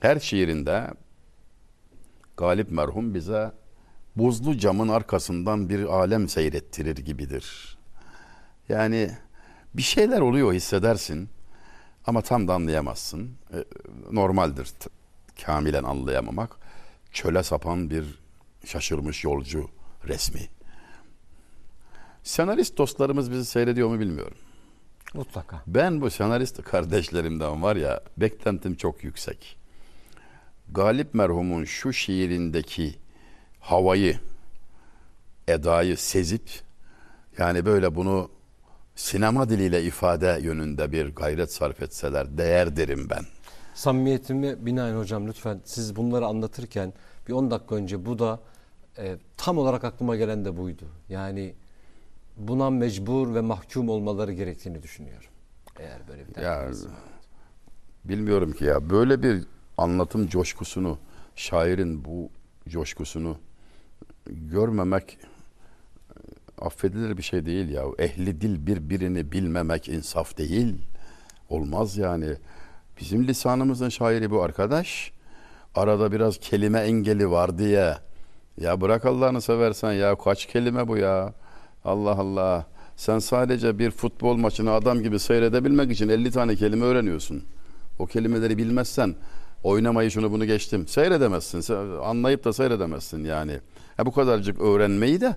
Her 0.00 0.20
şiirinde 0.20 0.90
Galip 2.36 2.70
merhum 2.70 3.14
bize 3.14 3.52
buzlu 4.16 4.58
camın 4.58 4.88
arkasından 4.88 5.68
bir 5.68 5.84
alem 5.84 6.28
seyrettirir 6.28 6.96
gibidir. 6.96 7.78
Yani 8.68 9.10
bir 9.74 9.82
şeyler 9.82 10.20
oluyor 10.20 10.52
hissedersin 10.52 11.28
ama 12.06 12.22
tam 12.22 12.48
da 12.48 12.54
anlayamazsın. 12.54 13.30
E, 13.52 13.64
normaldir 14.12 14.64
t- 14.64 14.90
kamilen 15.44 15.84
anlayamamak. 15.84 16.56
Çöle 17.12 17.42
sapan 17.42 17.90
bir 17.90 18.21
şaşırmış 18.64 19.24
yolcu 19.24 19.68
resmi. 20.08 20.48
Senarist 22.22 22.78
dostlarımız 22.78 23.30
bizi 23.30 23.44
seyrediyor 23.44 23.88
mu 23.88 24.00
bilmiyorum. 24.00 24.36
Mutlaka. 25.14 25.62
Ben 25.66 26.00
bu 26.00 26.10
senarist 26.10 26.62
kardeşlerimden 26.62 27.62
var 27.62 27.76
ya 27.76 28.00
beklentim 28.16 28.74
çok 28.74 29.04
yüksek. 29.04 29.56
Galip 30.72 31.14
merhumun 31.14 31.64
şu 31.64 31.92
şiirindeki 31.92 32.94
havayı, 33.60 34.18
edayı 35.48 35.96
sezip 35.96 36.50
yani 37.38 37.64
böyle 37.64 37.94
bunu 37.94 38.30
sinema 38.94 39.48
diliyle 39.48 39.82
ifade 39.84 40.38
yönünde 40.42 40.92
bir 40.92 41.14
gayret 41.14 41.52
sarf 41.52 41.82
etseler 41.82 42.38
değer 42.38 42.76
derim 42.76 43.10
ben. 43.10 43.24
Samimiyetimi 43.74 44.66
binaen 44.66 44.96
hocam 44.96 45.28
lütfen 45.28 45.60
siz 45.64 45.96
bunları 45.96 46.26
anlatırken 46.26 46.92
bir 47.28 47.32
10 47.32 47.50
dakika 47.50 47.74
önce 47.74 48.06
bu 48.06 48.18
da 48.18 48.40
e, 48.98 49.16
tam 49.36 49.58
olarak 49.58 49.84
aklıma 49.84 50.16
gelen 50.16 50.44
de 50.44 50.56
buydu. 50.56 50.84
Yani 51.08 51.54
buna 52.36 52.70
mecbur 52.70 53.34
ve 53.34 53.40
mahkum 53.40 53.88
olmaları 53.88 54.32
gerektiğini 54.32 54.82
düşünüyorum. 54.82 55.30
Eğer 55.78 56.08
böyle 56.08 56.28
bir 56.28 56.42
Ya 56.42 56.70
bilmiyorum 58.04 58.52
ki 58.52 58.64
ya 58.64 58.90
böyle 58.90 59.22
bir 59.22 59.44
anlatım 59.78 60.26
coşkusunu, 60.26 60.98
şairin 61.36 62.04
bu 62.04 62.30
coşkusunu 62.68 63.36
görmemek 64.26 65.18
e, 65.20 65.26
affedilir 66.64 67.16
bir 67.16 67.22
şey 67.22 67.46
değil 67.46 67.68
ya. 67.68 67.84
Ehli 67.98 68.40
dil 68.40 68.66
birbirini 68.66 69.32
bilmemek 69.32 69.88
insaf 69.88 70.38
değil. 70.38 70.74
Olmaz 71.48 71.96
yani. 71.96 72.34
Bizim 73.00 73.28
lisanımızın 73.28 73.88
şairi 73.88 74.30
bu 74.30 74.42
arkadaş. 74.42 75.12
Arada 75.74 76.12
biraz 76.12 76.38
kelime 76.38 76.80
engeli 76.80 77.30
var 77.30 77.58
diye. 77.58 77.96
Ya 78.60 78.80
bırak 78.80 79.04
Allah'ını 79.04 79.40
seversen 79.42 79.92
ya 79.92 80.14
kaç 80.14 80.46
kelime 80.46 80.88
bu 80.88 80.96
ya. 80.96 81.32
Allah 81.84 82.10
Allah. 82.10 82.66
Sen 82.96 83.18
sadece 83.18 83.78
bir 83.78 83.90
futbol 83.90 84.36
maçını 84.36 84.72
adam 84.72 85.00
gibi 85.02 85.18
seyredebilmek 85.18 85.90
için 85.90 86.08
50 86.08 86.30
tane 86.30 86.56
kelime 86.56 86.84
öğreniyorsun. 86.84 87.44
O 87.98 88.06
kelimeleri 88.06 88.58
bilmezsen 88.58 89.14
oynamayı 89.62 90.10
şunu 90.10 90.32
bunu 90.32 90.44
geçtim. 90.44 90.88
Seyredemezsin. 90.88 91.60
Se- 91.60 91.98
Anlayıp 92.00 92.44
da 92.44 92.52
seyredemezsin 92.52 93.24
yani. 93.24 93.58
Ha, 93.96 94.06
bu 94.06 94.12
kadarcık 94.12 94.60
öğrenmeyi 94.60 95.20
de 95.20 95.36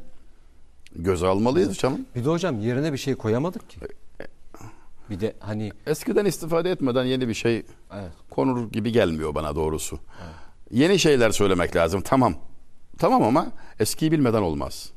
göze 0.95 1.28
almalıyız 1.28 1.78
canım. 1.78 2.05
Bir 2.16 2.26
de 2.26 2.30
hocam 2.30 2.59
yerine 2.59 2.93
bir 2.93 2.97
şey 2.97 3.16
koyamadık 3.16 3.70
ki. 3.70 3.78
Bir 5.09 5.20
de 5.20 5.34
hani 5.39 5.72
Eskiden 5.88 6.26
istifade 6.26 6.72
etmeden 6.72 7.03
yeni 7.03 7.28
bir 7.28 7.34
şey 7.34 7.55
evet, 7.93 8.11
konur 8.30 8.72
gibi 8.72 8.91
gelmiyor 8.91 9.36
bana 9.36 9.55
doğrusu. 9.55 9.99
Yeni 10.72 10.99
şeyler 10.99 11.30
söylemek 11.32 11.76
lazım. 11.76 12.01
Tamam. 12.01 12.36
Tamam 12.98 13.24
ama 13.24 13.52
eskiyi 13.80 14.12
bilmeden 14.12 14.41
olmaz. 14.41 14.91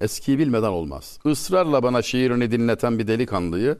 Eskiyi 0.00 0.38
bilmeden 0.38 0.68
olmaz. 0.68 1.18
Israrla 1.24 1.82
bana 1.82 2.02
şiirini 2.02 2.50
dinleten 2.50 2.98
bir 2.98 3.06
delikanlıyı 3.06 3.78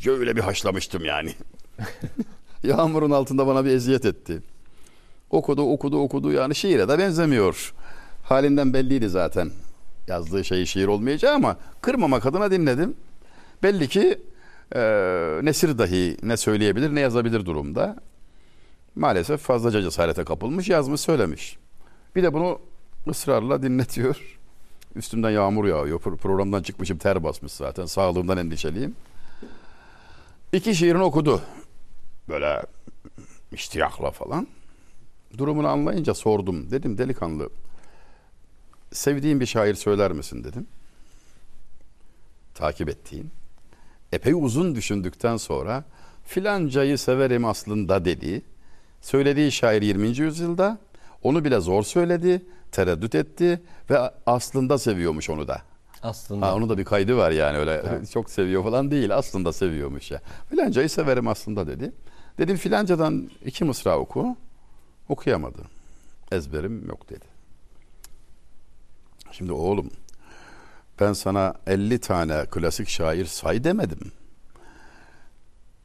şöyle 0.00 0.36
bir 0.36 0.40
haşlamıştım 0.40 1.04
yani. 1.04 1.34
Yağmurun 2.62 3.10
altında 3.10 3.46
bana 3.46 3.64
bir 3.64 3.70
eziyet 3.70 4.04
etti. 4.04 4.42
Okudu 5.30 5.62
okudu 5.62 6.00
okudu 6.00 6.32
yani 6.32 6.54
şiire 6.54 6.88
de 6.88 6.98
benzemiyor. 6.98 7.74
Halinden 8.22 8.72
belliydi 8.74 9.08
zaten. 9.08 9.50
Yazdığı 10.08 10.44
şey 10.44 10.66
şiir 10.66 10.86
olmayacağı 10.86 11.34
ama 11.34 11.56
kırmamak 11.80 12.26
adına 12.26 12.50
dinledim. 12.50 12.94
Belli 13.62 13.88
ki 13.88 14.18
e, 14.74 14.80
nesir 15.42 15.78
dahi 15.78 16.16
ne 16.22 16.36
söyleyebilir 16.36 16.94
ne 16.94 17.00
yazabilir 17.00 17.46
durumda. 17.46 17.96
Maalesef 18.94 19.40
fazlaca 19.40 19.82
cesarete 19.82 20.24
kapılmış 20.24 20.68
yazmış 20.68 21.00
söylemiş. 21.00 21.58
Bir 22.16 22.22
de 22.22 22.32
bunu 22.32 22.58
ısrarla 23.08 23.62
dinletiyor. 23.62 24.38
Üstümden 24.94 25.30
yağmur 25.30 25.64
yağıyor. 25.64 26.00
Pro- 26.00 26.16
Programdan 26.16 26.62
çıkmışım 26.62 26.98
ter 26.98 27.24
basmış 27.24 27.52
zaten. 27.52 27.86
Sağlığımdan 27.86 28.38
endişeliyim. 28.38 28.96
İki 30.52 30.74
şiirini 30.74 31.02
okudu. 31.02 31.42
Böyle 32.28 32.62
iştiyakla 33.52 34.10
falan. 34.10 34.46
Durumunu 35.38 35.68
anlayınca 35.68 36.14
sordum. 36.14 36.70
Dedim 36.70 36.98
delikanlı 36.98 37.48
sevdiğin 38.92 39.40
bir 39.40 39.46
şair 39.46 39.74
söyler 39.74 40.12
misin 40.12 40.44
dedim. 40.44 40.66
Takip 42.54 42.88
ettiğin. 42.88 43.30
Epey 44.12 44.32
uzun 44.32 44.74
düşündükten 44.74 45.36
sonra 45.36 45.84
filancayı 46.24 46.98
severim 46.98 47.44
aslında 47.44 48.04
dedi. 48.04 48.42
Söylediği 49.00 49.52
şair 49.52 49.82
20. 49.82 50.08
yüzyılda 50.18 50.78
onu 51.22 51.44
bile 51.44 51.60
zor 51.60 51.82
söyledi, 51.82 52.46
tereddüt 52.72 53.14
etti 53.14 53.62
ve 53.90 53.98
aslında 54.26 54.78
seviyormuş 54.78 55.30
onu 55.30 55.48
da. 55.48 55.62
aslında 56.02 56.46
Ha, 56.46 56.54
onun 56.54 56.68
da 56.68 56.78
bir 56.78 56.84
kaydı 56.84 57.16
var 57.16 57.30
yani 57.30 57.58
öyle 57.58 57.82
çok 58.12 58.30
seviyor 58.30 58.62
falan 58.64 58.90
değil 58.90 59.16
aslında 59.16 59.52
seviyormuş 59.52 60.10
ya. 60.10 60.20
Filancayı 60.50 60.90
severim 60.90 61.28
aslında 61.28 61.66
dedi. 61.66 61.92
Dedim 62.38 62.56
filancadan 62.56 63.30
iki 63.44 63.64
mısra 63.64 63.98
oku. 63.98 64.36
Okuyamadı. 65.08 65.62
Ezberim 66.32 66.88
yok 66.88 67.10
dedi. 67.10 67.24
Şimdi 69.32 69.52
oğlum 69.52 69.90
ben 71.00 71.12
sana 71.12 71.54
50 71.66 71.98
tane 71.98 72.44
klasik 72.50 72.88
şair 72.88 73.26
say 73.26 73.64
demedim. 73.64 74.12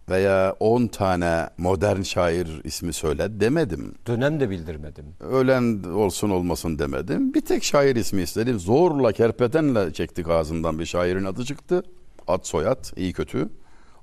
Veya 0.10 0.56
10 0.60 0.88
tane 0.88 1.50
modern 1.58 2.02
şair 2.02 2.62
ismi 2.64 2.94
söyle 2.94 3.40
demedim. 3.40 3.96
dönem 4.08 4.40
de 4.40 4.50
bildirmedim. 4.50 5.06
Ölen 5.20 5.84
olsun 5.84 6.30
olmasın 6.30 6.80
demedim. 6.80 7.34
Bir 7.34 7.42
tek 7.42 7.64
şair 7.64 7.96
ismi 7.96 8.22
istedim. 8.22 8.60
Zorla 8.60 9.12
kerpetenle 9.12 9.94
çektik 9.94 10.30
ağzından 10.30 10.80
bir 10.80 10.86
şairin 10.86 11.26
adı 11.26 11.46
çıktı. 11.46 11.84
Ad 12.28 12.44
soyad 12.44 12.98
iyi 12.98 13.14
kötü. 13.14 13.50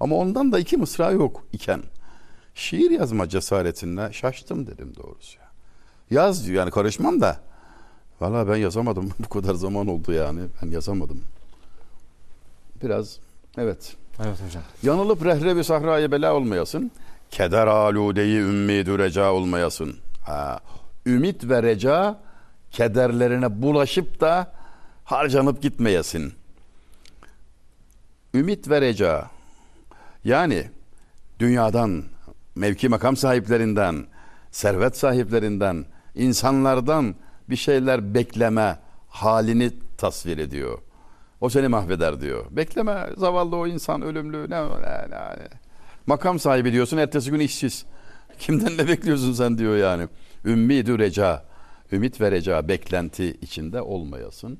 Ama 0.00 0.16
ondan 0.16 0.52
da 0.52 0.58
iki 0.58 0.76
mısra 0.76 1.10
yok 1.10 1.46
iken. 1.52 1.82
Şiir 2.54 2.90
yazma 2.90 3.28
cesaretine 3.28 4.12
şaştım 4.12 4.66
dedim 4.66 4.92
doğrusu. 4.96 5.38
ya. 5.38 5.44
Yaz 6.10 6.46
diyor 6.46 6.56
yani 6.58 6.70
karışmam 6.70 7.20
da. 7.20 7.40
Valla 8.20 8.48
ben 8.48 8.56
yazamadım. 8.56 9.10
Bu 9.18 9.28
kadar 9.28 9.54
zaman 9.54 9.86
oldu 9.86 10.12
yani. 10.12 10.40
Ben 10.62 10.70
yazamadım. 10.70 11.22
Biraz 12.82 13.18
evet. 13.58 13.96
Evet 14.22 14.38
hocam. 14.46 14.62
Yanılıp 14.82 15.24
rehrebi 15.24 15.64
sahraya 15.64 16.12
bela 16.12 16.34
olmayasın. 16.34 16.90
Keder 17.30 17.66
aludeyi 17.66 18.40
ümmidü 18.40 18.98
reca 18.98 19.32
olmayasın. 19.32 19.96
Ha, 20.24 20.60
ümit 21.06 21.48
ve 21.48 21.62
reca 21.62 22.20
kederlerine 22.70 23.62
bulaşıp 23.62 24.20
da 24.20 24.52
harcanıp 25.04 25.62
gitmeyesin. 25.62 26.34
Ümit 28.34 28.70
ve 28.70 28.80
reca 28.80 29.24
yani 30.24 30.70
dünyadan, 31.38 32.04
mevki 32.54 32.88
makam 32.88 33.16
sahiplerinden, 33.16 34.06
servet 34.50 34.96
sahiplerinden, 34.96 35.84
insanlardan 36.14 37.14
bir 37.50 37.56
şeyler 37.56 38.14
bekleme 38.14 38.78
halini 39.08 39.72
tasvir 39.96 40.38
ediyor. 40.38 40.78
O 41.44 41.48
seni 41.48 41.68
mahveder 41.68 42.20
diyor. 42.20 42.44
Bekleme 42.50 43.06
zavallı 43.16 43.56
o 43.56 43.66
insan 43.66 44.02
ölümlü 44.02 44.50
ne, 44.50 44.64
ne, 44.64 45.10
ne 45.10 45.48
Makam 46.06 46.38
sahibi 46.38 46.72
diyorsun 46.72 46.96
ertesi 46.96 47.30
gün 47.30 47.40
işsiz. 47.40 47.84
Kimden 48.38 48.76
ne 48.76 48.88
bekliyorsun 48.88 49.32
sen 49.32 49.58
diyor 49.58 49.76
yani. 49.76 50.08
Ümmidü 50.44 50.98
reca. 50.98 51.44
Ümit 51.92 52.20
ve 52.20 52.30
reca 52.30 52.68
beklenti 52.68 53.24
içinde 53.42 53.80
olmayasın. 53.82 54.58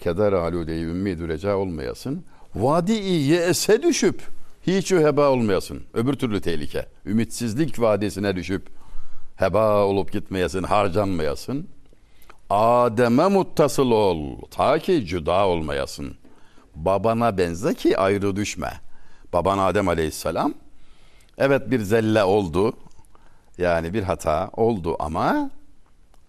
Keder 0.00 0.32
aludeyi 0.32 0.84
ümmidü 0.84 1.28
reca 1.28 1.56
olmayasın. 1.56 2.24
Vadi-i 2.54 3.12
yese 3.12 3.82
düşüp 3.82 4.22
hiç 4.66 4.92
heba 4.92 5.30
olmayasın. 5.30 5.82
Öbür 5.94 6.14
türlü 6.14 6.40
tehlike. 6.40 6.86
Ümitsizlik 7.06 7.80
vadisine 7.80 8.36
düşüp 8.36 8.66
heba 9.36 9.84
olup 9.84 10.12
gitmeyesin, 10.12 10.62
harcanmayasın. 10.62 11.68
Adem'e 12.50 13.28
muttasıl 13.28 13.90
ol 13.90 14.36
ta 14.50 14.78
ki 14.78 15.06
cüda 15.06 15.46
olmayasın. 15.46 16.16
Babana 16.74 17.38
benze 17.38 17.74
ki 17.74 17.98
ayrı 17.98 18.36
düşme. 18.36 18.72
Baban 19.32 19.58
Adem 19.58 19.88
aleyhisselam 19.88 20.54
evet 21.38 21.70
bir 21.70 21.80
zelle 21.80 22.24
oldu. 22.24 22.72
Yani 23.58 23.94
bir 23.94 24.02
hata 24.02 24.50
oldu 24.52 24.96
ama 24.98 25.50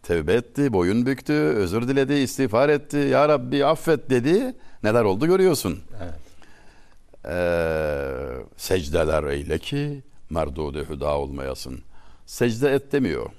tevbe 0.04 0.34
etti, 0.34 0.74
boyun 0.74 1.06
büktü, 1.06 1.34
özür 1.34 1.88
diledi, 1.88 2.14
istiğfar 2.14 2.70
etti. 2.70 2.98
Ya 2.98 3.30
Rabbi 3.30 3.66
affet 3.66 4.10
dedi. 4.10 4.56
Neler 4.84 5.04
oldu 5.04 5.28
görüyorsun. 5.28 5.80
Evet. 6.04 6.14
Ee, 7.26 8.12
secdeler 8.58 9.24
eyle 9.24 9.60
ki 9.60 10.04
merdude 10.30 10.80
hüda 10.80 11.18
olmayasın. 11.18 11.80
Secde 12.26 12.74
et 12.74 12.92
demiyor. 12.92 13.30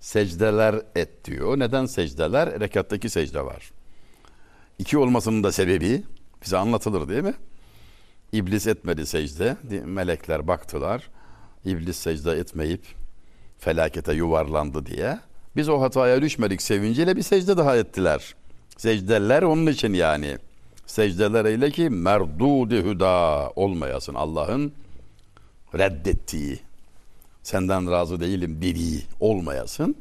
Secdeler 0.00 0.82
et 0.94 1.24
diyor. 1.24 1.58
Neden 1.58 1.86
secdeler? 1.86 2.60
Rekattaki 2.60 3.10
secde 3.10 3.44
var. 3.44 3.70
İki 4.78 4.98
olmasının 4.98 5.44
da 5.44 5.52
sebebi 5.52 6.02
bize 6.44 6.56
anlatılır 6.56 7.08
değil 7.08 7.22
mi? 7.22 7.34
İblis 8.32 8.66
etmedi 8.66 9.06
secde. 9.06 9.56
Melekler 9.84 10.48
baktılar. 10.48 11.10
İblis 11.64 11.96
secde 11.96 12.32
etmeyip 12.32 12.82
felakete 13.58 14.12
yuvarlandı 14.12 14.86
diye. 14.86 15.18
Biz 15.56 15.68
o 15.68 15.80
hataya 15.80 16.22
düşmedik 16.22 16.62
sevinciyle 16.62 17.16
bir 17.16 17.22
secde 17.22 17.56
daha 17.56 17.76
ettiler. 17.76 18.34
Secdeler 18.76 19.42
onun 19.42 19.66
için 19.66 19.92
yani. 19.92 20.38
Secdeler 20.86 21.44
eyle 21.44 21.70
ki 21.70 21.90
merdudi 21.90 22.84
hüda 22.84 23.50
olmayasın. 23.56 24.14
Allah'ın 24.14 24.72
reddettiği, 25.74 26.58
senden 27.42 27.90
razı 27.90 28.20
değilim 28.20 28.62
dediği 28.62 29.02
olmayasın. 29.20 29.96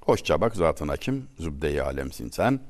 Hoşça 0.00 0.40
bak 0.40 0.56
zatın 0.56 0.88
hakim, 0.88 1.26
zübde-i 1.38 1.82
alemsin 1.82 2.30
sen. 2.30 2.60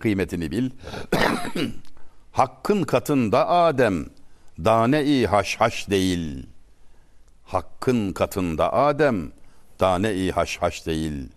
Kıymetini 0.00 0.50
bil. 0.50 0.70
Hakkın 2.32 2.82
katında 2.82 3.48
Adem, 3.48 4.06
dane-i 4.64 5.26
haşhaş 5.26 5.90
değil. 5.90 6.46
Hakkın 7.44 8.12
katında 8.12 8.72
Adem, 8.72 9.32
dane-i 9.80 10.30
haşhaş 10.30 10.86
değil. 10.86 11.28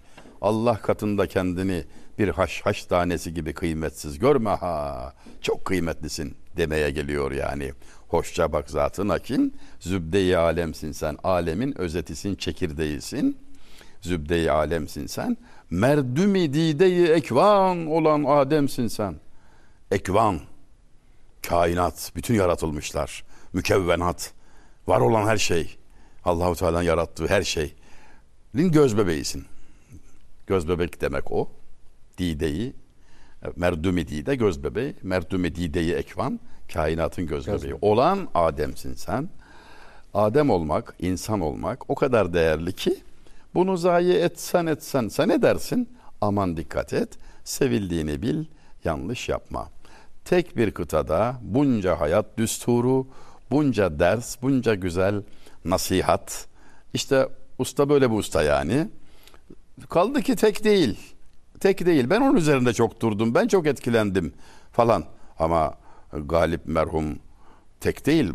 Allah 0.41 0.77
katında 0.77 1.27
kendini 1.27 1.83
bir 2.19 2.29
haşhaş 2.29 2.85
tanesi 2.85 3.33
gibi 3.33 3.53
kıymetsiz 3.53 4.19
görme 4.19 4.49
ha. 4.49 5.13
Çok 5.41 5.65
kıymetlisin 5.65 6.35
demeye 6.57 6.91
geliyor 6.91 7.31
yani. 7.31 7.71
Hoşça 8.11 8.53
bak 8.53 8.69
zatın 8.69 9.09
hakim. 9.09 9.53
Zübde-i 9.79 10.37
alemsin 10.37 10.91
sen. 10.91 11.17
Alemin 11.23 11.77
özetisin, 11.81 12.35
çekirdeğisin. 12.35 13.37
Zübde-i 14.01 14.51
alemsin 14.51 15.07
sen. 15.07 15.37
Merdümi 15.69 16.53
dide-i 16.53 17.11
ekvan 17.11 17.87
olan 17.87 18.23
Adem'sin 18.23 18.87
sen. 18.87 19.15
Ekvan, 19.91 20.39
kainat, 21.47 22.11
bütün 22.15 22.35
yaratılmışlar. 22.35 23.23
Mükevvenat, 23.53 24.33
var 24.87 25.01
olan 25.01 25.27
her 25.27 25.37
şey. 25.37 25.77
Allahu 26.25 26.55
Teala'nın 26.55 26.83
yarattığı 26.83 27.27
her 27.27 27.43
şey. 27.43 27.75
göz 28.53 28.97
bebeğisin. 28.97 29.45
Göz 30.47 30.69
bebek 30.69 31.01
demek 31.01 31.31
o. 31.31 31.49
Dideyi, 32.17 32.73
merdümi 33.55 34.07
dide 34.07 34.35
göz 34.35 34.63
bebeği, 34.63 34.95
merdümi 35.03 35.55
dideyi 35.55 35.93
ekvan, 35.93 36.39
kainatın 36.73 37.27
göz, 37.27 37.47
bebeği. 37.47 37.75
Olan 37.81 38.27
Adem'sin 38.33 38.93
sen. 38.93 39.29
Adem 40.13 40.49
olmak, 40.49 40.95
insan 40.99 41.41
olmak 41.41 41.89
o 41.89 41.95
kadar 41.95 42.33
değerli 42.33 42.73
ki 42.73 42.95
bunu 43.53 43.77
zayi 43.77 44.13
etsen 44.13 44.65
etsen 44.65 45.07
sen 45.07 45.29
edersin. 45.29 45.89
Aman 46.21 46.57
dikkat 46.57 46.93
et. 46.93 47.09
Sevildiğini 47.43 48.21
bil, 48.21 48.45
yanlış 48.83 49.29
yapma. 49.29 49.69
Tek 50.25 50.57
bir 50.57 50.71
kıtada 50.71 51.35
bunca 51.41 51.99
hayat 51.99 52.37
düsturu, 52.37 53.07
bunca 53.51 53.99
ders, 53.99 54.41
bunca 54.41 54.75
güzel 54.75 55.23
nasihat. 55.65 56.47
İşte 56.93 57.27
usta 57.57 57.89
böyle 57.89 58.09
bu 58.09 58.15
usta 58.15 58.43
yani. 58.43 58.87
Kaldı 59.89 60.21
ki 60.21 60.35
tek 60.35 60.63
değil. 60.63 60.99
Tek 61.61 61.85
değil. 61.85 62.09
Ben 62.09 62.21
onun 62.21 62.35
üzerinde 62.35 62.73
çok 62.73 63.01
durdum. 63.01 63.35
Ben 63.35 63.47
çok 63.47 63.67
etkilendim 63.67 64.33
falan. 64.71 65.03
Ama 65.39 65.73
Galip 66.13 66.61
merhum 66.65 67.19
tek 67.79 68.05
değil 68.05 68.31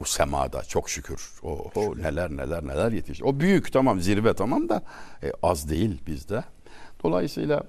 bu 0.00 0.04
semada 0.04 0.62
çok 0.62 0.90
şükür. 0.90 1.30
O, 1.42 1.70
o 1.74 1.98
neler 1.98 2.30
neler 2.30 2.66
neler 2.66 2.92
yetişti. 2.92 3.24
O 3.24 3.40
büyük 3.40 3.72
tamam 3.72 4.00
zirve 4.00 4.34
tamam 4.34 4.68
da 4.68 4.82
e, 5.22 5.32
az 5.42 5.70
değil 5.70 6.02
bizde. 6.06 6.44
Dolayısıyla 7.04 7.62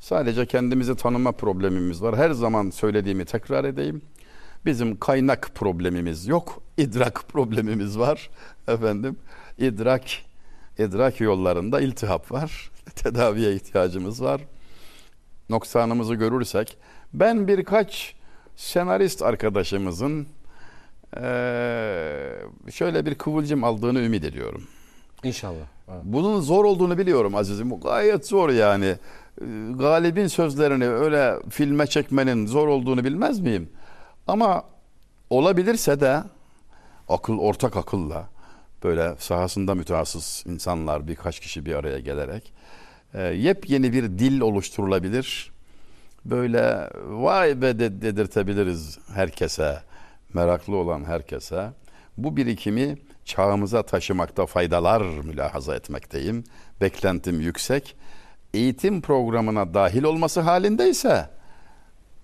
sadece 0.00 0.46
kendimizi 0.46 0.96
tanıma 0.96 1.32
problemimiz 1.32 2.02
var. 2.02 2.16
Her 2.16 2.30
zaman 2.30 2.70
söylediğimi 2.70 3.24
tekrar 3.24 3.64
edeyim. 3.64 4.02
Bizim 4.64 4.98
kaynak 4.98 5.50
problemimiz 5.54 6.26
yok. 6.26 6.62
idrak 6.76 7.28
problemimiz 7.28 7.98
var. 7.98 8.30
Efendim 8.68 9.16
idrak 9.58 10.02
idrak 10.78 11.20
yollarında 11.20 11.80
iltihap 11.80 12.32
var. 12.32 12.70
Tedaviye 12.94 13.54
ihtiyacımız 13.54 14.22
var. 14.22 14.40
Noksanımızı 15.50 16.14
görürsek 16.14 16.76
ben 17.14 17.48
birkaç 17.48 18.14
senarist 18.56 19.22
arkadaşımızın 19.22 20.26
şöyle 22.70 23.06
bir 23.06 23.14
kıvılcım 23.14 23.64
aldığını 23.64 24.00
ümit 24.00 24.24
ediyorum. 24.24 24.64
İnşallah. 25.24 25.66
Evet. 25.88 26.00
Bunun 26.04 26.40
zor 26.40 26.64
olduğunu 26.64 26.98
biliyorum 26.98 27.34
azizim. 27.34 27.80
Gayet 27.80 28.26
zor 28.26 28.50
yani. 28.50 28.96
Galibin 29.70 30.26
sözlerini 30.26 30.88
öyle 30.88 31.34
filme 31.50 31.86
çekmenin 31.86 32.46
zor 32.46 32.68
olduğunu 32.68 33.04
bilmez 33.04 33.40
miyim? 33.40 33.70
Ama 34.26 34.64
olabilirse 35.30 36.00
de 36.00 36.22
akıl 37.08 37.38
ortak 37.38 37.76
akılla 37.76 38.28
böyle 38.84 39.14
sahasında 39.18 39.74
mütehassıs 39.74 40.46
insanlar 40.46 41.08
birkaç 41.08 41.40
kişi 41.40 41.66
bir 41.66 41.74
araya 41.74 41.98
gelerek 41.98 42.52
yepyeni 43.22 43.92
bir 43.92 44.04
dil 44.04 44.40
oluşturulabilir. 44.40 45.52
Böyle 46.24 46.90
vay 47.08 47.62
be 47.62 47.78
de, 47.78 48.02
dedirtebiliriz 48.02 48.98
herkese, 49.14 49.78
meraklı 50.34 50.76
olan 50.76 51.04
herkese. 51.04 51.70
Bu 52.16 52.36
birikimi 52.36 52.98
çağımıza 53.24 53.82
taşımakta 53.82 54.46
faydalar 54.46 55.02
mülahaza 55.02 55.74
etmekteyim. 55.76 56.44
Beklentim 56.80 57.40
yüksek. 57.40 57.96
Eğitim 58.54 59.00
programına 59.00 59.74
dahil 59.74 60.02
olması 60.02 60.40
halindeyse 60.40 61.30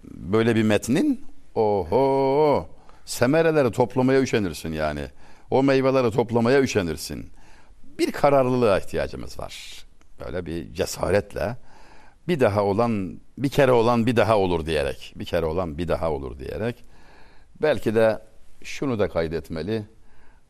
böyle 0.04 0.56
bir 0.56 0.62
metnin 0.62 1.24
oho 1.54 2.68
semereleri 3.04 3.70
toplamaya 3.70 4.20
üşenirsin 4.20 4.72
yani. 4.72 5.06
O 5.50 5.62
meyveleri 5.62 6.10
toplamaya 6.10 6.62
üşenirsin. 6.62 7.30
Bir 7.98 8.12
kararlılığa 8.12 8.78
ihtiyacımız 8.78 9.38
var. 9.38 9.81
Böyle 10.24 10.46
bir 10.46 10.74
cesaretle 10.74 11.56
bir 12.28 12.40
daha 12.40 12.64
olan 12.64 13.20
bir 13.38 13.48
kere 13.48 13.72
olan 13.72 14.06
bir 14.06 14.16
daha 14.16 14.38
olur 14.38 14.66
diyerek 14.66 15.12
bir 15.16 15.24
kere 15.24 15.46
olan 15.46 15.78
bir 15.78 15.88
daha 15.88 16.10
olur 16.10 16.38
diyerek 16.38 16.84
belki 17.62 17.94
de 17.94 18.22
şunu 18.62 18.98
da 18.98 19.08
kaydetmeli 19.08 19.84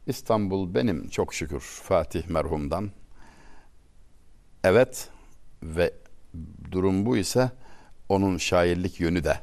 İstanbul 0.06 0.74
benim 0.74 1.08
çok 1.08 1.34
şükür 1.34 1.60
Fatih 1.60 2.26
merhumdan 2.26 2.90
evet 4.64 5.08
ve 5.62 5.94
durum 6.72 7.06
bu 7.06 7.16
ise 7.16 7.50
onun 8.08 8.36
şairlik 8.36 9.00
yönü 9.00 9.24
de 9.24 9.40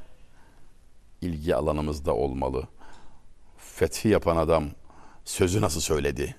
ilgi 1.22 1.56
alanımızda 1.56 2.16
olmalı. 2.16 2.68
Fethi 3.58 4.08
yapan 4.08 4.38
adam 4.38 4.66
sözü 5.26 5.62
nasıl 5.62 5.82
söyledi? 5.82 6.36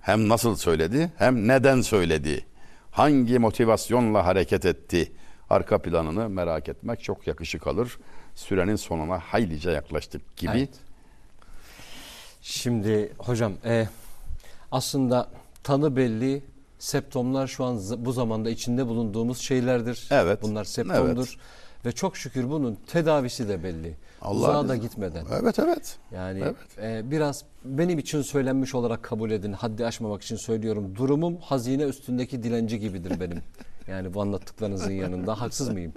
Hem 0.00 0.28
nasıl 0.28 0.56
söyledi 0.56 1.12
hem 1.18 1.48
neden 1.48 1.80
söyledi? 1.80 2.46
Hangi 2.96 3.38
motivasyonla 3.38 4.26
hareket 4.26 4.64
etti? 4.64 5.12
Arka 5.50 5.82
planını 5.82 6.28
merak 6.28 6.68
etmek 6.68 7.02
çok 7.02 7.26
yakışık 7.26 7.66
alır. 7.66 7.98
Sürenin 8.34 8.76
sonuna 8.76 9.18
haylice 9.18 9.70
yaklaştık 9.70 10.36
gibi. 10.36 10.50
Evet. 10.58 10.70
Şimdi 12.42 13.12
hocam 13.18 13.52
e, 13.64 13.88
aslında 14.72 15.28
tanı 15.62 15.96
belli, 15.96 16.42
septomlar 16.78 17.46
şu 17.46 17.64
an 17.64 17.80
bu 17.98 18.12
zamanda 18.12 18.50
içinde 18.50 18.86
bulunduğumuz 18.86 19.38
şeylerdir. 19.38 20.08
Evet. 20.10 20.42
Bunlar 20.42 20.64
septomdur. 20.64 21.28
Evet. 21.28 21.38
Ve 21.86 21.92
çok 21.92 22.16
şükür 22.16 22.50
bunun 22.50 22.78
tedavisi 22.86 23.48
de 23.48 23.62
belli. 23.62 23.96
Allah 24.22 24.36
Uzağa 24.36 24.68
da 24.68 24.76
gitmeden. 24.76 25.24
Evet 25.40 25.58
evet. 25.58 25.98
Yani 26.14 26.40
Evet. 26.42 26.56
e, 26.82 27.10
biraz 27.10 27.44
benim 27.64 27.98
için 27.98 28.22
söylenmiş 28.22 28.74
olarak 28.74 29.02
kabul 29.02 29.30
edin. 29.30 29.52
Haddi 29.52 29.86
aşmamak 29.86 30.22
için 30.22 30.36
söylüyorum. 30.36 30.96
Durumum 30.96 31.36
hazine 31.36 31.82
üstündeki 31.82 32.42
dilenci 32.42 32.80
gibidir 32.80 33.20
benim. 33.20 33.42
Yani 33.88 34.14
bu 34.14 34.22
anlattıklarınızın 34.22 34.92
yanında 34.92 35.40
haksız 35.40 35.68
mıyım? 35.68 35.92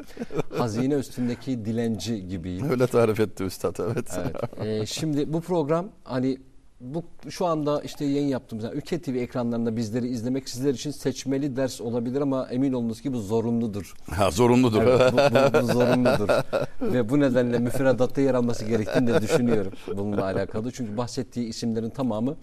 Hazine 0.57 0.93
üstündeki 0.93 1.65
dilenci 1.65 2.27
gibiyim. 2.27 2.69
Öyle 2.69 2.87
tarif 2.87 3.19
etti 3.19 3.43
üstad 3.43 3.75
evet. 3.79 4.17
Evet. 4.17 4.35
E, 4.81 4.85
şimdi 4.85 5.33
bu 5.33 5.41
program 5.41 5.89
hani 6.03 6.37
bu 6.81 7.03
şu 7.29 7.45
anda 7.45 7.81
işte 7.81 8.05
yayın 8.05 8.27
yaptığımız 8.27 8.65
yani 8.65 8.75
Ülke 8.77 9.01
TV 9.01 9.09
ekranlarında 9.15 9.75
bizleri 9.77 10.07
izlemek 10.07 10.49
sizler 10.49 10.73
için 10.73 10.91
seçmeli 10.91 11.55
ders 11.55 11.81
olabilir 11.81 12.21
ama 12.21 12.47
emin 12.51 12.73
olunuz 12.73 13.01
ki 13.01 13.13
bu 13.13 13.19
zorunludur. 13.19 13.93
Ha, 14.11 14.31
zorunludur. 14.31 14.81
Evet, 14.83 15.13
bu, 15.13 15.17
bu, 15.17 15.61
bu 15.61 15.65
zorunludur. 15.73 16.29
Ve 16.81 17.09
bu 17.09 17.19
nedenle 17.19 17.59
müfredatta 17.59 18.21
yer 18.21 18.33
alması 18.33 18.65
gerektiğini 18.65 19.07
de 19.07 19.21
düşünüyorum 19.21 19.71
bununla 19.87 20.23
alakalı. 20.23 20.71
Çünkü 20.71 20.97
bahsettiği 20.97 21.47
isimlerin 21.47 21.89
tamamı 21.89 22.37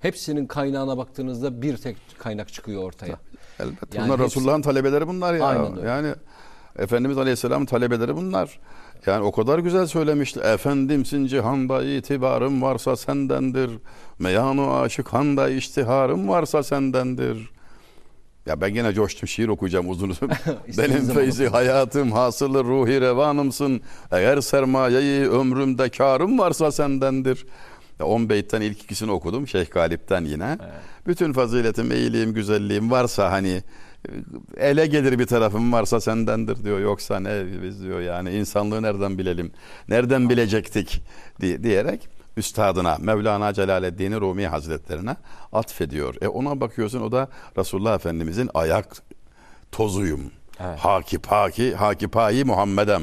hepsinin 0.00 0.46
kaynağına 0.46 0.98
baktığınızda 0.98 1.62
bir 1.62 1.76
tek 1.76 1.96
kaynak 2.18 2.52
çıkıyor 2.52 2.82
ortaya. 2.82 3.16
Elbette. 3.60 3.98
Yani 3.98 4.06
bunlar 4.08 4.20
hepsi- 4.20 4.36
Resulullah'ın 4.36 4.62
talebeleri 4.62 5.08
bunlar 5.08 5.34
ya. 5.34 5.44
Aynen 5.44 5.76
öyle. 5.78 5.88
Yani 5.88 6.14
Efendimiz 6.78 7.18
Aleyhisselam'ın 7.18 7.66
talebeleri 7.66 8.16
bunlar. 8.16 8.58
Yani 9.06 9.24
o 9.24 9.32
kadar 9.32 9.58
güzel 9.58 9.86
söylemişti. 9.86 10.40
Efendimsin 10.40 11.26
cihanda 11.26 11.84
itibarım 11.84 12.62
varsa 12.62 12.96
sendendir. 12.96 13.70
Meyanu 14.18 14.76
aşıkhanda 14.76 15.48
iştiharım 15.48 16.28
varsa 16.28 16.62
sendendir. 16.62 17.50
Ya 18.46 18.60
ben 18.60 18.74
gene 18.74 18.92
coştum 18.92 19.28
şiir 19.28 19.48
okuyacağım 19.48 19.90
uzun 19.90 20.08
uzun. 20.08 20.30
Benim 20.78 21.08
feyzi 21.08 21.48
hayatım 21.48 22.12
hasılı 22.12 22.64
ruhi 22.64 23.00
revanımsın. 23.00 23.80
Eğer 24.10 24.40
sermayeyi 24.40 25.28
ömrümde 25.28 25.88
karım 25.88 26.38
varsa 26.38 26.72
sendendir. 26.72 27.46
Ya 28.00 28.06
10 28.06 28.28
beytten 28.28 28.60
ilk 28.60 28.82
ikisini 28.82 29.10
okudum 29.10 29.48
Şeyh 29.48 29.70
Galip'ten 29.70 30.24
yine. 30.24 30.58
Bütün 31.06 31.32
faziletim, 31.32 31.92
iyiliğim, 31.92 32.34
güzelliğim 32.34 32.90
varsa 32.90 33.32
hani 33.32 33.62
ele 34.56 34.86
gelir 34.86 35.18
bir 35.18 35.26
tarafım 35.26 35.72
varsa 35.72 36.00
sendendir 36.00 36.64
diyor. 36.64 36.78
Yoksa 36.80 37.20
ne 37.20 37.44
biz 37.62 37.82
diyor 37.82 38.00
yani 38.00 38.30
insanlığı 38.30 38.82
nereden 38.82 39.18
bilelim? 39.18 39.52
Nereden 39.88 40.30
bilecektik 40.30 41.02
di- 41.40 41.62
diyerek 41.62 42.08
üstadına 42.36 42.96
Mevlana 43.00 43.52
Celaleddin 43.52 44.20
Rumi 44.20 44.46
Hazretlerine 44.46 45.16
atfediyor. 45.52 46.14
E 46.22 46.28
ona 46.28 46.60
bakıyorsun 46.60 47.00
o 47.00 47.12
da 47.12 47.28
Resulullah 47.58 47.94
Efendimizin 47.94 48.50
ayak 48.54 48.86
tozuyum. 49.72 50.20
Evet. 50.60 50.78
Haki 50.78 51.18
paki, 51.18 51.74
haki 51.74 52.08
payi 52.08 52.44
Muhammedem. 52.44 53.02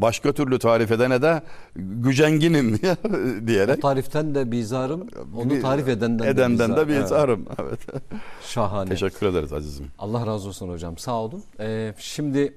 Başka 0.00 0.32
türlü 0.32 0.58
tarif 0.58 0.90
edene 0.92 1.22
de 1.22 1.42
gücenginim 1.76 2.78
diyerek 3.46 3.82
Tariften 3.82 4.34
de 4.34 4.50
bizarım, 4.50 5.06
onu 5.36 5.60
tarif 5.62 5.88
edenden 5.88 6.26
de 6.26 6.30
edenden 6.30 6.76
de 6.76 6.88
bizar. 6.88 7.02
bir 7.02 7.06
zarım. 7.06 7.46
Evet. 7.62 7.78
Evet, 7.92 8.00
şahane. 8.46 8.88
Teşekkür 8.90 9.26
ederiz 9.26 9.52
azizim. 9.52 9.86
Allah 9.98 10.26
razı 10.26 10.48
olsun 10.48 10.68
hocam. 10.68 10.98
Sağ 10.98 11.20
olun. 11.20 11.42
Ee, 11.60 11.94
şimdi 11.98 12.54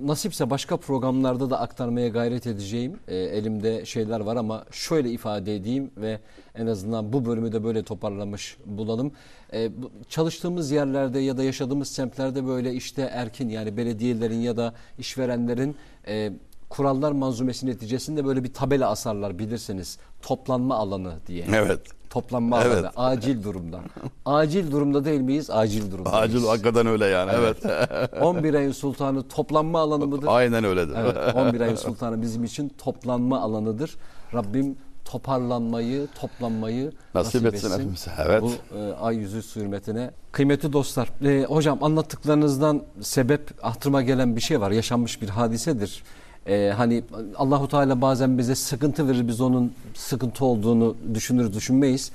nasipse 0.00 0.50
başka 0.50 0.76
programlarda 0.76 1.50
da 1.50 1.60
aktarmaya 1.60 2.08
gayret 2.08 2.46
edeceğim. 2.46 2.92
Ee, 3.08 3.16
elimde 3.16 3.84
şeyler 3.84 4.20
var 4.20 4.36
ama 4.36 4.64
şöyle 4.70 5.10
ifade 5.10 5.56
edeyim 5.56 5.90
ve 5.96 6.20
en 6.54 6.66
azından 6.66 7.12
bu 7.12 7.24
bölümü 7.26 7.52
de 7.52 7.64
böyle 7.64 7.82
toparlamış 7.82 8.56
bulalım. 8.66 9.12
Bu- 9.52 9.90
çalıştığımız 10.08 10.70
yerlerde 10.70 11.18
ya 11.18 11.36
da 11.36 11.42
yaşadığımız 11.42 11.88
semtlerde 11.88 12.46
böyle 12.46 12.74
işte 12.74 13.02
erkin 13.12 13.48
yani 13.48 13.76
belediyelerin 13.76 14.40
ya 14.40 14.56
da 14.56 14.74
işverenlerin 14.98 15.76
e, 16.08 16.32
kurallar 16.68 17.12
manzumesi 17.12 17.66
neticesinde 17.66 18.24
böyle 18.24 18.44
bir 18.44 18.52
tabela 18.54 18.90
asarlar 18.90 19.38
bilirsiniz. 19.38 19.98
Toplanma 20.22 20.74
alanı 20.74 21.12
diye. 21.26 21.44
Evet. 21.54 21.80
Toplanma 22.10 22.62
Evet. 22.64 22.76
alanı. 22.76 22.90
Acil 22.96 23.42
durumda. 23.42 23.80
Acil 24.24 24.70
durumda 24.70 25.04
değil 25.04 25.20
miyiz? 25.20 25.50
Acil 25.50 25.90
durumda. 25.92 26.12
Acil 26.12 26.44
hakikaten 26.46 26.86
öyle 26.86 27.06
yani. 27.06 27.30
Evet. 27.34 27.56
11 28.22 28.54
ayın 28.58 28.72
sultanı 28.72 29.28
toplanma 29.28 29.80
alanı 29.80 30.06
mıdır? 30.06 30.26
Aynen 30.30 30.64
öyledir. 30.64 30.94
Evet 30.98 31.16
11 31.34 31.60
ayın 31.60 31.74
sultanı 31.76 32.22
bizim 32.22 32.44
için 32.44 32.68
toplanma 32.68 33.40
alanıdır. 33.40 33.96
Rabbim 34.34 34.76
toparlanmayı, 35.06 36.06
toplanmayı 36.20 36.92
Nasip 37.14 37.46
etsin 37.46 37.72
hepimize. 37.72 38.10
Evet. 38.26 38.42
Bu 38.42 38.78
e, 38.78 38.92
ay 38.92 39.16
yüzü 39.16 39.60
hürmetine. 39.60 40.10
Kıymetli 40.32 40.72
dostlar, 40.72 41.08
e, 41.24 41.44
hocam 41.44 41.84
anlattıklarınızdan 41.84 42.82
sebep 43.00 43.64
hatırıma 43.64 44.02
gelen 44.02 44.36
bir 44.36 44.40
şey 44.40 44.60
var. 44.60 44.70
Yaşanmış 44.70 45.22
bir 45.22 45.28
hadisedir. 45.28 46.02
E, 46.46 46.72
hani 46.76 47.02
Allahu 47.36 47.68
Teala 47.68 48.00
bazen 48.00 48.38
bize 48.38 48.54
sıkıntı 48.54 49.08
verir, 49.08 49.28
biz 49.28 49.40
onun 49.40 49.72
sıkıntı 49.94 50.44
olduğunu 50.44 50.96
düşünür 51.14 51.52
düşünmeyiz. 51.52 52.12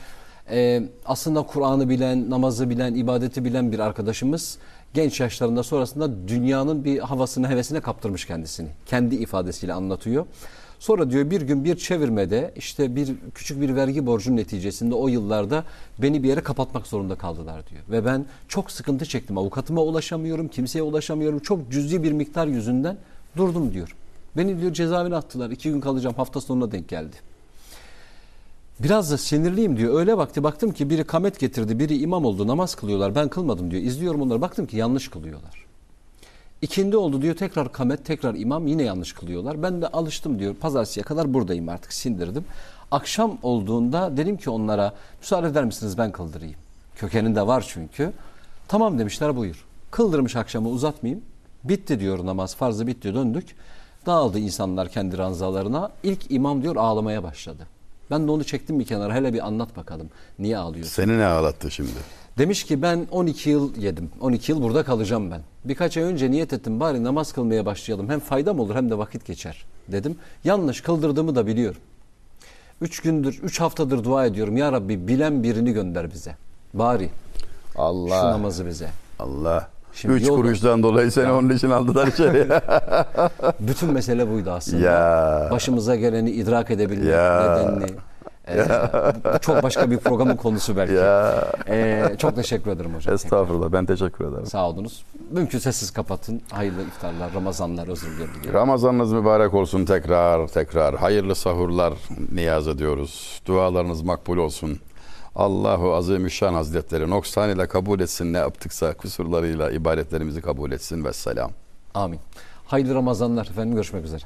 E, 0.51 0.83
aslında 1.05 1.43
Kur'an'ı 1.43 1.89
bilen, 1.89 2.29
namazı 2.29 2.69
bilen, 2.69 2.93
ibadeti 2.93 3.45
bilen 3.45 3.71
bir 3.71 3.79
arkadaşımız 3.79 4.57
genç 4.93 5.19
yaşlarında 5.19 5.63
sonrasında 5.63 6.27
dünyanın 6.27 6.83
bir 6.85 6.99
havasını, 6.99 7.49
hevesine 7.49 7.79
kaptırmış 7.81 8.25
kendisini. 8.25 8.67
Kendi 8.85 9.15
ifadesiyle 9.15 9.73
anlatıyor. 9.73 10.25
Sonra 10.81 11.11
diyor 11.11 11.31
bir 11.31 11.41
gün 11.41 11.65
bir 11.65 11.77
çevirmede 11.77 12.53
işte 12.55 12.95
bir 12.95 13.15
küçük 13.35 13.61
bir 13.61 13.75
vergi 13.75 14.05
borcunun 14.05 14.37
neticesinde 14.37 14.95
o 14.95 15.07
yıllarda 15.07 15.63
beni 15.97 16.23
bir 16.23 16.27
yere 16.27 16.41
kapatmak 16.41 16.87
zorunda 16.87 17.15
kaldılar 17.15 17.67
diyor. 17.69 17.81
Ve 17.89 18.05
ben 18.05 18.25
çok 18.47 18.71
sıkıntı 18.71 19.05
çektim. 19.05 19.37
Avukatıma 19.37 19.81
ulaşamıyorum, 19.81 20.47
kimseye 20.47 20.81
ulaşamıyorum. 20.81 21.39
Çok 21.39 21.71
cüzi 21.71 22.03
bir 22.03 22.11
miktar 22.11 22.47
yüzünden 22.47 22.97
durdum 23.37 23.73
diyor. 23.73 23.95
Beni 24.37 24.61
diyor 24.61 24.73
cezaevine 24.73 25.15
attılar. 25.15 25.49
İki 25.49 25.69
gün 25.69 25.81
kalacağım 25.81 26.15
hafta 26.15 26.41
sonuna 26.41 26.71
denk 26.71 26.89
geldi. 26.89 27.15
Biraz 28.79 29.11
da 29.11 29.17
sinirliyim 29.17 29.77
diyor. 29.77 29.99
Öyle 29.99 30.17
vakti 30.17 30.43
baktım 30.43 30.71
ki 30.71 30.89
biri 30.89 31.03
kamet 31.03 31.39
getirdi, 31.39 31.79
biri 31.79 31.97
imam 31.97 32.25
oldu, 32.25 32.47
namaz 32.47 32.75
kılıyorlar. 32.75 33.15
Ben 33.15 33.29
kılmadım 33.29 33.71
diyor. 33.71 33.83
İzliyorum 33.83 34.21
onları. 34.21 34.41
Baktım 34.41 34.65
ki 34.65 34.77
yanlış 34.77 35.07
kılıyorlar. 35.07 35.70
İkindi 36.61 36.97
oldu 36.97 37.21
diyor 37.21 37.35
tekrar 37.35 37.71
kamet 37.71 38.05
tekrar 38.05 38.35
imam 38.35 38.67
yine 38.67 38.83
yanlış 38.83 39.13
kılıyorlar. 39.13 39.63
Ben 39.63 39.81
de 39.81 39.87
alıştım 39.87 40.39
diyor 40.39 40.55
pazartesiye 40.55 41.03
kadar 41.03 41.33
buradayım 41.33 41.69
artık 41.69 41.93
sindirdim. 41.93 42.45
Akşam 42.91 43.37
olduğunda 43.43 44.17
dedim 44.17 44.37
ki 44.37 44.49
onlara 44.49 44.93
müsaade 45.21 45.47
eder 45.47 45.65
misiniz 45.65 45.97
ben 45.97 46.11
kıldırayım. 46.11 46.55
Kökeninde 46.95 47.47
var 47.47 47.65
çünkü. 47.67 48.13
Tamam 48.67 48.99
demişler 48.99 49.35
buyur. 49.35 49.65
Kıldırmış 49.91 50.35
akşamı 50.35 50.69
uzatmayayım. 50.69 51.23
Bitti 51.63 51.99
diyor 51.99 52.25
namaz 52.25 52.55
farzı 52.55 52.87
bitti 52.87 53.13
döndük. 53.13 53.55
Dağıldı 54.05 54.39
insanlar 54.39 54.89
kendi 54.89 55.17
ranzalarına. 55.17 55.91
İlk 56.03 56.31
imam 56.31 56.63
diyor 56.63 56.75
ağlamaya 56.75 57.23
başladı. 57.23 57.67
Ben 58.11 58.27
de 58.27 58.31
onu 58.31 58.43
çektim 58.43 58.79
bir 58.79 58.85
kenara 58.85 59.15
hele 59.15 59.33
bir 59.33 59.47
anlat 59.47 59.77
bakalım. 59.77 60.09
Niye 60.39 60.57
ağlıyorsun? 60.57 60.91
Seni 60.91 61.17
ne 61.17 61.25
ağlattı 61.25 61.71
şimdi? 61.71 61.91
Demiş 62.41 62.63
ki 62.63 62.81
ben 62.81 63.07
12 63.11 63.49
yıl 63.49 63.75
yedim. 63.75 64.09
12 64.21 64.51
yıl 64.51 64.61
burada 64.63 64.83
kalacağım 64.83 65.31
ben. 65.31 65.41
Birkaç 65.65 65.97
ay 65.97 66.03
önce 66.03 66.31
niyet 66.31 66.53
ettim 66.53 66.79
bari 66.79 67.03
namaz 67.03 67.33
kılmaya 67.33 67.65
başlayalım. 67.65 68.09
Hem 68.09 68.19
faydam 68.19 68.59
olur 68.59 68.75
hem 68.75 68.89
de 68.89 68.97
vakit 68.97 69.25
geçer 69.25 69.65
dedim. 69.87 70.15
Yanlış 70.43 70.81
kıldırdığımı 70.81 71.35
da 71.35 71.47
biliyorum. 71.47 71.81
Üç 72.81 72.99
gündür, 72.99 73.39
üç 73.43 73.59
haftadır 73.61 74.03
dua 74.03 74.25
ediyorum. 74.25 74.57
Ya 74.57 74.71
Rabbi 74.71 75.07
bilen 75.07 75.43
birini 75.43 75.73
gönder 75.73 76.11
bize. 76.13 76.35
Bari 76.73 77.09
şu 77.73 77.81
Allah. 77.81 78.31
namazı 78.31 78.65
bize. 78.65 78.87
Allah. 79.19 79.67
Şimdi 79.93 80.13
Üç 80.15 80.27
yolda- 80.27 80.35
kuruştan 80.41 80.83
dolayı 80.83 81.11
seni 81.11 81.31
onun 81.31 81.49
için 81.49 81.69
aldılar 81.69 82.07
içeri. 82.13 82.47
Bütün 83.59 83.93
mesele 83.93 84.31
buydu 84.31 84.51
aslında. 84.51 84.85
Ya. 84.85 85.47
Başımıza 85.51 85.95
geleni 85.95 86.31
idrak 86.31 86.71
edebilmek 86.71 87.13
Ya. 87.13 87.57
nedenini. 87.57 87.91
Ee, 88.47 88.65
bu 89.33 89.39
çok 89.41 89.63
başka 89.63 89.91
bir 89.91 89.97
programın 89.97 90.35
konusu 90.35 90.77
belki. 90.77 90.93
ya. 90.93 91.45
Ee, 91.67 92.15
çok 92.17 92.35
teşekkür 92.35 92.71
ederim 92.71 92.95
hocam. 92.95 93.13
Estağfurullah 93.15 93.71
ben 93.71 93.85
teşekkür 93.85 94.25
ederim. 94.25 94.45
Sağ 94.45 94.69
olunuz. 94.69 95.05
Mümkünse 95.31 95.71
siz 95.71 95.91
kapatın. 95.91 96.41
Hayırlı 96.51 96.81
iftarlar, 96.81 97.33
Ramazanlar 97.33 97.87
özür 97.87 98.07
diliyorum. 98.11 98.53
Ramazanınız 98.53 99.13
mübarek 99.13 99.53
olsun 99.53 99.85
tekrar 99.85 100.47
tekrar. 100.47 100.95
Hayırlı 100.95 101.35
sahurlar 101.35 101.93
niyaz 102.31 102.67
ediyoruz. 102.67 103.41
Dualarınız 103.45 104.01
makbul 104.01 104.37
olsun. 104.37 104.79
Allahu 105.35 105.93
Azimüşşan 105.93 106.53
Hazretleri 106.53 107.09
noksan 107.09 107.49
ile 107.49 107.67
kabul 107.67 107.99
etsin 107.99 108.33
ne 108.33 108.37
yaptıksa 108.37 108.93
kusurlarıyla 108.93 109.71
ibadetlerimizi 109.71 110.41
kabul 110.41 110.71
etsin 110.71 111.05
ve 111.05 111.13
selam. 111.13 111.51
Amin. 111.93 112.19
Hayırlı 112.65 112.95
Ramazanlar 112.95 113.45
efendim. 113.45 113.75
Görüşmek 113.75 114.05
üzere. 114.05 114.21